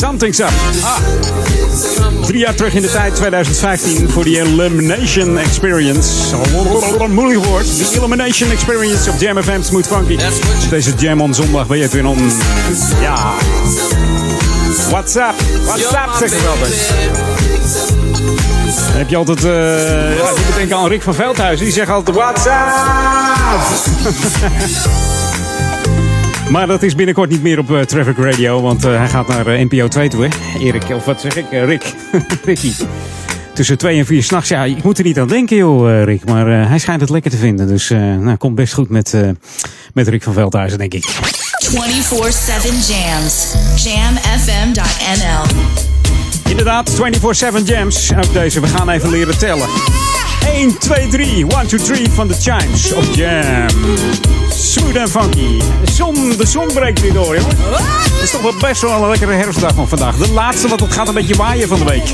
Something's 0.01 0.39
up. 0.39 0.49
Ah. 0.83 0.97
Drie 2.25 2.39
jaar 2.39 2.55
terug 2.55 2.73
in 2.73 2.81
de 2.81 2.91
tijd, 2.91 3.15
2015, 3.15 4.09
voor 4.09 4.23
die 4.23 4.41
Elimination 4.41 5.37
Experience. 5.37 6.35
Moeilijk 7.09 7.45
woord. 7.45 7.77
De 7.77 7.97
Elimination 7.97 8.51
Experience 8.51 9.09
op 9.09 9.19
Jam 9.19 9.43
FM 9.43 9.61
Smooth 9.61 9.87
Funky. 9.87 10.17
Deze 10.69 10.93
Jam 10.97 11.21
on 11.21 11.33
zondag 11.33 11.67
ben 11.67 11.77
je 11.77 11.87
weer 11.87 12.05
on. 12.05 12.31
Ja. 13.01 13.33
What's 14.89 15.15
up? 15.15 15.33
What's 15.63 15.83
up, 15.83 16.09
zeg 16.19 16.31
ik 16.31 16.47
altijd. 16.47 16.91
Heb 18.73 19.09
je 19.09 19.15
altijd, 19.15 19.43
eh 19.43 20.17
ja, 20.17 20.29
ik 20.29 20.55
denken 20.55 20.77
aan 20.77 20.87
Rick 20.87 21.01
van 21.01 21.13
Veldhuis. 21.13 21.59
Die 21.59 21.71
zegt 21.71 21.89
altijd, 21.89 22.17
what's 22.17 22.45
up? 22.45 22.51
Maar 26.51 26.67
dat 26.67 26.83
is 26.83 26.95
binnenkort 26.95 27.29
niet 27.29 27.41
meer 27.41 27.59
op 27.59 27.71
eh, 27.71 27.81
Traffic 27.81 28.17
Radio, 28.17 28.61
want 28.61 28.85
eh, 28.85 28.97
hij 28.97 29.07
gaat 29.07 29.27
naar 29.27 29.47
eh, 29.47 29.65
NPO 29.69 29.87
2 29.87 30.09
toe, 30.09 30.27
hè? 30.27 30.59
Erik, 30.59 30.83
of 30.89 31.05
wat 31.05 31.21
zeg 31.21 31.35
ik? 31.35 31.45
Rick. 31.51 31.93
Ricky. 32.45 32.71
Tussen 33.53 33.77
2 33.77 33.99
en 33.99 34.05
4 34.05 34.23
s'nachts. 34.23 34.49
Ja, 34.49 34.63
ik 34.63 34.83
moet 34.83 34.97
er 34.97 35.03
niet 35.03 35.19
aan 35.19 35.27
denken, 35.27 35.57
joh, 35.57 36.03
Rick. 36.03 36.25
Maar 36.25 36.47
hij 36.69 36.79
schijnt 36.79 37.01
het 37.01 37.09
lekker 37.09 37.31
te 37.31 37.37
vinden. 37.37 37.67
Dus 37.67 37.89
nou, 37.89 38.35
komt 38.35 38.55
best 38.55 38.73
goed 38.73 38.89
met, 38.89 39.15
met 39.93 40.07
Rick 40.07 40.23
van 40.23 40.33
Veldhuizen, 40.33 40.77
denk 40.77 40.93
ik. 40.93 41.05
24-7 41.05 41.09
jams. 42.87 43.53
Jamfm.nl. 43.83 45.57
Inderdaad, 46.49 46.91
24-7 46.91 47.63
jams. 47.63 48.11
Ook 48.15 48.33
deze, 48.33 48.59
we 48.59 48.67
gaan 48.67 48.89
even 48.89 49.09
leren 49.09 49.37
tellen. 49.37 49.67
1, 50.47 50.77
2, 50.77 51.07
3. 51.07 51.45
1, 51.47 51.67
2, 51.67 51.79
3 51.79 52.09
van 52.09 52.27
de 52.27 52.33
Chimes 52.33 52.93
op 52.93 53.03
Jam. 53.13 53.67
Smooth 54.49 54.95
en 54.95 55.09
funky. 55.09 55.57
De 55.85 55.91
zon, 55.91 56.37
de 56.37 56.47
zon 56.47 56.67
breekt 56.73 57.01
weer 57.01 57.13
door, 57.13 57.35
jongen. 57.35 57.57
Het 57.57 58.23
is 58.23 58.31
toch 58.31 58.41
wel 58.41 58.53
best 58.59 58.81
wel 58.81 59.03
een 59.03 59.09
lekkere 59.09 59.33
herfstdag 59.33 59.73
van 59.73 59.87
vandaag. 59.87 60.15
De 60.15 60.31
laatste, 60.31 60.67
want 60.67 60.81
het 60.81 60.93
gaat 60.93 61.07
een 61.07 61.13
beetje 61.13 61.35
waaien 61.35 61.67
van 61.67 61.79
de 61.79 61.85
week. 61.85 62.11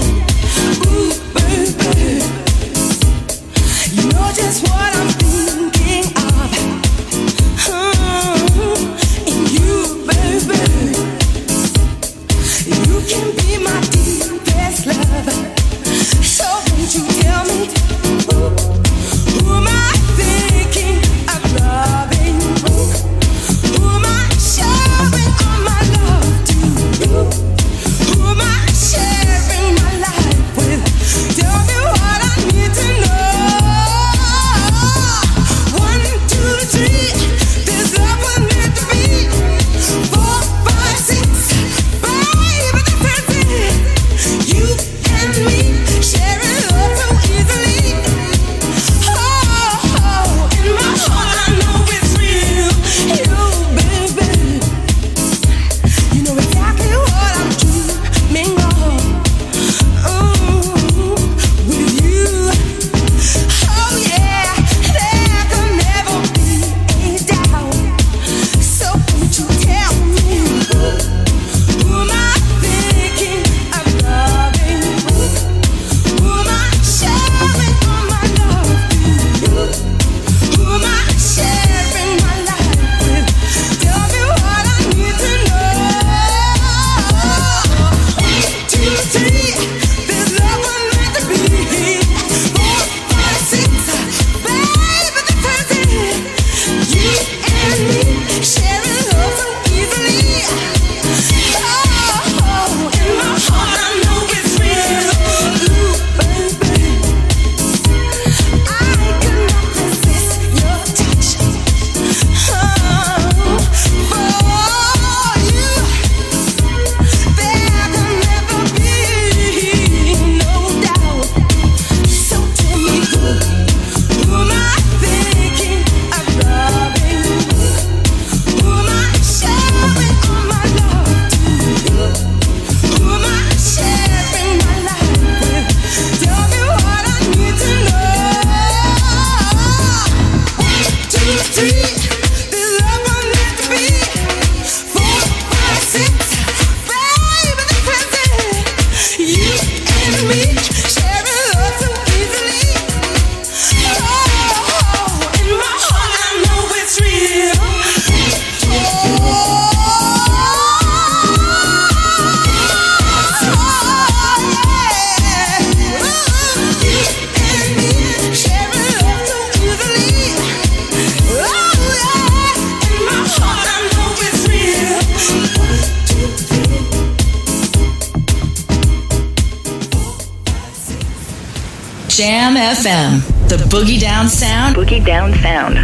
Jam 182.17 182.55
FM, 182.55 183.21
the 183.47 183.57
boogie 183.57 184.01
down 184.01 184.27
sound. 184.27 184.75
Boogie 184.75 185.05
down 185.05 185.31
sound. 185.33 185.75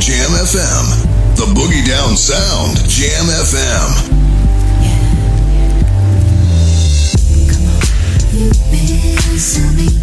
Jam 0.00 0.30
FM, 0.40 1.36
the 1.36 1.44
boogie 1.52 1.86
down 1.86 2.16
sound. 2.16 2.78
Jam 2.88 3.26
FM. 3.26 4.22
Missing 8.72 9.76
me, 9.76 10.01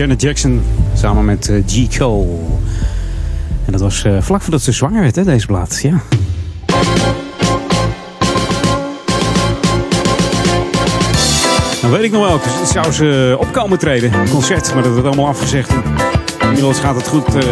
Janet 0.00 0.22
Jackson 0.22 0.62
samen 0.94 1.24
met 1.24 1.48
eh, 1.48 1.62
G. 1.66 1.98
Cole. 1.98 2.26
En 3.64 3.72
dat 3.72 3.80
was 3.80 4.04
eh, 4.04 4.16
vlak 4.20 4.42
voordat 4.42 4.62
ze 4.62 4.72
zwanger 4.72 5.00
werd, 5.00 5.16
hè, 5.16 5.24
deze 5.24 5.46
plaat. 5.46 5.80
Ja. 5.82 6.00
Dan 11.80 11.90
weet 11.90 12.02
ik 12.02 12.12
nog 12.12 12.28
wel, 12.28 12.40
zou 12.64 12.92
ze 12.92 13.36
opkomen 13.40 13.78
treden. 13.78 14.12
Een 14.12 14.30
concert, 14.30 14.74
maar 14.74 14.82
dat 14.82 14.92
werd 14.92 15.06
allemaal 15.06 15.26
afgezegd. 15.26 15.72
Inmiddels 16.40 16.78
gaat 16.78 16.96
het 16.96 17.08
goed 17.08 17.34
eh, 17.34 17.42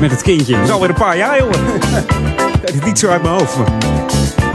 met 0.00 0.10
het 0.10 0.22
kindje. 0.22 0.54
Het 0.54 0.64
is 0.64 0.70
alweer 0.70 0.88
een 0.88 0.94
paar 0.94 1.16
jaar, 1.16 1.38
jongen. 1.38 1.60
ik 2.66 2.74
het 2.74 2.84
niet 2.84 2.98
zo 2.98 3.08
uit 3.08 3.22
mijn 3.22 3.34
hoofd. 3.34 3.56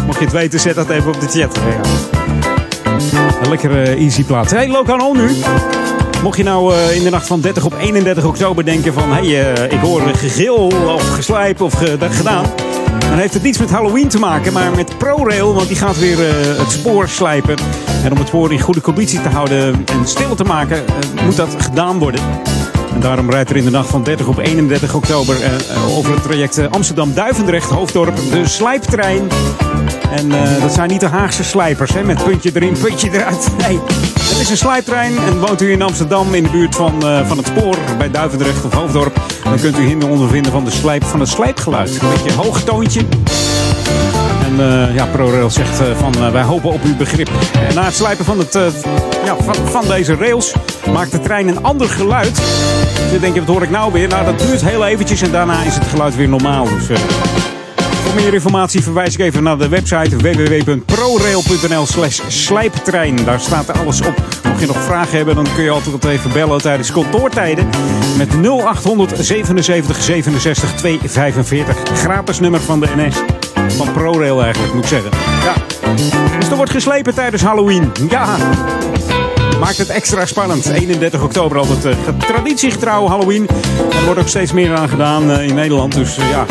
Mocht 0.06 0.20
je 0.20 0.26
het 0.26 0.34
weten, 0.34 0.60
zet 0.60 0.76
dat 0.76 0.90
even 0.90 1.14
op 1.14 1.20
de 1.22 1.28
chat. 1.28 1.60
Een 3.42 3.50
lekkere 3.50 3.96
easy 3.96 4.24
plaat. 4.24 4.52
Hey, 4.52 4.68
Lokan 4.68 5.02
On 5.02 5.18
nu. 5.18 5.30
Mocht 6.24 6.38
je 6.38 6.44
nou 6.44 6.74
eh, 6.74 6.96
in 6.96 7.04
de 7.04 7.10
nacht 7.10 7.28
van 7.28 7.42
30 7.42 7.66
op 7.66 7.74
31 7.80 8.26
oktober 8.26 8.66
denken 8.66 8.94
van... 8.94 9.12
hey, 9.12 9.54
eh, 9.54 9.72
ik 9.72 9.80
hoor 9.80 10.02
gegil 10.02 10.72
of 10.88 11.10
geslijp 11.10 11.62
of 11.62 11.74
gedaan... 12.00 12.46
dan 13.00 13.18
heeft 13.18 13.34
het 13.34 13.44
niets 13.44 13.58
met 13.58 13.70
Halloween 13.70 14.08
te 14.08 14.20
maken, 14.20 14.54
maar 14.54 14.72
met 14.76 14.98
ProRail... 14.98 15.54
want 15.54 15.68
die 15.68 15.78
gaat 15.78 16.00
weer 16.00 16.28
eh, 16.28 16.58
het 16.58 16.72
spoor 16.72 17.10
slijpen. 17.10 17.56
En 18.04 18.12
om 18.12 18.18
het 18.18 18.28
spoor 18.28 18.52
in 18.52 18.60
goede 18.60 18.82
conditie 18.82 19.22
te 19.22 19.30
houden 19.30 19.86
en 19.86 20.08
stil 20.08 20.36
te 20.36 20.44
maken... 20.44 20.84
moet 21.24 21.36
dat 21.36 21.56
gedaan 21.58 22.00
worden. 22.00 22.22
En 22.98 23.04
daarom 23.04 23.30
rijdt 23.30 23.50
er 23.50 23.56
in 23.56 23.64
de 23.64 23.72
nacht 23.72 23.90
van 23.90 24.04
30 24.04 24.28
op 24.28 24.38
31 24.38 24.94
oktober... 24.94 25.42
eh, 25.42 25.56
eh, 25.56 25.98
over 25.98 26.14
het 26.14 26.24
traject 26.24 26.58
eh, 26.58 26.66
Amsterdam-Duivendrecht, 26.70 27.70
Hoofddorp... 27.70 28.16
de 28.32 28.48
slijptrein... 28.48 29.28
En 30.12 30.30
dat 30.62 30.74
zijn 30.74 30.90
niet 30.90 31.00
de 31.00 31.08
Haagse 31.08 31.44
slijpers, 31.44 31.94
hè, 31.94 32.04
met 32.04 32.24
puntje 32.24 32.52
erin, 32.54 32.78
puntje 32.82 33.10
eruit. 33.12 33.48
Nee, 33.68 33.80
het 34.20 34.40
is 34.40 34.50
een 34.50 34.58
slijptrein 34.58 35.18
en 35.18 35.40
woont 35.40 35.62
u 35.62 35.72
in 35.72 35.82
Amsterdam 35.82 36.34
in 36.34 36.44
de 36.44 36.50
buurt 36.50 36.76
van, 36.76 37.02
van 37.02 37.38
het 37.38 37.48
spoor 37.48 37.78
bij 37.98 38.12
Duivendrecht 38.12 38.66
of 38.66 38.74
Hoofddorp. 38.74 39.22
Dan 39.44 39.60
kunt 39.60 39.78
u 39.78 39.82
hinder 39.82 40.10
ondervinden 40.10 40.52
van, 40.52 40.64
de 40.64 40.72
slijp, 40.72 41.04
van 41.04 41.20
het 41.20 41.30
slijpgeluid. 41.30 42.02
Een 42.02 42.10
beetje 42.10 42.30
een. 42.30 43.27
Eh, 44.60 44.96
ja, 44.96 45.06
ProRail 45.06 45.50
zegt 45.50 45.80
eh, 45.80 45.88
van 45.96 46.14
eh, 46.14 46.32
wij 46.32 46.42
hopen 46.42 46.72
op 46.72 46.84
uw 46.84 46.96
begrip. 46.96 47.30
Na 47.76 47.84
het 47.84 47.96
slijpen 47.96 48.26
van, 48.26 48.40
het, 48.40 48.54
ja, 49.26 49.36
van, 49.40 49.56
van 49.56 49.88
deze 49.88 50.16
rails 50.16 50.54
maakt 50.92 51.12
de 51.12 51.20
trein 51.20 51.48
een 51.48 51.64
ander 51.64 51.90
geluid. 51.90 52.36
Dus 52.36 53.12
je 53.12 53.20
denkt, 53.20 53.38
wat 53.38 53.48
hoor 53.48 53.64
ik 53.64 53.70
nou 53.70 53.92
weer? 53.92 54.08
Nou, 54.08 54.26
dat 54.26 54.40
duurt 54.40 54.62
heel 54.62 54.86
eventjes 54.86 55.22
en 55.22 55.32
daarna 55.32 55.64
is 55.64 55.76
het 55.76 55.88
geluid 55.88 56.16
weer 56.16 56.30
normaal. 56.30 56.64
Dus 56.64 57.00
voor 58.04 58.16
meer 58.16 58.34
informatie 58.34 58.84
verwijs 58.84 59.14
ik 59.14 59.20
even 59.20 59.44
naar 59.44 59.58
de 59.58 59.68
website 59.68 60.16
www.prorail.nl 60.18 61.86
slash 61.86 62.20
slijptrein. 62.28 63.16
Daar 63.26 63.40
staat 63.40 63.80
alles 63.80 64.02
op. 64.02 64.24
Mocht 64.44 64.60
je 64.60 64.68
nog 64.68 64.84
vragen 64.84 65.18
hebben, 65.18 65.36
dan 65.36 65.48
kun 65.56 65.64
je 65.64 65.70
altijd 65.70 66.06
even 66.06 66.32
bellen 66.32 66.62
tijdens 66.62 66.92
kantoortijden. 66.92 67.70
Met 68.18 68.42
0800 68.42 69.14
77 69.18 70.02
67 70.02 70.74
245. 70.74 71.78
Gratis 71.94 72.40
nummer 72.40 72.60
van 72.60 72.80
de 72.80 72.88
NS. 72.96 73.47
Van 73.68 73.92
ProRail 73.92 74.44
eigenlijk, 74.44 74.74
moet 74.74 74.84
ik 74.84 74.90
zeggen. 74.90 75.12
Ja. 75.44 75.54
Dus 76.40 76.50
er 76.50 76.56
wordt 76.56 76.72
geslepen 76.72 77.14
tijdens 77.14 77.42
Halloween. 77.42 77.92
Ja. 78.10 78.38
Maakt 79.60 79.78
het 79.78 79.90
extra 79.90 80.26
spannend. 80.26 80.66
31 80.66 81.24
oktober 81.24 81.58
altijd 81.58 81.86
uh, 81.86 81.94
traditiegetrouw 82.18 83.08
Halloween. 83.08 83.48
Er 84.00 84.06
wordt 84.06 84.20
ook 84.20 84.28
steeds 84.28 84.52
meer 84.52 84.76
aan 84.76 84.90
gedaan 84.90 85.30
uh, 85.30 85.48
in 85.48 85.56
Nederland. 85.56 85.94
Dus 85.94 86.18
uh, 86.18 86.30
ja, 86.30 86.46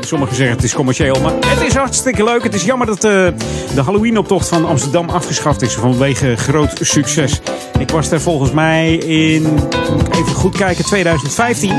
sommigen 0.00 0.36
zeggen 0.36 0.56
het 0.56 0.64
is 0.64 0.74
commercieel. 0.74 1.20
Maar 1.20 1.32
het 1.46 1.60
is 1.66 1.74
hartstikke 1.74 2.24
leuk. 2.24 2.42
Het 2.42 2.54
is 2.54 2.64
jammer 2.64 2.86
dat 2.86 3.00
de 3.00 3.34
Halloween-optocht 3.84 4.48
van 4.48 4.66
Amsterdam 4.66 5.08
afgeschaft 5.08 5.62
is 5.62 5.74
vanwege 5.74 6.36
groot 6.36 6.78
succes. 6.80 7.40
Ik 7.78 7.90
was 7.90 8.10
er 8.10 8.20
volgens 8.20 8.50
mij 8.50 8.94
in, 8.96 9.58
even 10.10 10.34
goed 10.34 10.56
kijken, 10.56 10.84
2015 10.84 11.72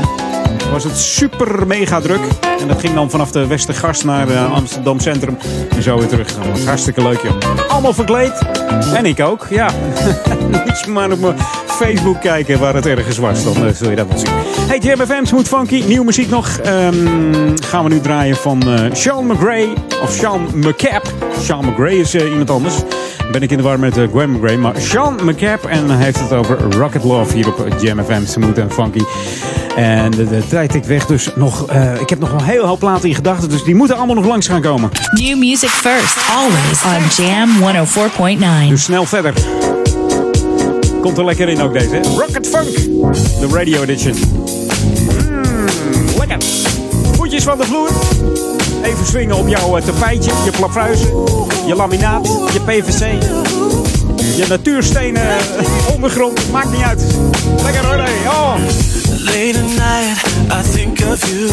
was 0.72 0.84
het 0.84 0.96
super 0.96 1.66
mega 1.66 2.00
druk. 2.00 2.20
En 2.60 2.68
dat 2.68 2.80
ging 2.80 2.94
dan 2.94 3.10
vanaf 3.10 3.30
de 3.30 3.46
Westergast 3.46 4.04
naar 4.04 4.28
uh, 4.28 4.52
Amsterdam 4.52 5.00
Centrum. 5.00 5.38
En 5.76 5.82
zo 5.82 5.98
weer 5.98 6.08
terug. 6.08 6.36
Was 6.50 6.64
hartstikke 6.64 7.02
leuk, 7.02 7.20
joh. 7.22 7.68
Allemaal 7.68 7.92
verkleed. 7.92 8.42
En 8.94 9.06
ik 9.06 9.20
ook, 9.20 9.46
ja. 9.50 9.70
Moet 10.50 10.80
je 10.84 10.90
maar 10.90 11.12
op 11.12 11.20
mijn 11.20 11.36
Facebook 11.66 12.20
kijken 12.20 12.58
waar 12.58 12.74
het 12.74 12.86
ergens 12.86 13.18
was. 13.18 13.44
Dan 13.44 13.66
uh, 13.66 13.72
zul 13.72 13.90
je 13.90 13.96
dat 13.96 14.06
wel 14.08 14.18
zien. 14.18 14.30
Hey, 14.66 14.78
Jam 14.78 15.06
FM, 15.06 15.24
Smooth 15.24 15.48
Funky. 15.48 15.82
Nieuwe 15.86 16.04
muziek 16.04 16.30
nog. 16.30 16.58
Um, 16.66 17.54
gaan 17.64 17.84
we 17.84 17.90
nu 17.90 18.00
draaien 18.00 18.36
van 18.36 18.62
uh, 18.66 18.80
Sean 18.92 19.26
McGray. 19.26 19.72
Of 20.02 20.12
Sean 20.12 20.48
McCap. 20.54 21.12
Sean 21.42 21.64
McGray 21.64 21.94
is 21.94 22.14
iemand 22.14 22.50
anders. 22.50 22.74
Ben 23.32 23.42
ik 23.42 23.50
in 23.50 23.56
de 23.56 23.62
war 23.62 23.78
met 23.78 23.98
Gwen 24.10 24.30
McGray. 24.30 24.56
Maar 24.56 24.76
Sean 24.76 25.18
McCap. 25.22 25.64
En 25.64 25.90
heeft 25.90 26.20
het 26.20 26.32
over 26.32 26.58
Rocket 26.70 27.04
Love 27.04 27.34
hier 27.34 27.48
op 27.48 27.66
Jam 27.80 28.04
FM. 28.04 28.24
Smooth 28.24 28.58
en 28.58 28.72
Funky. 28.72 29.02
En 29.76 30.10
de, 30.10 30.28
de 30.28 30.42
tijd 30.48 30.74
ik 30.74 30.84
weg, 30.84 31.06
dus 31.06 31.30
nog, 31.34 31.72
uh, 31.72 32.00
ik 32.00 32.10
heb 32.10 32.18
nog 32.18 32.30
wel 32.30 32.42
heel 32.42 32.64
hoop 32.66 32.78
platen 32.78 33.08
in 33.08 33.14
gedachten, 33.14 33.48
dus 33.48 33.64
die 33.64 33.74
moeten 33.74 33.96
allemaal 33.96 34.14
nog 34.14 34.26
langs 34.26 34.46
gaan 34.46 34.60
komen. 34.60 34.90
New 35.10 35.38
music 35.38 35.68
first, 35.68 36.16
always 36.36 36.82
on 36.84 37.24
Jam 37.24 37.48
104.9. 38.64 38.68
Dus 38.68 38.82
snel 38.82 39.04
verder. 39.04 39.32
Komt 41.00 41.18
er 41.18 41.24
lekker 41.24 41.48
in 41.48 41.60
ook 41.60 41.72
deze, 41.72 41.88
hè? 41.94 42.00
Rocket 42.02 42.46
Funk, 42.46 42.74
de 43.40 43.48
radio 43.52 43.82
edition. 43.82 44.14
Mm, 45.30 46.18
lekker. 46.18 46.38
Voetjes 47.12 47.42
van 47.42 47.58
de 47.58 47.64
vloer. 47.64 47.90
Even 48.82 49.06
swingen 49.06 49.36
op 49.36 49.48
jouw 49.48 49.78
tapijtje, 49.78 50.32
je 50.44 50.50
plafuizen, 50.50 51.08
je 51.66 51.74
laminaat, 51.74 52.26
je 52.52 52.60
PVC. 52.60 53.22
Je 54.36 54.44
natuurstenen 54.48 55.36
ondergrond, 55.94 56.52
maakt 56.52 56.70
niet 56.70 56.82
uit. 56.82 57.02
Lekker 57.62 57.86
hoor, 57.86 57.94
hey. 57.94 58.26
oh. 58.26 58.54
Late 59.26 59.56
at 59.56 59.70
night, 59.76 60.16
I 60.50 60.62
think 60.62 61.02
of 61.02 61.18
you. 61.28 61.50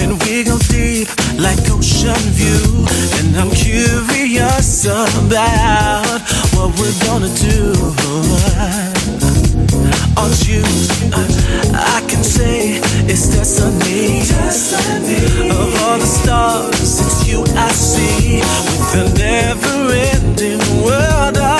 And 0.00 0.20
we 0.22 0.44
go 0.44 0.56
deep 0.68 1.08
like 1.38 1.58
ocean 1.70 2.22
view. 2.38 2.86
And 3.18 3.36
I'm 3.36 3.50
curious 3.50 4.84
about 4.86 6.20
what 6.54 6.70
we're 6.78 6.98
gonna 7.06 7.32
do. 7.34 7.74
On 10.16 10.30
you, 10.46 10.62
I 11.74 12.02
can 12.08 12.22
say 12.22 12.80
it's 13.10 13.28
destiny. 13.28 14.20
Of 15.50 15.82
all 15.82 15.98
the 15.98 16.06
stars, 16.06 17.00
it's 17.00 17.28
you 17.28 17.44
I 17.56 17.70
see. 17.72 18.40
With 18.40 18.94
a 18.94 19.18
never 19.18 19.92
ending 20.14 20.62
world 20.84 21.36
of 21.36 21.59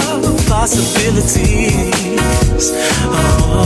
possibilities. 0.60 2.68
Oh, 3.08 3.64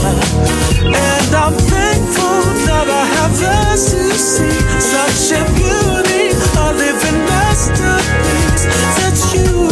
and 0.79 1.35
I'm 1.35 1.51
thankful 1.51 2.39
that 2.67 2.87
I 2.87 3.03
have 3.17 3.35
eyes 3.43 3.91
to 3.91 4.03
see 4.15 4.55
such 4.79 5.35
a 5.35 5.43
beauty, 5.59 6.31
a 6.55 6.71
living 6.71 7.19
masterpiece. 7.27 8.63
That's 8.95 9.27
you. 9.35 9.67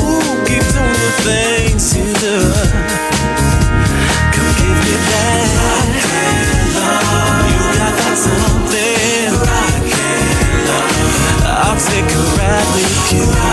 Ooh, 0.00 0.32
keep 0.48 0.64
doing 0.72 0.96
the 1.04 1.12
things 1.28 1.92
you 1.92 2.08
do. 2.24 2.48
Give 4.32 4.80
me 4.80 4.96
that. 5.12 5.92
You 7.52 7.60
got 7.76 8.16
something. 8.16 9.36
I'll 11.44 11.76
take 11.76 12.08
a 12.16 12.24
ride 12.40 12.64
with 12.72 13.12
you. 13.12 13.47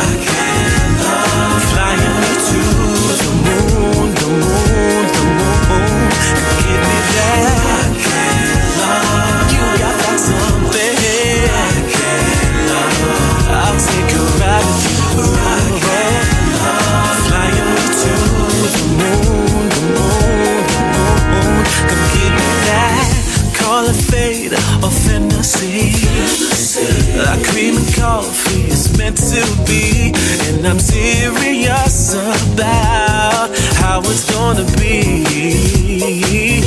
Fantasy. 25.45 27.17
Like 27.17 27.43
cream 27.47 27.77
and 27.77 27.95
coffee 27.95 28.63
is 28.67 28.97
meant 28.97 29.17
to 29.17 29.41
be. 29.65 30.13
And 30.49 30.65
I'm 30.65 30.79
serious 30.79 32.13
about 32.13 33.49
how 33.75 33.99
it's 33.99 34.25
gonna 34.31 34.65
be. 34.77 36.61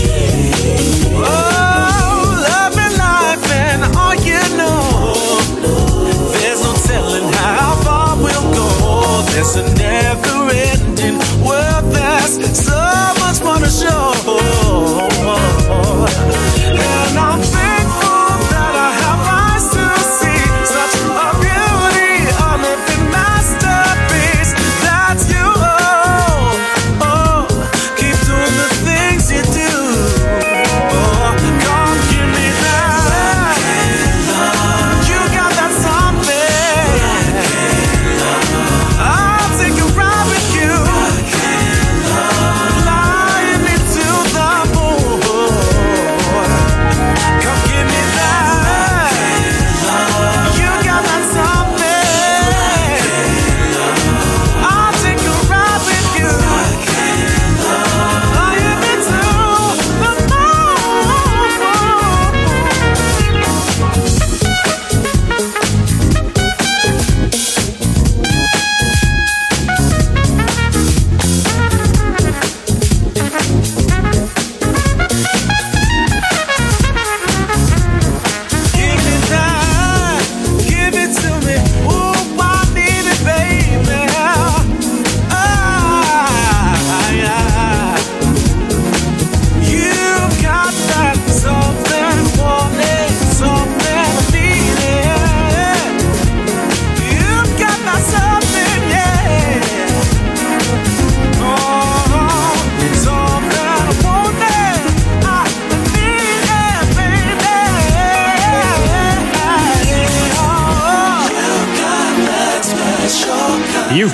Oh, 1.14 2.44
love 2.48 2.78
and 2.78 2.96
life 2.96 3.50
and 3.50 3.96
all 3.96 4.14
you 4.14 4.40
know. 4.56 5.26
There's 6.38 6.62
no 6.62 6.74
telling 6.86 7.32
how 7.32 7.74
far 7.84 8.16
we'll 8.16 8.54
go. 8.54 9.22
There's 9.32 9.56
a 9.56 9.64
never 9.74 10.50
ending 10.52 11.18
world. 11.44 11.84
There's 11.92 12.38
so 12.64 12.80
much 13.20 13.42
more 13.42 13.58
to 13.58 13.70
show. 13.70 14.17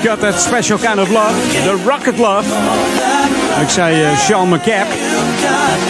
Got 0.04 0.20
that 0.20 0.40
special 0.40 0.78
kind 0.78 0.98
of 1.00 1.10
love. 1.10 1.34
The 1.64 1.82
Rocket 1.86 2.18
Love. 2.18 2.48
Ik 3.62 3.68
zei 3.68 4.02
uh, 4.02 4.18
Sean 4.18 4.48
McCap. 4.48 4.86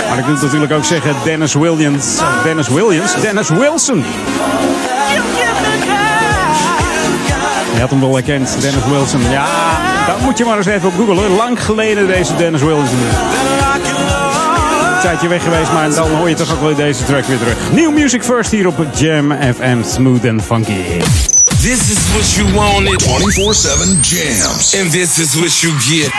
Maar 0.09 0.19
ik 0.19 0.25
wil 0.25 0.35
natuurlijk 0.43 0.73
ook 0.73 0.85
zeggen 0.85 1.15
Dennis 1.25 1.55
Williams. 1.55 2.19
Of 2.19 2.43
Dennis 2.43 2.69
Williams? 2.69 3.21
Dennis 3.21 3.49
Wilson. 3.49 4.05
Je 7.75 7.81
had 7.81 7.91
hem 7.91 8.01
wel 8.01 8.15
herkend, 8.15 8.57
Dennis 8.61 8.85
Wilson. 8.91 9.21
Ja, 9.31 9.47
Dan 10.07 10.17
moet 10.23 10.39
je 10.39 10.45
maar 10.45 10.57
eens 10.57 10.67
even 10.67 10.89
op 10.89 10.95
googlen. 10.95 11.37
Lang 11.37 11.65
geleden 11.65 12.07
deze 12.07 12.37
Dennis 12.37 12.63
Wilson. 12.63 12.99
Een 14.95 15.01
tijdje 15.01 15.29
weg 15.29 15.43
geweest, 15.43 15.73
maar 15.73 15.95
dan 15.95 16.11
hoor 16.11 16.29
je 16.29 16.35
toch 16.35 16.53
ook 16.53 16.61
wel 16.61 16.75
deze 16.75 17.05
track 17.05 17.25
weer 17.25 17.39
terug. 17.39 17.73
New 17.73 17.93
Music 17.95 18.23
First 18.23 18.51
hier 18.51 18.67
op 18.67 18.87
Jam 18.95 19.33
FM. 19.33 19.83
Smooth 19.83 20.29
and 20.29 20.43
funky. 20.43 20.83
This 21.65 21.89
is 21.89 21.97
what 22.13 22.29
you 22.37 22.45
wanted. 22.55 23.01
24-7 23.01 24.03
jams. 24.03 24.75
And 24.75 24.91
this 24.91 25.19
is 25.19 25.35
what 25.35 25.63
you 25.63 25.71
get. 25.89 26.13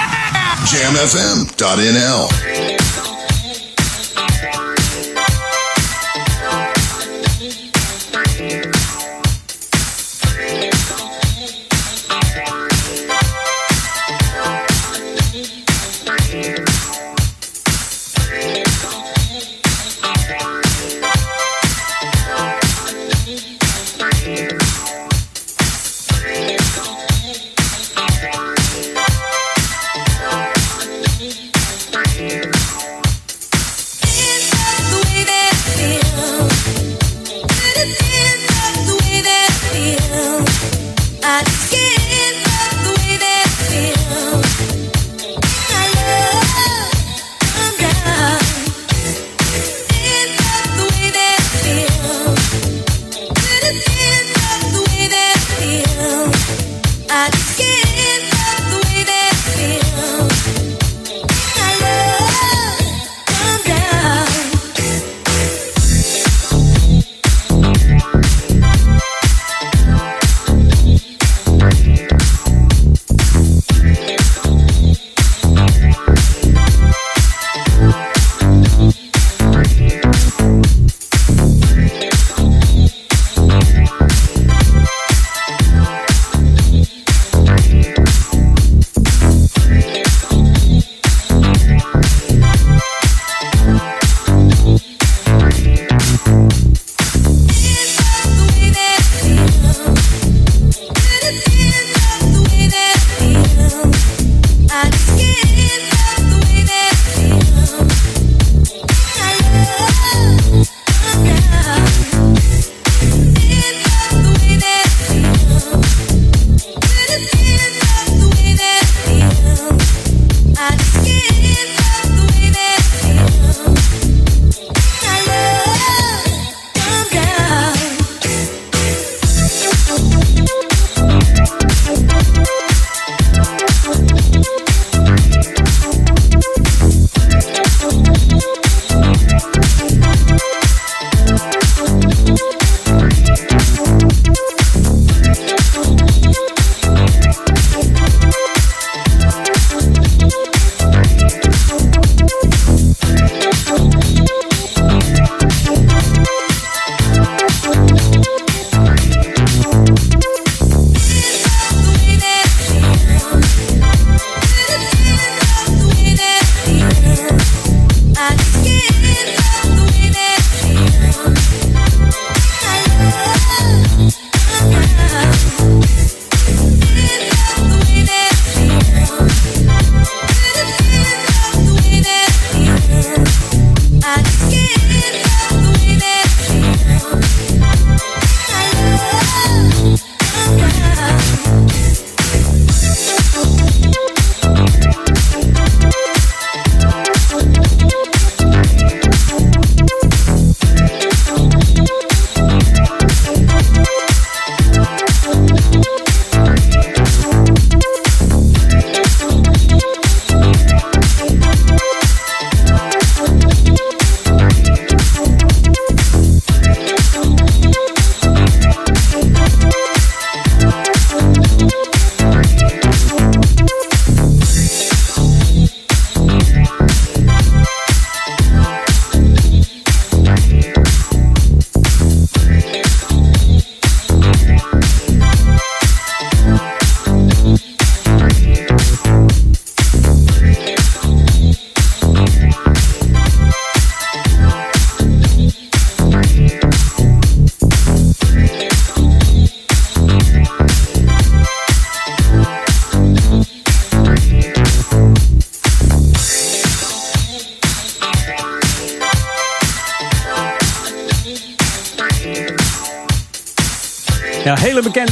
Jamfm.nl 0.65 2.55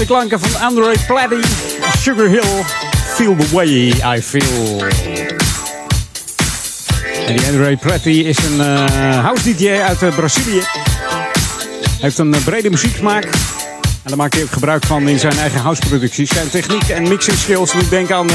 bekende 0.08 0.28
klanken 0.28 0.40
van 0.40 0.62
Andre 0.62 0.96
Platty. 1.08 1.48
Sugar 1.98 2.28
Hill. 2.28 2.64
Feel 3.16 3.36
the 3.36 3.48
way 3.52 3.94
I 4.18 4.22
feel. 4.22 4.84
En 7.28 7.36
die 7.36 7.46
Andre 7.48 7.78
Platty 7.78 8.10
is 8.10 8.38
een 8.38 8.62
eh, 8.62 9.20
house 9.20 9.56
DJ 9.56 9.70
uit 9.70 10.02
eh, 10.02 10.16
Brazilië. 10.16 10.62
Heeft 12.00 12.18
een 12.18 12.34
eh, 12.34 12.44
brede 12.44 12.70
muzieksmaak. 12.70 13.24
En 13.24 13.30
daar 14.04 14.18
maakt 14.18 14.34
hij 14.34 14.44
ook 14.44 14.52
gebruik 14.52 14.86
van 14.86 15.08
in 15.08 15.20
zijn 15.20 15.38
eigen 15.38 15.60
houseproducties. 15.60 16.30
Zijn 16.30 16.50
techniek 16.50 16.90
en 16.90 17.08
mixing 17.08 17.38
skills. 17.38 17.74
Moet 17.74 17.90
denken 17.90 18.16
aan 18.16 18.28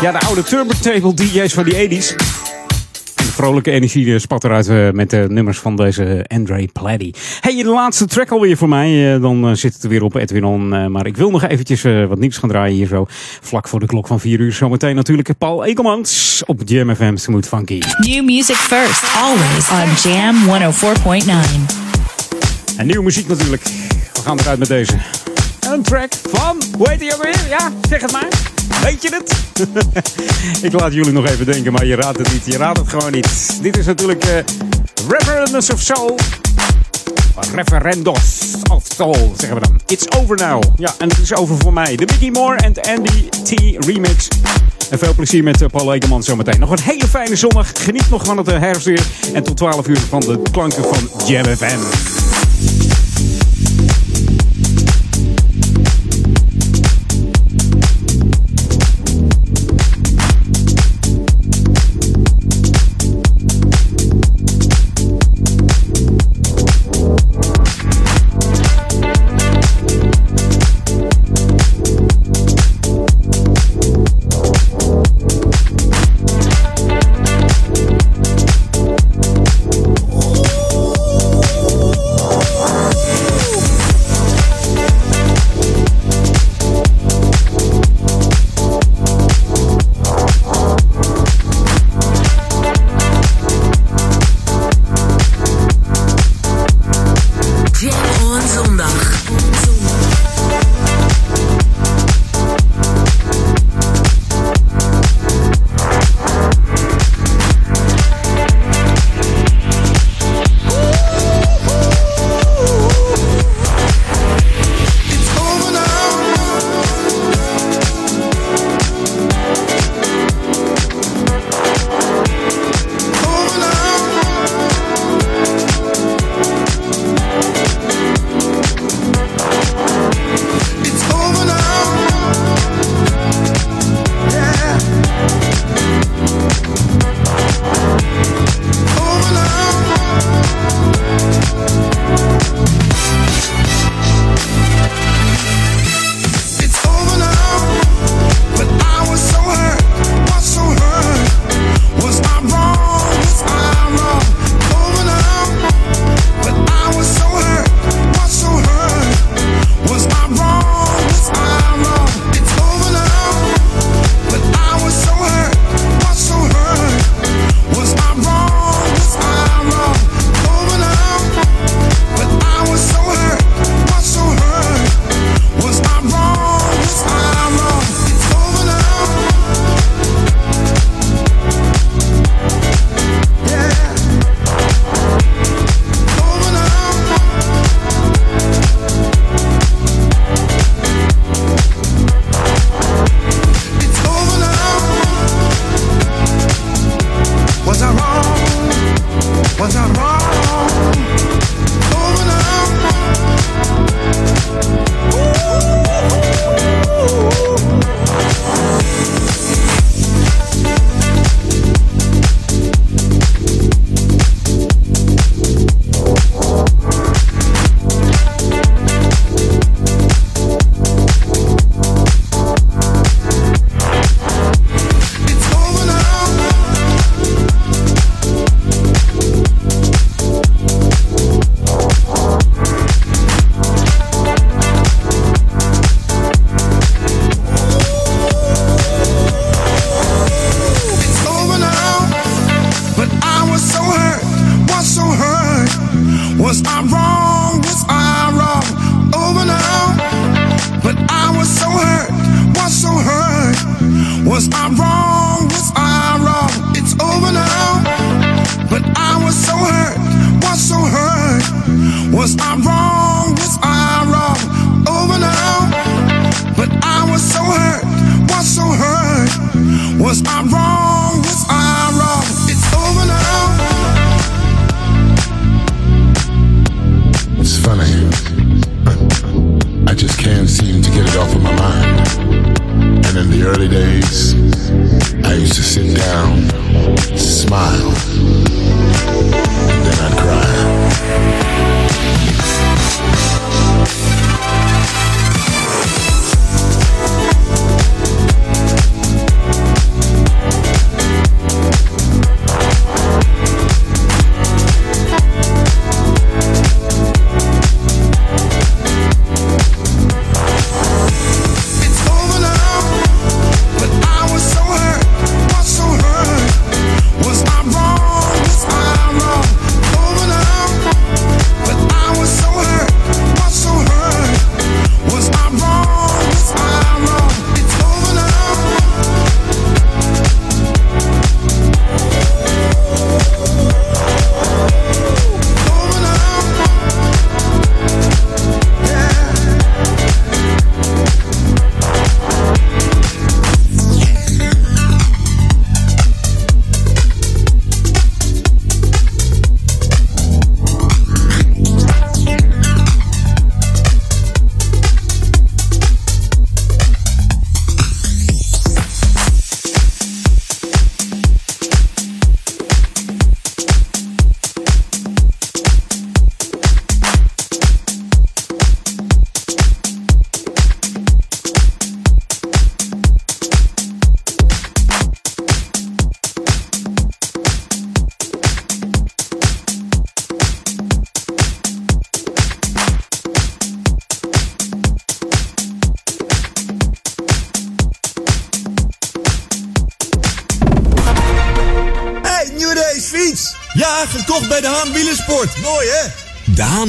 ja, 0.00 0.12
de 0.12 0.18
oude 0.18 0.42
turntable 0.42 1.14
DJ's 1.14 1.52
van 1.52 1.64
die 1.64 2.02
80s. 2.02 2.35
Vrolijke 3.36 3.70
energie 3.70 4.12
eh, 4.14 4.18
spat 4.20 4.44
eruit 4.44 4.68
eh, 4.68 4.90
met 4.90 5.10
de 5.10 5.26
nummers 5.28 5.58
van 5.58 5.76
deze 5.76 6.24
Andre 6.28 6.68
Pladdy. 6.72 7.10
Hey, 7.40 7.62
de 7.62 7.68
laatste 7.68 8.06
track 8.06 8.30
alweer 8.30 8.56
voor 8.56 8.68
mij. 8.68 9.14
Eh, 9.14 9.20
dan 9.20 9.56
zit 9.56 9.74
het 9.74 9.82
er 9.82 9.88
weer 9.88 10.02
op 10.02 10.14
Edwin 10.14 10.44
On. 10.44 10.74
Eh, 10.74 10.86
maar 10.86 11.06
ik 11.06 11.16
wil 11.16 11.30
nog 11.30 11.44
eventjes 11.44 11.84
eh, 11.84 12.04
wat 12.06 12.18
nieuws 12.18 12.36
gaan 12.36 12.48
draaien 12.48 12.76
hier 12.76 12.86
zo. 12.86 13.06
Vlak 13.40 13.68
voor 13.68 13.80
de 13.80 13.86
klok 13.86 14.06
van 14.06 14.20
4 14.20 14.40
uur. 14.40 14.52
Zometeen 14.52 14.94
natuurlijk 14.94 15.38
Paul 15.38 15.64
Ekelmans 15.64 16.42
op 16.46 16.60
Jam 16.64 16.94
FM 16.94 17.16
Smooth 17.16 17.48
Funky. 17.48 17.80
New 17.98 18.24
music 18.24 18.56
first, 18.56 19.02
always 19.16 19.70
on 19.70 20.10
Jam 20.10 20.36
104.9. 20.72 21.66
En 22.76 22.86
nieuwe 22.86 23.02
muziek 23.04 23.28
natuurlijk. 23.28 23.62
We 24.12 24.20
gaan 24.24 24.38
eruit 24.38 24.58
met 24.58 24.68
deze. 24.68 24.92
Een 25.70 25.82
track 25.82 26.12
van, 26.30 26.62
hoe 26.76 26.88
heet 26.88 26.98
die 26.98 27.14
ook 27.14 27.22
weer? 27.22 27.40
Ja, 27.48 27.72
zeg 27.88 28.00
het 28.00 28.12
maar. 28.12 28.55
Weet 28.82 29.02
je 29.02 29.08
het? 29.08 29.34
ik 30.72 30.80
laat 30.80 30.92
jullie 30.92 31.12
nog 31.12 31.26
even 31.26 31.46
denken, 31.46 31.72
maar 31.72 31.86
je 31.86 31.94
raadt 31.94 32.18
het 32.18 32.32
niet. 32.32 32.42
Je 32.46 32.56
raadt 32.56 32.78
het 32.78 32.88
gewoon 32.88 33.12
niet. 33.12 33.58
Dit 33.62 33.76
is 33.76 33.86
natuurlijk 33.86 34.24
eh 34.24 34.36
Reverendus 35.08 35.70
of 35.70 35.80
Soul. 35.80 36.18
Referendos 37.54 38.52
of 38.70 38.84
Soul, 38.94 39.32
zeggen 39.36 39.60
we 39.60 39.66
dan. 39.66 39.80
It's 39.86 40.06
over 40.16 40.36
now. 40.36 40.62
Ja, 40.76 40.94
en 40.98 41.08
het 41.08 41.18
is 41.18 41.34
over 41.34 41.56
voor 41.58 41.72
mij. 41.72 41.96
De 41.96 42.04
Mickey 42.06 42.30
Moore 42.30 42.56
en 42.56 42.74
Andy 42.80 43.28
T 43.28 43.84
remix. 43.84 44.28
En 44.90 44.98
veel 44.98 45.14
plezier 45.14 45.42
met 45.42 45.62
eh, 45.62 45.68
Paul 45.68 45.94
Ekeman 45.94 46.22
zometeen. 46.22 46.60
Nog 46.60 46.70
een 46.70 46.82
hele 46.82 47.06
fijne 47.06 47.36
zondag. 47.36 47.72
Geniet 47.74 48.10
nog 48.10 48.24
van 48.24 48.36
het 48.36 48.48
eh, 48.48 48.58
herfstweer. 48.58 49.06
En 49.32 49.42
tot 49.42 49.56
12 49.56 49.88
uur 49.88 50.00
van 50.08 50.20
de 50.20 50.42
klanken 50.50 50.84
van 50.84 51.26
Jam 51.26 51.44
FM. 51.44 52.35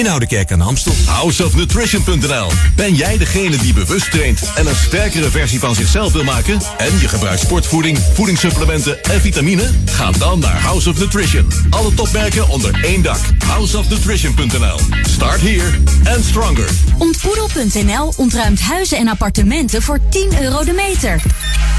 in 0.00 0.08
Oudekerk 0.08 0.52
aan 0.52 0.58
de 0.58 0.64
Amstel. 0.64 0.92
Houseofnutrition.nl. 1.06 2.50
Ben 2.76 2.94
jij 2.94 3.18
degene 3.18 3.56
die 3.56 3.72
bewust 3.72 4.10
traint 4.10 4.52
en 4.54 4.66
een 4.66 4.74
sterkere 4.74 5.30
versie 5.30 5.58
van 5.58 5.74
zichzelf 5.74 6.12
wil 6.12 6.24
maken? 6.24 6.60
En 6.76 6.98
je 7.00 7.08
gebruikt 7.08 7.40
sportvoeding, 7.40 7.98
voedingssupplementen 8.14 9.02
en 9.02 9.20
vitamine? 9.20 9.70
Ga 9.84 10.10
dan 10.10 10.38
naar 10.38 10.60
House 10.60 10.90
of 10.90 10.98
Nutrition. 10.98 11.46
Alle 11.70 11.94
topmerken 11.94 12.48
onder 12.48 12.84
één 12.84 13.02
dak. 13.02 13.20
Houseofnutrition.nl. 13.46 14.78
Start 15.02 15.40
here 15.40 15.70
and 16.14 16.24
stronger. 16.24 16.68
Ontboedel.nl 16.98 18.12
ontruimt 18.16 18.60
huizen 18.60 18.98
en 18.98 19.08
appartementen 19.08 19.82
voor 19.82 19.98
10 20.10 20.42
euro 20.42 20.64
de 20.64 20.72
meter. 20.72 21.22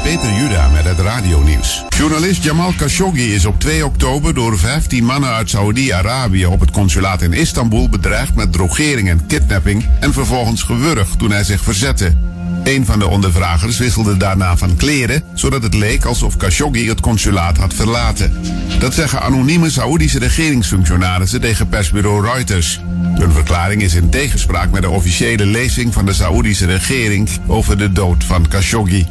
Peter 0.00 0.32
Juda 0.32 0.68
met 0.68 0.84
het 0.84 0.98
radionieuws. 0.98 1.84
Journalist 1.88 2.42
Jamal 2.42 2.72
Khashoggi 2.76 3.34
is 3.34 3.44
op 3.44 3.60
2 3.60 3.84
oktober 3.86 4.34
door 4.34 4.58
15 4.58 5.04
mannen 5.04 5.30
uit 5.30 5.50
Saoedi-Arabië 5.50 6.46
op 6.46 6.60
het 6.60 6.70
consulaat 6.70 7.22
in 7.22 7.32
Istanbul 7.32 7.88
bedreigd 7.88 8.34
met 8.34 8.52
drogering 8.52 9.08
en 9.08 9.26
kidnapping 9.26 9.86
en 10.00 10.12
vervolgens 10.12 10.62
gewurgd 10.62 11.18
toen 11.18 11.30
hij 11.30 11.44
zich 11.44 11.62
verzette. 11.62 12.16
Een 12.64 12.86
van 12.86 12.98
de 12.98 13.06
ondervragers 13.06 13.78
wisselde 13.78 14.16
daarna 14.16 14.56
van 14.56 14.76
kleren, 14.76 15.22
zodat 15.34 15.62
het 15.62 15.74
leek 15.74 16.04
alsof 16.04 16.36
Khashoggi 16.36 16.88
het 16.88 17.00
consulaat 17.00 17.56
had 17.56 17.74
verlaten. 17.74 18.32
Dat 18.78 18.94
zeggen 18.94 19.22
anonieme 19.22 19.70
Saoedische 19.70 20.18
regeringsfunctionarissen 20.18 21.40
tegen 21.40 21.68
persbureau 21.68 22.26
Reuters. 22.26 22.80
Hun 23.14 23.32
verklaring 23.32 23.82
is 23.82 23.94
in 23.94 24.08
tegenspraak 24.08 24.70
met 24.70 24.82
de 24.82 24.90
officiële 24.90 25.46
lezing 25.46 25.92
van 25.92 26.06
de 26.06 26.12
Saoedische 26.12 26.66
regering 26.66 27.28
over 27.46 27.78
de 27.78 27.92
dood 27.92 28.24
van 28.24 28.48
Khashoggi. 28.48 29.06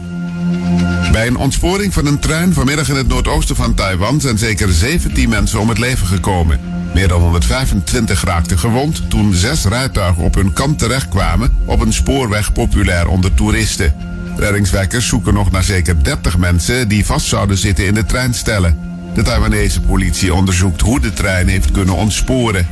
Bij 1.11 1.27
een 1.27 1.37
ontsporing 1.37 1.93
van 1.93 2.05
een 2.05 2.19
trein 2.19 2.53
vanmiddag 2.53 2.89
in 2.89 2.95
het 2.95 3.07
noordoosten 3.07 3.55
van 3.55 3.73
Taiwan 3.73 4.21
zijn 4.21 4.37
zeker 4.37 4.69
17 4.69 5.29
mensen 5.29 5.59
om 5.59 5.69
het 5.69 5.77
leven 5.77 6.07
gekomen. 6.07 6.59
Meer 6.93 7.07
dan 7.07 7.21
125 7.21 8.23
raakten 8.23 8.59
gewond 8.59 9.09
toen 9.09 9.33
zes 9.33 9.65
rijtuigen 9.65 10.23
op 10.23 10.35
hun 10.35 10.53
kant 10.53 10.79
terechtkwamen 10.79 11.57
op 11.65 11.81
een 11.81 11.93
spoorweg 11.93 12.53
populair 12.53 13.07
onder 13.07 13.33
toeristen. 13.33 13.93
Reddingswerkers 14.37 15.07
zoeken 15.07 15.33
nog 15.33 15.51
naar 15.51 15.63
zeker 15.63 16.03
30 16.03 16.37
mensen 16.37 16.87
die 16.87 17.05
vast 17.05 17.25
zouden 17.25 17.57
zitten 17.57 17.85
in 17.85 17.93
de 17.93 18.05
treinstellen. 18.05 18.77
De 19.13 19.21
Taiwanese 19.21 19.81
politie 19.81 20.33
onderzoekt 20.33 20.81
hoe 20.81 20.99
de 20.99 21.13
trein 21.13 21.47
heeft 21.47 21.71
kunnen 21.71 21.95
ontsporen. 21.95 22.67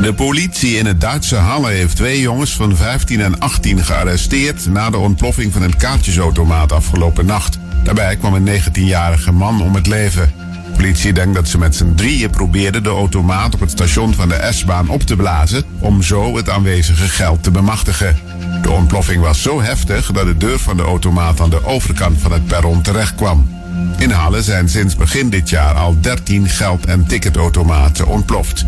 De 0.00 0.14
politie 0.14 0.76
in 0.76 0.86
het 0.86 1.00
Duitse 1.00 1.36
Halle 1.36 1.70
heeft 1.70 1.96
twee 1.96 2.20
jongens 2.20 2.56
van 2.56 2.76
15 2.76 3.20
en 3.20 3.38
18 3.38 3.84
gearresteerd 3.84 4.66
na 4.66 4.90
de 4.90 4.96
ontploffing 4.96 5.52
van 5.52 5.62
een 5.62 5.76
kaartjesautomaat 5.76 6.72
afgelopen 6.72 7.26
nacht. 7.26 7.58
Daarbij 7.82 8.16
kwam 8.16 8.34
een 8.34 8.48
19-jarige 8.48 9.32
man 9.32 9.62
om 9.62 9.74
het 9.74 9.86
leven. 9.86 10.32
De 10.66 10.76
politie 10.76 11.12
denkt 11.12 11.34
dat 11.34 11.48
ze 11.48 11.58
met 11.58 11.76
z'n 11.76 11.94
drieën 11.94 12.30
probeerden 12.30 12.82
de 12.82 12.88
automaat 12.88 13.54
op 13.54 13.60
het 13.60 13.70
station 13.70 14.14
van 14.14 14.28
de 14.28 14.48
S-baan 14.50 14.88
op 14.88 15.02
te 15.02 15.16
blazen 15.16 15.64
om 15.78 16.02
zo 16.02 16.36
het 16.36 16.50
aanwezige 16.50 17.08
geld 17.08 17.42
te 17.42 17.50
bemachtigen. 17.50 18.18
De 18.62 18.70
ontploffing 18.70 19.22
was 19.22 19.42
zo 19.42 19.62
heftig 19.62 20.12
dat 20.12 20.26
de 20.26 20.36
deur 20.36 20.58
van 20.58 20.76
de 20.76 20.82
automaat 20.82 21.40
aan 21.40 21.50
de 21.50 21.64
overkant 21.64 22.20
van 22.20 22.32
het 22.32 22.46
perron 22.46 22.82
terecht 22.82 23.14
kwam. 23.14 23.59
In 23.98 24.10
Halle 24.10 24.42
zijn 24.42 24.68
sinds 24.68 24.96
begin 24.96 25.30
dit 25.30 25.48
jaar 25.48 25.74
al 25.74 25.96
13 26.00 26.48
geld- 26.48 26.86
en 26.86 27.06
ticketautomaten 27.06 28.06
ontploft. 28.06 28.64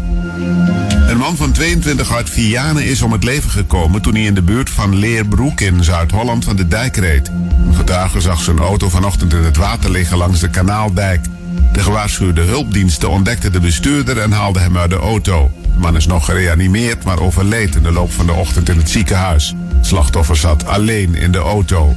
Een 1.09 1.19
man 1.19 1.37
van 1.37 1.53
22 1.53 2.13
uit 2.13 2.31
Vianen 2.31 2.85
is 2.85 3.03
om 3.03 3.13
het 3.13 3.25
leven 3.25 3.51
gekomen 3.51 4.03
toen 4.03 4.15
hij 4.15 4.23
in 4.23 4.35
de 4.35 4.43
buurt 4.43 4.71
van 4.71 4.97
Leerbroek 4.97 5.61
in 5.61 5.85
Zuid-Holland 5.85 6.45
van 6.45 6.57
de 6.57 6.69
dijk 6.69 6.97
reed. 6.97 7.29
Een 7.67 7.75
getuige 7.75 8.21
zag 8.21 8.41
zijn 8.41 8.59
auto 8.59 8.89
vanochtend 8.89 9.33
in 9.33 9.45
het 9.45 9.57
water 9.57 9.91
liggen 9.91 10.17
langs 10.17 10.41
de 10.41 10.51
kanaaldijk. 10.51 11.27
De 11.73 11.81
gewaarschuwde 11.81 12.41
hulpdiensten 12.41 13.11
ontdekten 13.11 13.53
de 13.53 13.61
bestuurder 13.61 14.19
en 14.19 14.33
haalden 14.33 14.63
hem 14.63 14.79
uit 14.79 14.91
de 14.91 14.97
auto. 14.97 15.51
De 15.63 15.79
man 15.79 15.97
is 15.97 16.07
nog 16.07 16.25
gereanimeerd, 16.25 17.05
maar 17.05 17.21
overleed 17.21 17.75
in 17.75 17.83
de 17.83 17.93
loop 17.93 18.13
van 18.13 18.27
de 18.27 18.33
ochtend 18.33 18.69
in 18.69 18.77
het 18.77 18.91
ziekenhuis. 18.91 19.55
Slachtoffer 19.81 20.37
zat 20.37 20.67
alleen 20.67 21.15
in 21.15 21.33
de 21.33 21.39
auto. 21.39 21.97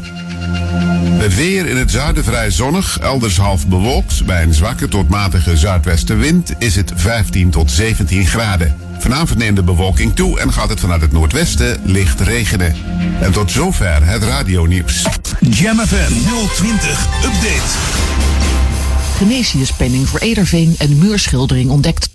Het 1.25 1.35
weer 1.35 1.65
in 1.65 1.77
het 1.77 1.91
zuiden 1.91 2.23
vrij 2.23 2.51
zonnig, 2.51 2.99
elders 2.99 3.37
half 3.37 3.67
bewolkt. 3.67 4.25
Bij 4.25 4.43
een 4.43 4.53
zwakke 4.53 4.87
tot 4.87 5.09
matige 5.09 5.57
zuidwestenwind 5.57 6.53
is 6.57 6.75
het 6.75 6.91
15 6.95 7.49
tot 7.49 7.71
17 7.71 8.25
graden. 8.25 8.75
Vanavond 8.99 9.39
neemt 9.39 9.55
de 9.55 9.63
bewolking 9.63 10.15
toe 10.15 10.39
en 10.39 10.53
gaat 10.53 10.69
het 10.69 10.79
vanuit 10.79 11.01
het 11.01 11.11
noordwesten 11.11 11.79
licht 11.83 12.19
regenen. 12.19 12.75
En 13.21 13.31
tot 13.31 13.51
zover 13.51 14.05
het 14.05 14.23
radionieuws. 14.23 15.05
Jam 15.39 15.79
FM 15.79 16.13
020 16.53 17.07
Update. 17.23 17.77
Genesiuspenning 19.17 20.09
voor 20.09 20.19
Ederveen 20.19 20.75
en 20.77 20.97
muurschildering 20.97 21.69
ontdekt. 21.69 22.09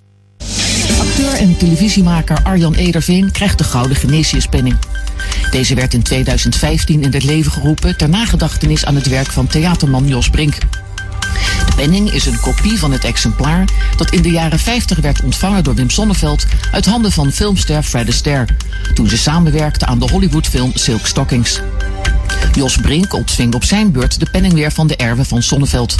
Acteur 0.99 1.33
en 1.33 1.57
televisiemaker 1.57 2.37
Arjan 2.43 2.73
Ederveen 2.73 3.31
krijgt 3.31 3.57
de 3.57 3.63
Gouden 3.63 3.97
Genesiuspenning. 3.97 4.77
Deze 5.51 5.75
werd 5.75 5.93
in 5.93 6.01
2015 6.01 7.03
in 7.03 7.13
het 7.13 7.23
leven 7.23 7.51
geroepen 7.51 7.97
ter 7.97 8.09
nagedachtenis 8.09 8.85
aan 8.85 8.95
het 8.95 9.07
werk 9.07 9.31
van 9.31 9.47
theaterman 9.47 10.07
Jos 10.07 10.29
Brink. 10.29 10.57
De 11.65 11.75
penning 11.75 12.11
is 12.11 12.25
een 12.25 12.39
kopie 12.39 12.79
van 12.79 12.91
het 12.91 13.03
exemplaar 13.03 13.65
dat 13.97 14.11
in 14.11 14.21
de 14.21 14.29
jaren 14.29 14.59
50 14.59 14.99
werd 14.99 15.21
ontvangen 15.23 15.63
door 15.63 15.75
Wim 15.75 15.89
Sonneveld 15.89 16.45
uit 16.71 16.85
handen 16.85 17.11
van 17.11 17.31
filmster 17.31 17.83
Fred 17.83 18.07
Astaire, 18.07 18.47
toen 18.93 19.07
ze 19.07 19.17
samenwerkte 19.17 19.85
aan 19.85 19.99
de 19.99 20.09
Hollywoodfilm 20.09 20.71
Silk 20.73 21.05
Stockings. 21.05 21.61
Jos 22.53 22.77
Brink 22.77 23.13
ontving 23.13 23.53
op 23.53 23.63
zijn 23.63 23.91
beurt 23.91 24.19
de 24.19 24.27
penning 24.31 24.53
weer 24.53 24.71
van 24.71 24.87
de 24.87 24.95
erven 24.95 25.25
van 25.25 25.41
Sonneveld. 25.41 25.95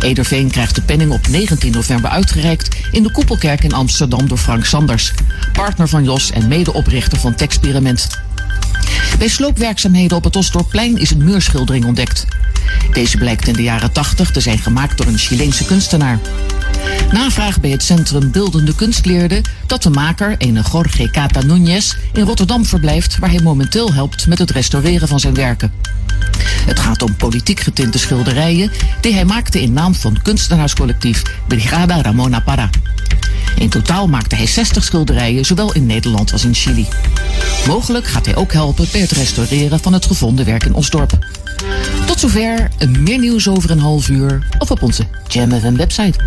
Ederveen 0.00 0.50
krijgt 0.50 0.74
de 0.74 0.82
penning 0.82 1.10
op 1.12 1.28
19 1.28 1.72
november 1.72 2.10
uitgereikt 2.10 2.76
in 2.90 3.02
de 3.02 3.10
Koepelkerk 3.10 3.64
in 3.64 3.72
Amsterdam 3.72 4.28
door 4.28 4.38
Frank 4.38 4.64
Sanders, 4.64 5.12
partner 5.52 5.88
van 5.88 6.04
Jos 6.04 6.30
en 6.30 6.48
medeoprichter 6.48 7.18
van 7.18 7.34
Texperiment. 7.34 8.08
Bij 9.18 9.28
sloopwerkzaamheden 9.28 10.16
op 10.16 10.24
het 10.24 10.36
Osdorpplein 10.36 10.96
is 10.96 11.10
een 11.10 11.24
muurschildering 11.24 11.84
ontdekt. 11.84 12.24
Deze 12.92 13.16
blijkt 13.16 13.48
in 13.48 13.52
de 13.52 13.62
jaren 13.62 13.92
80 13.92 14.30
te 14.30 14.40
zijn 14.40 14.58
gemaakt 14.58 14.96
door 14.96 15.06
een 15.06 15.18
Chileense 15.18 15.64
kunstenaar. 15.64 16.18
Navraag 17.10 17.60
bij 17.60 17.70
het 17.70 17.82
Centrum 17.82 18.30
Beeldende 18.30 18.74
Kunst 18.74 19.06
leerde 19.06 19.40
dat 19.66 19.82
de 19.82 19.90
maker, 19.90 20.34
ene 20.38 20.62
Jorge 20.72 21.10
Cata 21.10 21.42
Núñez, 21.42 22.12
in 22.12 22.24
Rotterdam 22.24 22.64
verblijft 22.64 23.18
waar 23.18 23.30
hij 23.30 23.42
momenteel 23.42 23.92
helpt 23.92 24.26
met 24.26 24.38
het 24.38 24.50
restaureren 24.50 25.08
van 25.08 25.20
zijn 25.20 25.34
werken. 25.34 25.72
Het 26.66 26.78
gaat 26.78 27.02
om 27.02 27.16
politiek 27.16 27.60
getinte 27.60 27.98
schilderijen 27.98 28.70
die 29.00 29.14
hij 29.14 29.24
maakte 29.24 29.60
in 29.62 29.72
naam 29.72 29.94
van 29.94 30.22
kunstenaarscollectief 30.22 31.22
Brigada 31.46 32.02
Ramona 32.02 32.40
Parra. 32.40 32.70
In 33.56 33.68
totaal 33.68 34.08
maakte 34.08 34.36
hij 34.36 34.46
60 34.46 34.84
schilderijen, 34.84 35.44
zowel 35.44 35.72
in 35.72 35.86
Nederland 35.86 36.32
als 36.32 36.44
in 36.44 36.54
Chili. 36.54 36.86
Mogelijk 37.66 38.06
gaat 38.06 38.26
hij 38.26 38.36
ook 38.36 38.52
helpen 38.52 38.86
bij 38.92 39.00
het 39.00 39.10
restaureren 39.10 39.80
van 39.80 39.92
het 39.92 40.06
gevonden 40.06 40.44
werk 40.44 40.64
in 40.64 40.74
Osdorp. 40.74 41.10
Tot 41.10 41.39
Tot 42.06 42.20
zover. 42.20 42.68
Meer 42.98 43.18
nieuws 43.18 43.48
over 43.48 43.70
een 43.70 43.78
half 43.78 44.08
uur. 44.08 44.46
Of 44.58 44.70
op 44.70 44.82
onze 44.82 45.06
Jam 45.26 45.60
FM 45.60 45.76
website. 45.76 46.18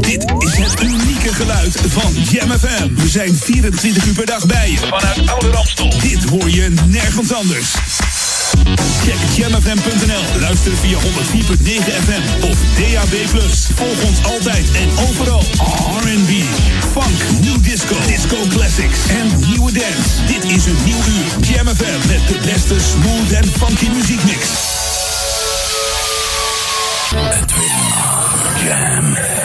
Dit 0.00 0.32
is 0.38 0.56
het 0.56 0.82
unieke 0.82 1.34
geluid 1.34 1.80
van 1.88 2.12
Jam 2.30 2.50
FM. 2.50 2.94
We 2.94 3.08
zijn 3.08 3.34
24 3.34 4.06
uur 4.06 4.14
per 4.14 4.26
dag 4.26 4.46
bij 4.46 4.70
je. 4.70 4.76
Vanuit 4.76 5.28
Oude 5.28 5.50
Ramstel. 5.50 5.90
Dit 6.00 6.24
hoor 6.24 6.50
je 6.50 6.74
nergens 6.86 7.32
anders. 7.32 7.74
Check 9.04 9.36
jamfm.nl. 9.36 10.40
Luister 10.40 10.72
via 10.76 10.98
104.9 10.98 11.02
FM 12.04 12.44
of 12.50 12.58
DAB+. 12.78 13.14
Volg 13.74 14.02
ons 14.08 14.24
altijd 14.24 14.66
en 14.72 14.88
overal. 15.08 15.42
R&B, 16.00 16.30
funk, 16.92 17.42
new 17.42 17.62
disco, 17.62 17.94
disco 18.06 18.36
classics 18.48 19.08
en 19.08 19.48
nieuwe 19.48 19.72
dance. 19.72 20.24
Dit 20.26 20.44
is 20.44 20.66
een 20.66 20.76
nieuw 20.84 20.96
uur. 20.96 21.46
Jam 21.46 21.66
FM 21.66 22.08
met 22.08 22.28
de 22.28 22.38
beste 22.44 22.80
smooth 22.80 23.32
en 23.32 23.44
funky 23.44 23.88
muziekmix. 23.88 24.48
Edwin 27.10 27.78
Jam 28.64 29.39